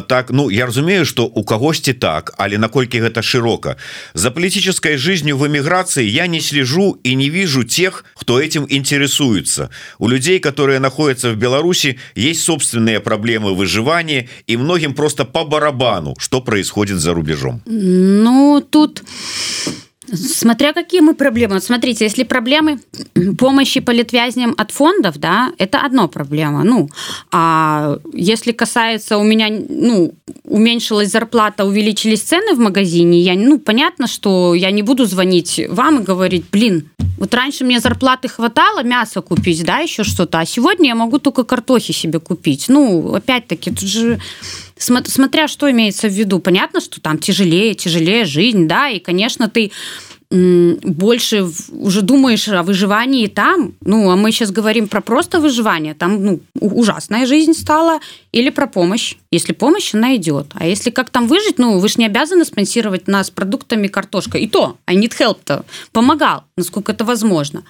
так 0.08 0.30
ну 0.30 0.50
я 0.50 0.66
разумею 0.66 1.04
что 1.04 1.26
у 1.26 1.44
когосьці 1.44 1.92
так 1.92 2.34
але 2.38 2.58
наколькі 2.58 3.00
гэта 3.00 3.22
широко 3.22 3.76
за 4.14 4.30
политической 4.30 4.96
жизнью 4.96 5.36
в 5.36 5.46
эмиграции 5.46 6.04
я 6.04 6.26
не 6.26 6.40
слежу 6.40 6.98
и 7.02 7.14
не 7.14 7.30
вижу 7.30 7.64
тех 7.64 8.04
кто 8.14 8.40
этим 8.40 8.66
интересуется. 8.68 9.70
У 9.98 10.08
людей 10.08 10.38
которые 10.38 10.78
находятся 10.78 11.30
в 11.30 11.36
Беларуси 11.36 11.98
есть 12.14 12.44
собственные 12.44 13.00
проблемы 13.00 13.54
выживания 13.54 14.28
и 14.46 14.56
многим 14.56 14.94
просто 14.94 15.24
по 15.24 15.44
барабану 15.44 16.14
что 16.18 16.40
происходит 16.40 16.98
за 16.98 17.14
рубежом. 17.14 17.62
Ну 17.66 18.60
тут 18.70 19.02
Смотря 20.12 20.72
какие 20.72 21.00
мы 21.00 21.14
проблемы. 21.14 21.54
Вот 21.54 21.64
смотрите, 21.64 22.04
если 22.04 22.24
проблемы 22.24 22.80
помощи 23.38 23.80
политвязням 23.80 24.54
от 24.58 24.70
фондов, 24.70 25.18
да, 25.18 25.52
это 25.58 25.78
одно 25.78 26.08
проблема. 26.08 26.64
Ну, 26.64 26.88
а 27.30 27.98
если 28.12 28.52
касается 28.52 29.16
у 29.18 29.24
меня, 29.24 29.48
ну, 29.50 30.12
уменьшилась 30.44 31.10
зарплата, 31.10 31.64
увеличились 31.64 32.20
цены 32.20 32.54
в 32.54 32.58
магазине, 32.58 33.20
я, 33.20 33.34
ну, 33.34 33.58
понятно, 33.58 34.06
что 34.06 34.54
я 34.54 34.70
не 34.70 34.82
буду 34.82 35.06
звонить 35.06 35.60
вам 35.68 36.00
и 36.00 36.04
говорить, 36.04 36.44
блин, 36.52 36.90
вот 37.18 37.34
раньше 37.34 37.64
мне 37.64 37.80
зарплаты 37.80 38.28
хватало 38.28 38.82
мясо 38.82 39.22
купить, 39.22 39.64
да, 39.64 39.78
еще 39.78 40.04
что-то, 40.04 40.40
а 40.40 40.46
сегодня 40.46 40.88
я 40.88 40.94
могу 40.94 41.18
только 41.18 41.44
картохи 41.44 41.92
себе 41.92 42.18
купить. 42.18 42.66
Ну, 42.68 43.14
опять-таки, 43.14 43.70
тут 43.70 43.88
же 43.88 44.20
смотря 44.82 45.48
что 45.48 45.70
имеется 45.70 46.08
в 46.08 46.12
виду, 46.12 46.38
понятно, 46.38 46.80
что 46.80 47.00
там 47.00 47.18
тяжелее, 47.18 47.74
тяжелее 47.74 48.24
жизнь, 48.24 48.66
да, 48.66 48.88
и, 48.88 48.98
конечно, 48.98 49.48
ты 49.48 49.72
больше 50.32 51.46
уже 51.72 52.00
думаешь 52.00 52.48
о 52.48 52.62
выживании 52.62 53.26
там, 53.26 53.74
ну, 53.82 54.10
а 54.10 54.16
мы 54.16 54.32
сейчас 54.32 54.50
говорим 54.50 54.88
про 54.88 55.02
просто 55.02 55.40
выживание, 55.40 55.94
там, 55.94 56.24
ну, 56.24 56.40
ужасная 56.58 57.26
жизнь 57.26 57.52
стала, 57.52 58.00
или 58.32 58.50
про 58.50 58.66
помощь. 58.66 59.14
Если 59.30 59.52
помощь, 59.52 59.94
она 59.94 60.16
идет. 60.16 60.46
А 60.54 60.66
если 60.66 60.90
как 60.90 61.10
там 61.10 61.28
выжить, 61.28 61.58
ну, 61.58 61.78
вы 61.78 61.88
же 61.88 61.94
не 61.98 62.06
обязаны 62.06 62.44
спонсировать 62.44 63.06
нас 63.06 63.30
продуктами 63.30 63.88
картошка. 63.88 64.38
И 64.38 64.48
то, 64.48 64.76
I 64.86 64.96
need 64.96 65.12
help-то 65.18 65.64
помогал, 65.92 66.44
насколько 66.56 66.92
это 66.92 67.04
возможно. 67.04 67.62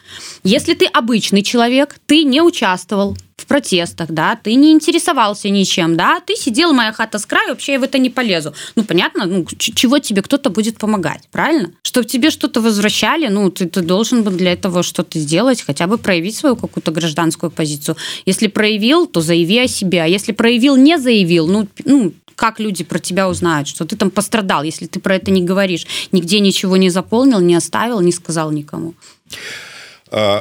Если 0.45 0.75
ты 0.75 0.87
обычный 0.87 1.43
человек, 1.43 1.97
ты 2.07 2.23
не 2.23 2.41
участвовал 2.41 3.17
в 3.37 3.47
протестах, 3.47 4.11
да, 4.11 4.37
ты 4.37 4.55
не 4.55 4.71
интересовался 4.71 5.49
ничем, 5.49 5.97
да, 5.97 6.21
ты 6.21 6.37
сидел, 6.37 6.73
моя 6.73 6.93
хата 6.93 7.19
с 7.19 7.27
краю, 7.27 7.51
вообще 7.51 7.73
я 7.73 7.81
в 7.81 7.83
это 7.83 7.99
не 7.99 8.09
полезу. 8.09 8.55
Ну, 8.77 8.85
понятно, 8.85 9.27
ну, 9.27 9.45
чего 9.59 9.99
тебе 9.99 10.23
кто-то 10.23 10.49
будет 10.49 10.79
помогать, 10.79 11.29
правильно? 11.33 11.73
Чтобы 11.83 12.07
тебе 12.07 12.31
что-то 12.31 12.61
возвращали, 12.61 13.27
ну, 13.27 13.51
ты, 13.51 13.69
ты 13.69 13.81
должен 13.83 14.23
был 14.23 14.33
для 14.33 14.53
этого 14.53 14.85
что-то 14.85 15.19
сделать, 15.19 15.63
хотя 15.63 15.89
бы 15.89 15.99
проявить 15.99 16.37
свою 16.37 16.55
какую-то 16.55 16.93
гражданскую 16.93 17.51
позицию. 17.51 17.97
Если 18.27 18.47
проявил, 18.47 19.07
то 19.07 19.21
заяви 19.21 19.59
о 19.59 19.67
себе, 19.67 20.03
а 20.03 20.07
если 20.07 20.31
проявил, 20.33 20.52
не 20.77 20.99
заявил, 20.99 21.47
ну, 21.47 21.69
ну 21.85 22.13
как 22.37 22.61
люди 22.61 22.85
про 22.85 22.99
тебя 22.99 23.29
узнают, 23.29 23.69
что 23.69 23.85
ты 23.85 23.97
там 23.97 24.11
пострадал, 24.11 24.65
если 24.65 24.87
ты 24.87 25.01
про 25.01 25.17
это 25.17 25.31
не 25.31 25.43
говоришь, 25.43 25.87
нигде 26.13 26.41
ничего 26.41 26.77
не 26.77 26.91
заполнил, 26.91 27.41
не 27.41 27.55
оставил, 27.55 28.01
не 28.01 28.13
сказал 28.13 28.51
никому. 28.51 28.95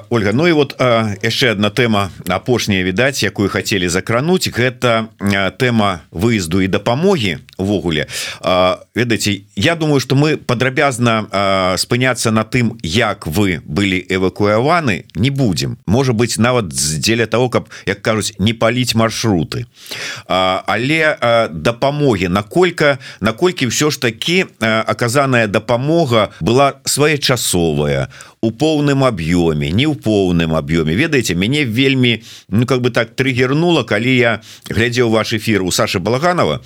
Ольга 0.10 0.32
Ну 0.34 0.48
і 0.48 0.52
вот 0.52 0.76
яшчэ 1.24 1.52
одна 1.56 1.70
тэма 1.70 2.12
апошняя 2.28 2.84
відаць 2.84 3.24
якую 3.24 3.50
хотели 3.50 3.88
закрануть. 3.88 4.52
Гэта 4.52 5.08
тэма 5.58 6.04
выезду 6.12 6.62
і 6.62 6.68
дапамогі 6.68 7.40
увогуле 7.58 8.08
ведаеце 8.96 9.48
Я 9.56 9.76
думаю 9.76 10.00
что 10.00 10.16
мы 10.16 10.38
падрабязна 10.38 11.76
спыняться 11.78 12.32
на 12.32 12.44
тым 12.44 12.78
як 12.84 13.28
вы 13.28 13.62
были 13.66 14.06
эвакуяваны 14.10 15.06
не 15.16 15.30
будем 15.30 15.78
может 15.86 16.16
быть 16.16 16.38
нават 16.38 16.68
дзеля 16.68 17.26
того 17.26 17.50
каб 17.50 17.70
як 17.86 18.02
кажуць 18.02 18.34
не 18.40 18.54
паліць 18.54 18.96
маршруты. 18.96 19.66
Але 20.28 21.48
дапамогі 21.52 22.28
наколькі 22.28 22.98
наколькі 23.22 23.68
все 23.68 23.92
ж 23.92 24.02
таки 24.02 24.46
аказаная 24.60 25.48
дапамога 25.48 26.30
была 26.42 26.74
своечасовая 26.86 28.08
у 28.42 28.50
поўным 28.50 29.04
аб'ёме 29.06 29.70
не 29.70 29.86
ў 29.86 29.94
поўным 29.94 30.58
аб'ёме. 30.58 30.98
Ведаеце 30.98 31.36
мяне 31.38 31.62
вельмі 31.64 32.24
ну 32.50 32.66
как 32.66 32.82
бы 32.82 32.90
так 32.90 33.14
триггернула 33.14 33.84
калі 33.84 34.18
я 34.18 34.42
глядзеў 34.66 35.14
ваш 35.14 35.34
эфир 35.34 35.62
у 35.62 35.72
Саши 35.72 36.00
балаганова 36.00 36.62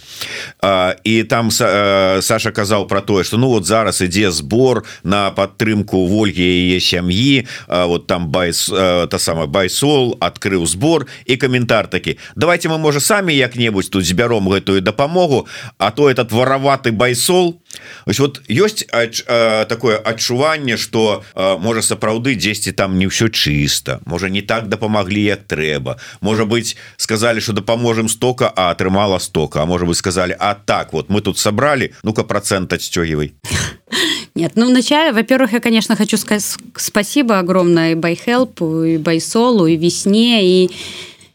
і 1.04 1.24
там 1.24 1.52
Саша 1.52 2.52
казаў 2.52 2.88
про 2.88 3.02
тое 3.02 3.24
что 3.24 3.38
ну 3.38 3.50
вот 3.50 3.66
зараз 3.66 4.02
ідзе 4.02 4.32
сбор 4.32 4.86
на 5.04 5.32
падтрымку 5.32 6.00
ольгі 6.00 6.48
яе 6.48 6.80
сям'і 6.80 7.44
вот 7.68 8.08
там 8.08 8.32
байс 8.32 8.72
та 8.72 9.20
самая 9.20 9.48
BYSOL 9.48 10.16
открыў 10.22 10.66
сбор 10.66 11.08
і 11.26 11.36
каментар 11.36 11.88
такі 11.88 12.18
давайте 12.36 12.70
мы 12.70 12.78
можа 12.78 13.00
самі 13.00 13.36
як-небудзь 13.36 13.90
тут 13.90 14.06
збяром 14.06 14.48
гэтую 14.48 14.80
дапамогу 14.80 15.48
а 15.78 15.92
то 15.92 16.10
этот 16.10 16.32
вороваты 16.32 16.96
байсол 16.96 17.60
ось 18.06 18.20
вот 18.20 18.42
ёсць 18.48 18.86
такое 18.86 19.98
адчуванне 19.98 20.78
что 20.78 21.24
мы 21.36 21.76
можа 21.76 21.82
сапраўды 21.82 22.36
дзесьці 22.36 22.72
там 22.72 22.98
не 22.98 23.08
ўсё 23.08 23.28
чыста 23.28 24.00
можа 24.06 24.30
не 24.30 24.42
так 24.42 24.70
дапамаглі 24.70 25.22
як 25.22 25.44
трэба. 25.44 26.00
Можа 26.22 26.46
быть 26.46 26.78
сказали 26.98 27.40
что 27.40 27.54
дапаможем 27.54 28.08
стока 28.10 28.52
а 28.56 28.72
атрымала 28.72 29.20
стока 29.20 29.62
А 29.62 29.66
можа 29.66 29.86
вы 29.86 29.96
сказали 29.96 30.36
а 30.40 30.56
так 30.56 30.94
вот 30.94 31.10
мы 31.10 31.22
тут 31.22 31.38
собрали 31.38 31.94
ну-ка 32.04 32.24
процент 32.24 32.74
отстегивай 32.74 33.34
Нет, 34.36 34.54
ну 34.56 34.68
вначале, 34.68 35.14
во-первых, 35.14 35.54
я, 35.54 35.62
конечно, 35.62 35.96
хочу 35.96 36.18
сказать 36.18 36.58
спасибо 36.76 37.40
огромное 37.40 37.94
и 37.94 37.96
Байхелпу, 37.96 38.84
и 38.84 38.98
Байсолу, 38.98 39.66
и 39.66 39.78
Весне, 39.78 40.44
и 40.44 40.72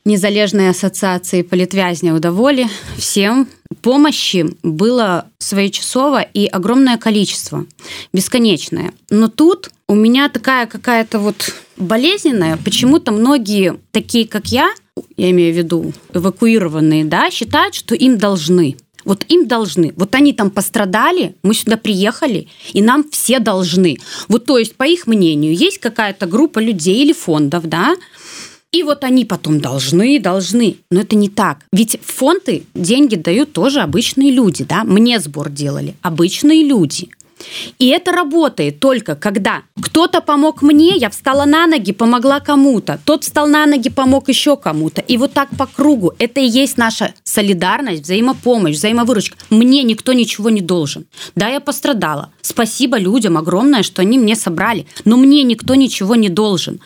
незалежной 0.05 0.68
ассоциации 0.68 1.40
политвязня 1.40 2.14
удоволи 2.14 2.66
всем 2.98 3.48
помощи 3.82 4.46
было 4.62 5.26
своечасово 5.38 6.22
и 6.22 6.46
огромное 6.46 6.98
количество 6.98 7.66
бесконечное. 8.12 8.92
Но 9.10 9.28
тут 9.28 9.70
у 9.88 9.94
меня 9.94 10.28
такая 10.28 10.66
какая-то 10.66 11.18
вот 11.18 11.54
болезненная. 11.76 12.58
Почему-то 12.64 13.12
многие 13.12 13.78
такие 13.92 14.26
как 14.26 14.46
я 14.46 14.72
я 15.16 15.30
имею 15.30 15.54
в 15.54 15.56
виду 15.56 15.92
эвакуированные 16.12 17.04
да 17.04 17.30
считают 17.30 17.74
что 17.74 17.94
им 17.94 18.18
должны. 18.18 18.76
Вот 19.04 19.24
им 19.28 19.48
должны. 19.48 19.94
Вот 19.96 20.14
они 20.14 20.32
там 20.32 20.50
пострадали 20.50 21.36
мы 21.42 21.54
сюда 21.54 21.76
приехали 21.76 22.48
и 22.72 22.82
нам 22.82 23.08
все 23.10 23.38
должны. 23.38 23.98
Вот 24.28 24.44
то 24.44 24.58
есть 24.58 24.76
по 24.76 24.84
их 24.84 25.06
мнению 25.06 25.54
есть 25.54 25.78
какая-то 25.78 26.26
группа 26.26 26.58
людей 26.58 27.02
или 27.02 27.12
фондов 27.12 27.68
да 27.68 27.96
и 28.72 28.82
вот 28.82 29.04
они 29.04 29.24
потом 29.24 29.60
должны, 29.60 30.20
должны. 30.20 30.76
Но 30.90 31.00
это 31.00 31.16
не 31.16 31.28
так. 31.28 31.58
Ведь 31.72 31.98
фонды 32.02 32.64
деньги 32.74 33.16
дают 33.16 33.52
тоже 33.52 33.80
обычные 33.80 34.30
люди. 34.30 34.64
Да? 34.64 34.84
Мне 34.84 35.18
сбор 35.18 35.50
делали 35.50 35.94
обычные 36.02 36.64
люди. 36.64 37.08
И 37.78 37.88
это 37.88 38.12
работает 38.12 38.80
только 38.80 39.16
когда 39.16 39.62
кто-то 39.80 40.20
помог 40.20 40.60
мне, 40.60 40.96
я 40.96 41.08
встала 41.08 41.46
на 41.46 41.66
ноги, 41.66 41.92
помогла 41.92 42.38
кому-то, 42.38 43.00
тот 43.04 43.24
встал 43.24 43.46
на 43.46 43.64
ноги, 43.64 43.88
помог 43.88 44.28
еще 44.28 44.58
кому-то. 44.58 45.00
И 45.00 45.16
вот 45.16 45.32
так 45.32 45.48
по 45.56 45.66
кругу. 45.66 46.12
Это 46.18 46.40
и 46.40 46.46
есть 46.46 46.76
наша 46.76 47.14
солидарность, 47.24 48.02
взаимопомощь, 48.02 48.76
взаимовыручка. 48.76 49.38
Мне 49.48 49.82
никто 49.82 50.12
ничего 50.12 50.50
не 50.50 50.60
должен. 50.60 51.06
Да, 51.34 51.48
я 51.48 51.60
пострадала. 51.60 52.30
Спасибо 52.42 52.98
людям 52.98 53.36
огромное, 53.36 53.82
что 53.82 54.02
они 54.02 54.18
мне 54.18 54.36
собрали. 54.36 54.86
Но 55.04 55.16
мне 55.16 55.42
никто 55.42 55.74
ничего 55.74 56.14
не 56.14 56.28
должен 56.28 56.80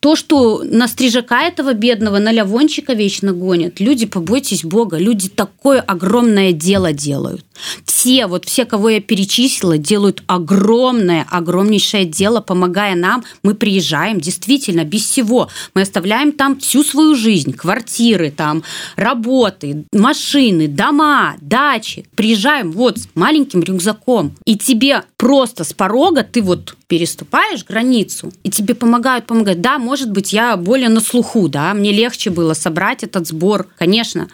то, 0.00 0.16
что 0.16 0.62
на 0.62 0.86
стрижака 0.86 1.42
этого 1.42 1.72
бедного, 1.72 2.18
на 2.18 2.30
лявончика 2.30 2.92
вечно 2.92 3.32
гонят, 3.32 3.80
люди, 3.80 4.06
побойтесь 4.06 4.62
Бога, 4.62 4.98
люди 4.98 5.28
такое 5.28 5.80
огромное 5.80 6.52
дело 6.52 6.92
делают. 6.92 7.44
Все, 7.84 8.26
вот 8.26 8.44
все, 8.44 8.64
кого 8.64 8.90
я 8.90 9.00
перечислила, 9.00 9.78
делают 9.78 10.22
огромное, 10.26 11.26
огромнейшее 11.28 12.04
дело, 12.04 12.40
помогая 12.40 12.94
нам. 12.94 13.24
Мы 13.42 13.54
приезжаем, 13.54 14.20
действительно, 14.20 14.84
без 14.84 15.02
всего. 15.02 15.48
Мы 15.74 15.82
оставляем 15.82 16.32
там 16.32 16.60
всю 16.60 16.84
свою 16.84 17.16
жизнь, 17.16 17.52
квартиры, 17.52 18.30
там, 18.30 18.62
работы, 18.94 19.84
машины, 19.92 20.68
дома, 20.68 21.36
дачи. 21.40 22.06
Приезжаем 22.14 22.70
вот 22.70 22.98
с 22.98 23.08
маленьким 23.14 23.62
рюкзаком. 23.62 24.36
И 24.44 24.56
тебе 24.56 25.02
просто 25.16 25.64
с 25.64 25.72
порога 25.72 26.22
ты 26.22 26.40
вот 26.42 26.76
переступаешь 26.88 27.64
границу, 27.64 28.32
и 28.42 28.50
тебе 28.50 28.74
помогают, 28.74 29.26
помогают. 29.26 29.60
Да, 29.60 29.78
может 29.78 30.10
быть, 30.10 30.32
я 30.32 30.56
более 30.56 30.88
на 30.88 31.00
слуху, 31.00 31.48
да, 31.48 31.74
мне 31.74 31.92
легче 31.92 32.30
было 32.30 32.54
собрать 32.54 33.04
этот 33.04 33.28
сбор, 33.28 33.66
конечно. 33.78 34.28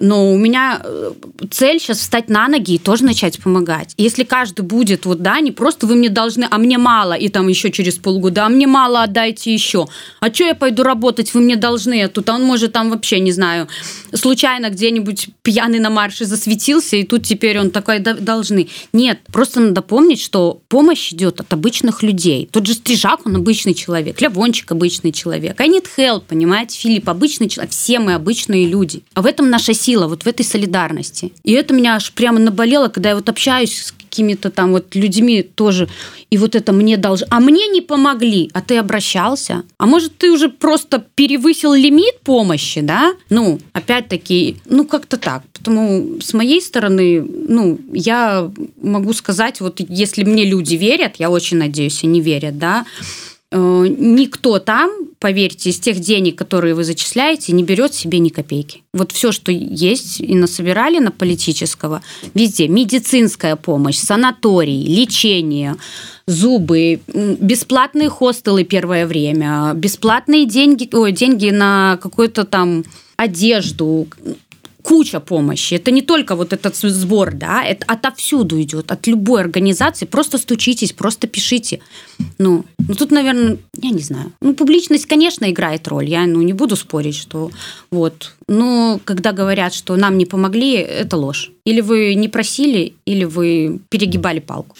Но 0.00 0.32
у 0.32 0.38
меня 0.38 0.80
э, 0.84 1.12
цель 1.50 1.80
сейчас 1.80 1.98
встать 1.98 2.28
на 2.28 2.46
ноги 2.46 2.74
и 2.74 2.78
тоже 2.78 3.04
начать 3.04 3.40
помогать. 3.40 3.94
Если 3.96 4.22
каждый 4.22 4.62
будет, 4.62 5.06
вот, 5.06 5.22
да, 5.22 5.40
не 5.40 5.50
просто 5.50 5.86
вы 5.86 5.96
мне 5.96 6.08
должны, 6.08 6.46
а 6.48 6.58
мне 6.58 6.78
мало, 6.78 7.14
и 7.14 7.28
там 7.28 7.48
еще 7.48 7.72
через 7.72 7.96
полгода, 7.96 8.46
а 8.46 8.48
мне 8.48 8.66
мало, 8.66 9.02
отдайте 9.02 9.52
еще. 9.52 9.88
А 10.20 10.32
что 10.32 10.44
я 10.44 10.54
пойду 10.54 10.84
работать, 10.84 11.34
вы 11.34 11.40
мне 11.40 11.56
должны, 11.56 12.02
а 12.02 12.08
тут 12.08 12.28
он 12.28 12.44
может 12.44 12.72
там 12.72 12.90
вообще, 12.90 13.18
не 13.18 13.32
знаю, 13.32 13.66
случайно 14.14 14.70
где-нибудь 14.70 15.30
пьяный 15.42 15.80
на 15.80 15.90
марше 15.90 16.26
засветился, 16.26 16.96
и 16.96 17.02
тут 17.02 17.24
теперь 17.24 17.58
он 17.58 17.70
такой, 17.70 17.98
должны. 17.98 18.68
Нет, 18.92 19.18
просто 19.32 19.60
надо 19.60 19.82
помнить, 19.82 20.20
что 20.20 20.60
помощь 20.68 21.12
идет 21.12 21.40
от 21.40 21.52
обычных 21.52 22.04
людей. 22.04 22.48
Тот 22.52 22.66
же 22.66 22.74
Стрижак, 22.74 23.26
он 23.26 23.36
обычный 23.36 23.74
человек, 23.74 24.20
Лявончик 24.20 24.70
обычный 24.70 25.10
человек. 25.10 25.60
I 25.60 25.68
need 25.68 25.86
help, 25.96 26.22
понимаете, 26.28 26.78
Филипп 26.78 27.08
обычный 27.08 27.48
человек, 27.48 27.72
все 27.72 27.98
мы 27.98 28.14
обычные 28.14 28.68
люди. 28.68 29.02
А 29.14 29.22
в 29.22 29.26
этом 29.26 29.50
наша 29.50 29.74
сила 29.74 29.87
сила 29.88 30.06
вот 30.06 30.24
в 30.24 30.26
этой 30.26 30.44
солидарности. 30.44 31.32
И 31.44 31.52
это 31.52 31.72
меня 31.72 31.94
аж 31.94 32.12
прямо 32.12 32.38
наболело, 32.38 32.88
когда 32.88 33.08
я 33.08 33.14
вот 33.14 33.28
общаюсь 33.30 33.84
с 33.84 33.92
какими-то 33.92 34.50
там 34.50 34.72
вот 34.72 34.94
людьми 34.94 35.42
тоже, 35.42 35.88
и 36.30 36.36
вот 36.36 36.54
это 36.54 36.72
мне 36.72 36.96
должно... 36.98 37.26
А 37.30 37.40
мне 37.40 37.66
не 37.68 37.80
помогли, 37.80 38.50
а 38.52 38.60
ты 38.60 38.76
обращался? 38.76 39.62
А 39.78 39.86
может, 39.86 40.18
ты 40.18 40.30
уже 40.30 40.48
просто 40.50 41.04
перевысил 41.14 41.72
лимит 41.72 42.20
помощи, 42.20 42.82
да? 42.82 43.14
Ну, 43.30 43.60
опять-таки, 43.72 44.56
ну, 44.66 44.84
как-то 44.84 45.16
так. 45.16 45.42
Поэтому 45.54 46.20
с 46.20 46.34
моей 46.34 46.60
стороны, 46.60 47.22
ну, 47.22 47.78
я 47.92 48.50
могу 48.82 49.14
сказать, 49.14 49.60
вот 49.60 49.80
если 49.88 50.24
мне 50.24 50.44
люди 50.44 50.74
верят, 50.74 51.16
я 51.18 51.30
очень 51.30 51.56
надеюсь, 51.56 52.04
они 52.04 52.20
верят, 52.20 52.58
да, 52.58 52.84
никто 53.50 54.58
там, 54.58 54.90
поверьте, 55.18 55.70
из 55.70 55.78
тех 55.78 55.98
денег, 56.00 56.36
которые 56.36 56.74
вы 56.74 56.84
зачисляете, 56.84 57.52
не 57.52 57.62
берет 57.62 57.94
себе 57.94 58.18
ни 58.18 58.28
копейки. 58.28 58.82
Вот 58.92 59.12
все, 59.12 59.32
что 59.32 59.50
есть 59.50 60.20
и 60.20 60.34
насобирали 60.34 60.98
на 60.98 61.10
политического, 61.10 62.02
везде 62.34 62.68
медицинская 62.68 63.56
помощь, 63.56 63.96
санаторий, 63.96 64.84
лечение, 64.84 65.76
зубы, 66.26 67.00
бесплатные 67.06 68.10
хостелы 68.10 68.64
первое 68.64 69.06
время, 69.06 69.72
бесплатные 69.74 70.44
деньги, 70.44 70.88
ой, 70.92 71.12
деньги 71.12 71.48
на 71.48 71.98
какую-то 72.02 72.44
там 72.44 72.84
одежду, 73.16 74.08
куча 74.88 75.20
помощи. 75.20 75.74
Это 75.74 75.90
не 75.90 76.02
только 76.02 76.34
вот 76.34 76.52
этот 76.52 76.74
сбор, 76.76 77.34
да, 77.34 77.62
это 77.62 77.84
отовсюду 77.92 78.60
идет, 78.60 78.90
от 78.90 79.06
любой 79.06 79.40
организации. 79.42 80.06
Просто 80.06 80.38
стучитесь, 80.38 80.92
просто 80.92 81.26
пишите. 81.26 81.80
Ну, 82.38 82.64
ну 82.78 82.94
тут, 82.94 83.10
наверное, 83.10 83.58
я 83.82 83.90
не 83.90 84.02
знаю. 84.02 84.32
Ну, 84.40 84.54
публичность, 84.54 85.06
конечно, 85.06 85.50
играет 85.50 85.88
роль. 85.88 86.08
Я 86.08 86.26
ну, 86.26 86.42
не 86.42 86.54
буду 86.54 86.76
спорить, 86.76 87.16
что 87.16 87.50
вот. 87.90 88.32
Но 88.48 88.98
когда 89.04 89.32
говорят, 89.32 89.74
что 89.74 89.96
нам 89.96 90.16
не 90.16 90.24
помогли, 90.24 90.72
это 90.76 91.18
ложь. 91.18 91.50
Или 91.66 91.82
вы 91.82 92.14
не 92.14 92.28
просили, 92.28 92.94
или 93.04 93.24
вы 93.24 93.80
перегибали 93.90 94.40
палку. 94.40 94.74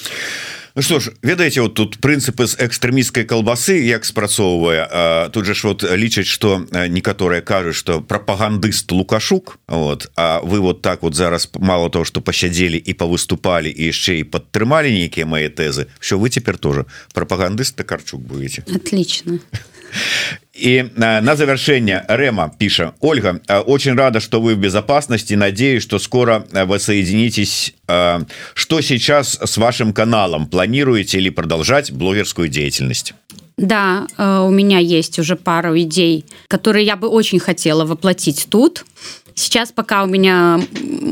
Ну 0.78 0.82
что 0.82 1.00
ж 1.00 1.10
ведаеце 1.22 1.60
вот 1.60 1.74
тут 1.74 1.98
прынцыпы 1.98 2.46
з 2.46 2.54
экстрэміскай 2.54 3.26
калбасы 3.26 3.82
як 3.82 4.06
спрацоўвае 4.06 4.86
тут 5.34 5.42
же 5.44 5.54
ж 5.58 5.66
вот 5.66 5.82
лічаць 5.82 6.30
что 6.30 6.62
некаторыя 6.70 7.42
кажуць 7.42 7.74
что 7.74 7.98
прапагандыст 8.00 8.92
лукашук 8.92 9.58
вот 9.66 10.06
А 10.14 10.38
вы 10.40 10.60
вот 10.60 10.80
так 10.80 11.02
вот 11.02 11.16
зараз 11.16 11.50
мало 11.58 11.90
того 11.90 12.04
что 12.04 12.20
пасядзелі 12.20 12.78
і 12.78 12.94
павыступалі 12.94 13.74
і 13.74 13.90
яшчэ 13.90 14.22
і 14.22 14.30
падтрымалі 14.30 14.94
нейкія 14.94 15.26
мае 15.26 15.50
тэзы 15.50 15.90
все 15.98 16.14
вы 16.14 16.30
цяпер 16.30 16.62
тоже 16.62 16.86
прапагандыст 17.12 17.82
Карчук 17.82 18.22
будете 18.22 18.62
отлично 18.70 19.40
И 20.54 20.90
на 20.96 21.36
завершение 21.36 22.04
Рема 22.08 22.52
пиша 22.58 22.94
Ольга 23.00 23.40
очень 23.66 23.94
рада 23.94 24.20
что 24.20 24.40
вы 24.40 24.54
в 24.54 24.58
безопасности. 24.58 25.34
Надеюсь 25.34 25.82
что 25.82 25.98
скоро 25.98 26.44
вы 26.52 26.78
соединитесь 26.80 27.74
что 28.54 28.80
сейчас 28.80 29.38
с 29.40 29.56
вашим 29.56 29.92
каналом. 29.92 30.46
Планируете 30.48 31.18
или 31.18 31.30
продолжать 31.30 31.92
блогерскую 31.92 32.48
деятельность? 32.48 33.14
Да 33.56 34.06
у 34.18 34.50
меня 34.50 34.78
есть 34.78 35.18
уже 35.18 35.36
пару 35.36 35.78
идей 35.78 36.24
которые 36.48 36.84
я 36.86 36.96
бы 36.96 37.08
очень 37.08 37.38
хотела 37.38 37.84
воплотить 37.84 38.48
тут 38.50 38.84
сейчас 39.38 39.72
пока 39.72 40.04
у 40.04 40.06
меня 40.06 40.60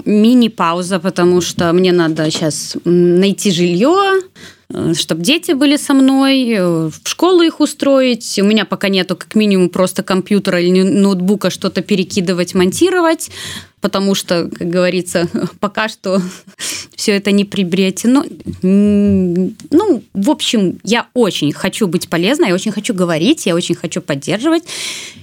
мини-пауза 0.04 0.98
потому 0.98 1.40
что 1.40 1.72
мне 1.72 1.92
надо 1.92 2.30
сейчас 2.30 2.76
найти 2.84 3.50
жилье 3.50 4.20
Э, 4.68 4.94
чтобы 4.94 5.22
дети 5.22 5.52
были 5.52 5.76
со 5.76 5.94
мной, 5.94 6.48
э, 6.50 6.88
в 6.88 7.00
школу 7.04 7.42
их 7.42 7.60
устроить. 7.60 8.38
У 8.40 8.44
меня 8.44 8.64
пока 8.64 8.88
нету 8.88 9.16
как 9.16 9.34
минимум 9.34 9.68
просто 9.68 10.02
компьютера 10.02 10.60
или 10.60 10.82
ноутбука 10.82 11.50
что-то 11.50 11.82
перекидывать, 11.82 12.54
монтировать, 12.54 13.30
потому 13.86 14.16
что, 14.16 14.48
как 14.48 14.68
говорится, 14.68 15.28
пока 15.60 15.88
что 15.88 16.20
все 16.96 17.12
это 17.12 17.30
не 17.30 17.44
приобретено. 17.44 18.24
Ну, 18.62 20.02
в 20.12 20.28
общем, 20.28 20.80
я 20.82 21.06
очень 21.14 21.52
хочу 21.52 21.86
быть 21.86 22.08
полезной, 22.08 22.48
я 22.48 22.54
очень 22.54 22.72
хочу 22.72 22.94
говорить, 22.94 23.46
я 23.46 23.54
очень 23.54 23.76
хочу 23.76 24.00
поддерживать, 24.00 24.64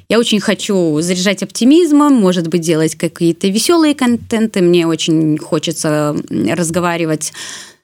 я 0.07 0.18
очень 0.18 0.39
хочу 0.39 1.01
заряжать 1.01 1.43
оптимизмом, 1.43 2.14
может 2.14 2.47
быть, 2.47 2.61
делать 2.61 2.95
какие-то 2.95 3.49
веселые 3.49 3.95
контенты. 3.95 4.61
Мне 4.61 4.88
очень 4.88 5.38
хочется 5.38 6.16
разговаривать 6.30 7.34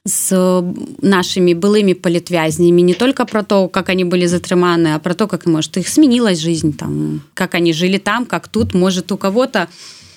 с 0.05 0.63
нашими 1.01 1.53
былыми 1.53 1.91
политвязнями 1.91 2.79
не 2.79 2.93
только 2.93 3.25
про 3.25 3.43
то 3.43 3.67
как 3.67 3.89
они 3.89 4.05
были 4.05 4.27
затрыманы 4.27 4.93
а 4.93 4.99
про 4.99 5.13
то 5.13 5.27
как 5.27 5.45
может 5.45 5.75
их 5.75 5.89
сменилась 5.89 6.39
жизнь 6.39 6.75
там 6.75 7.21
как 7.33 7.53
они 7.53 7.73
жили 7.73 7.97
там 7.97 8.25
как 8.25 8.47
тут 8.47 8.73
может 8.73 9.11
у 9.11 9.17
кого-то 9.17 9.67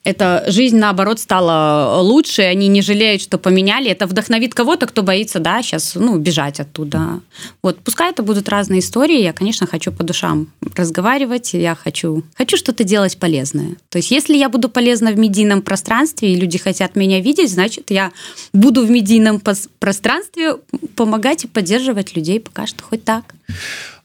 эта 0.04 0.44
жизнь 0.48 0.76
наоборот 0.76 1.20
стала 1.20 2.00
лучше 2.00 2.42
они 2.42 2.68
не 2.68 2.82
жалеют 2.82 3.22
что 3.22 3.38
поменяли. 3.38 3.90
Это 3.90 4.06
вдохновит 4.06 4.54
кого-то 4.54 4.86
кто 4.86 5.02
боится 5.02 5.38
да 5.38 5.62
сейчас 5.62 5.94
ну 5.94 6.18
бежать 6.18 6.60
оттуда. 6.60 7.20
Вот 7.62 7.78
пускай 7.78 8.10
это 8.10 8.22
будут 8.22 8.48
разные 8.48 8.80
истории 8.80 9.20
я 9.22 9.32
конечно 9.32 9.66
хочу 9.66 9.92
по 9.92 10.02
душам 10.02 10.48
разговаривать 10.74 11.54
я 11.54 11.74
хочу 11.74 12.24
хочу 12.34 12.56
что-то 12.56 12.84
делать 12.84 13.16
полезное. 13.18 13.76
То 13.90 13.98
есть 13.98 14.10
если 14.10 14.36
я 14.36 14.48
буду 14.48 14.68
полезна 14.68 15.12
в 15.12 15.18
медийном 15.18 15.62
пространстве 15.62 16.32
и 16.32 16.36
люди 16.36 16.58
хотят 16.58 16.96
меня 16.96 17.20
видеть 17.20 17.52
значит 17.52 17.90
я 17.90 18.12
буду 18.52 18.84
в 18.84 18.90
медийном 18.90 19.40
пространстве 19.78 20.56
помогать 20.96 21.44
и 21.44 21.48
поддерживать 21.48 22.16
людей 22.16 22.40
пока 22.40 22.66
что 22.66 22.82
хоть 22.82 23.04
так 23.04 23.34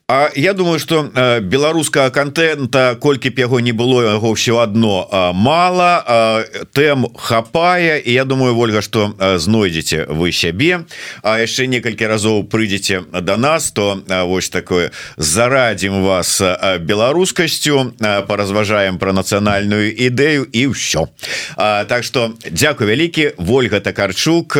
А 0.09 0.31
я 0.35 0.53
думаю 0.53 0.79
что 0.79 1.11
э, 1.13 1.41
беларускага 1.41 2.09
контента 2.11 2.95
колькі 2.95 3.27
б 3.35 3.43
яго 3.43 3.59
не 3.59 3.73
было 3.75 4.15
яго 4.15 4.31
э, 4.31 5.33
мало 5.35 5.99
э, 6.07 6.63
тэм 6.71 7.11
хапае. 7.11 7.99
І 7.99 8.13
я 8.13 8.23
думаю 8.23 8.55
Ольга 8.57 8.81
что 8.81 9.11
знойдзеце 9.19 10.05
вы 10.07 10.31
сябе 10.31 10.85
А 11.23 11.43
яшчэ 11.43 11.67
некалькі 11.67 12.07
разоў 12.07 12.47
прыйдзеце 12.47 13.03
до 13.19 13.35
нас 13.35 13.71
то 13.71 13.99
вось 14.07 14.47
такое 14.47 14.91
зарадзім 15.17 16.01
вас 16.05 16.41
беларускасцю 16.79 17.91
поразважаем 18.27 18.99
про 18.99 19.11
нацыянальную 19.11 19.91
ідэю 19.91 20.47
і 20.47 20.67
ўсё. 20.71 21.11
Так 21.57 22.03
что 22.03 22.31
Дякую 22.47 22.87
вялікі 22.87 23.35
Вольга 23.37 23.83
такарчук 23.83 24.55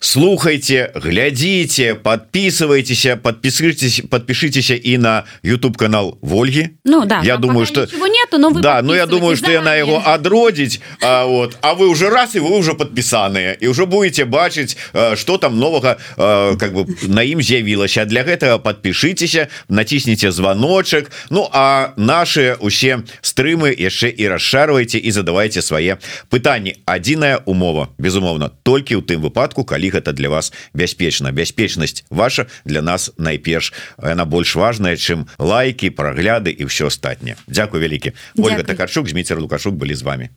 слухайте 0.00 0.92
глядзіце 0.94 2.00
подписывайтеся 2.00 3.20
подписывайтесь 3.20 4.00
подпишите 4.08 4.45
подпишитесь 4.46 4.70
и 4.70 4.98
на 4.98 5.24
YouTube 5.42 5.76
канал 5.76 6.18
Вольги 6.22 6.76
Ну 6.84 7.04
да 7.04 7.20
я 7.22 7.36
думаю 7.36 7.66
что 7.66 7.86
нету 7.86 8.38
но 8.38 8.50
да 8.50 8.82
но 8.82 8.94
я 8.94 9.06
думаю 9.06 9.36
что 9.36 9.58
она 9.58 9.74
его 9.74 9.98
отродить 10.04 10.80
а, 11.02 11.26
вот. 11.26 11.56
А 11.60 11.74
вы 11.74 11.88
уже 11.88 12.10
раз 12.10 12.34
и 12.34 12.40
вы 12.40 12.56
уже 12.56 12.74
подписанные 12.74 13.56
и 13.60 13.66
уже 13.66 13.86
будете 13.86 14.24
бачить 14.24 14.76
что 15.14 15.38
там 15.38 15.58
нового 15.58 15.98
как 16.16 16.72
бы 16.72 16.86
на 17.08 17.22
ім 17.22 17.42
з'явілася 17.42 18.04
для 18.04 18.22
гэтага 18.22 18.58
подпишитеся 18.58 19.48
натисните 19.68 20.30
звоночек. 20.32 21.10
Ну 21.30 21.48
а 21.52 21.92
наши 21.96 22.56
усе 22.60 23.02
стрымы 23.22 23.74
яшчэ 23.74 24.08
і 24.10 24.28
расшарвайте 24.28 24.98
и 24.98 25.10
задавайте 25.10 25.62
свае 25.62 25.98
пытанні 26.30 26.76
адзіная 26.86 27.40
умова. 27.44 27.88
Безумоўно 27.98 28.50
толькі 28.62 28.96
у 28.96 29.02
тым 29.02 29.22
выпадку 29.22 29.64
калі 29.64 29.90
гэта 29.90 30.12
для 30.12 30.28
вас 30.28 30.52
бяспечна 30.74 31.32
бяспечнасць 31.32 32.04
ваша 32.10 32.46
для 32.64 32.82
нас 32.82 33.10
найперш 33.18 33.72
она 33.96 34.24
будет 34.24 34.35
больш 34.35 34.55
важная 34.55 34.95
чым 34.97 35.27
лайки 35.37 35.89
прагляды 35.89 36.51
і 36.51 36.65
все 36.65 36.87
астатняе 36.87 37.35
Дякую 37.47 37.83
вялікі 37.83 38.13
Ольга 38.37 38.63
такачук 38.63 39.09
Зміцер 39.09 39.39
лукашук 39.39 39.75
былі 39.75 39.95
з 39.95 40.01
вами 40.01 40.29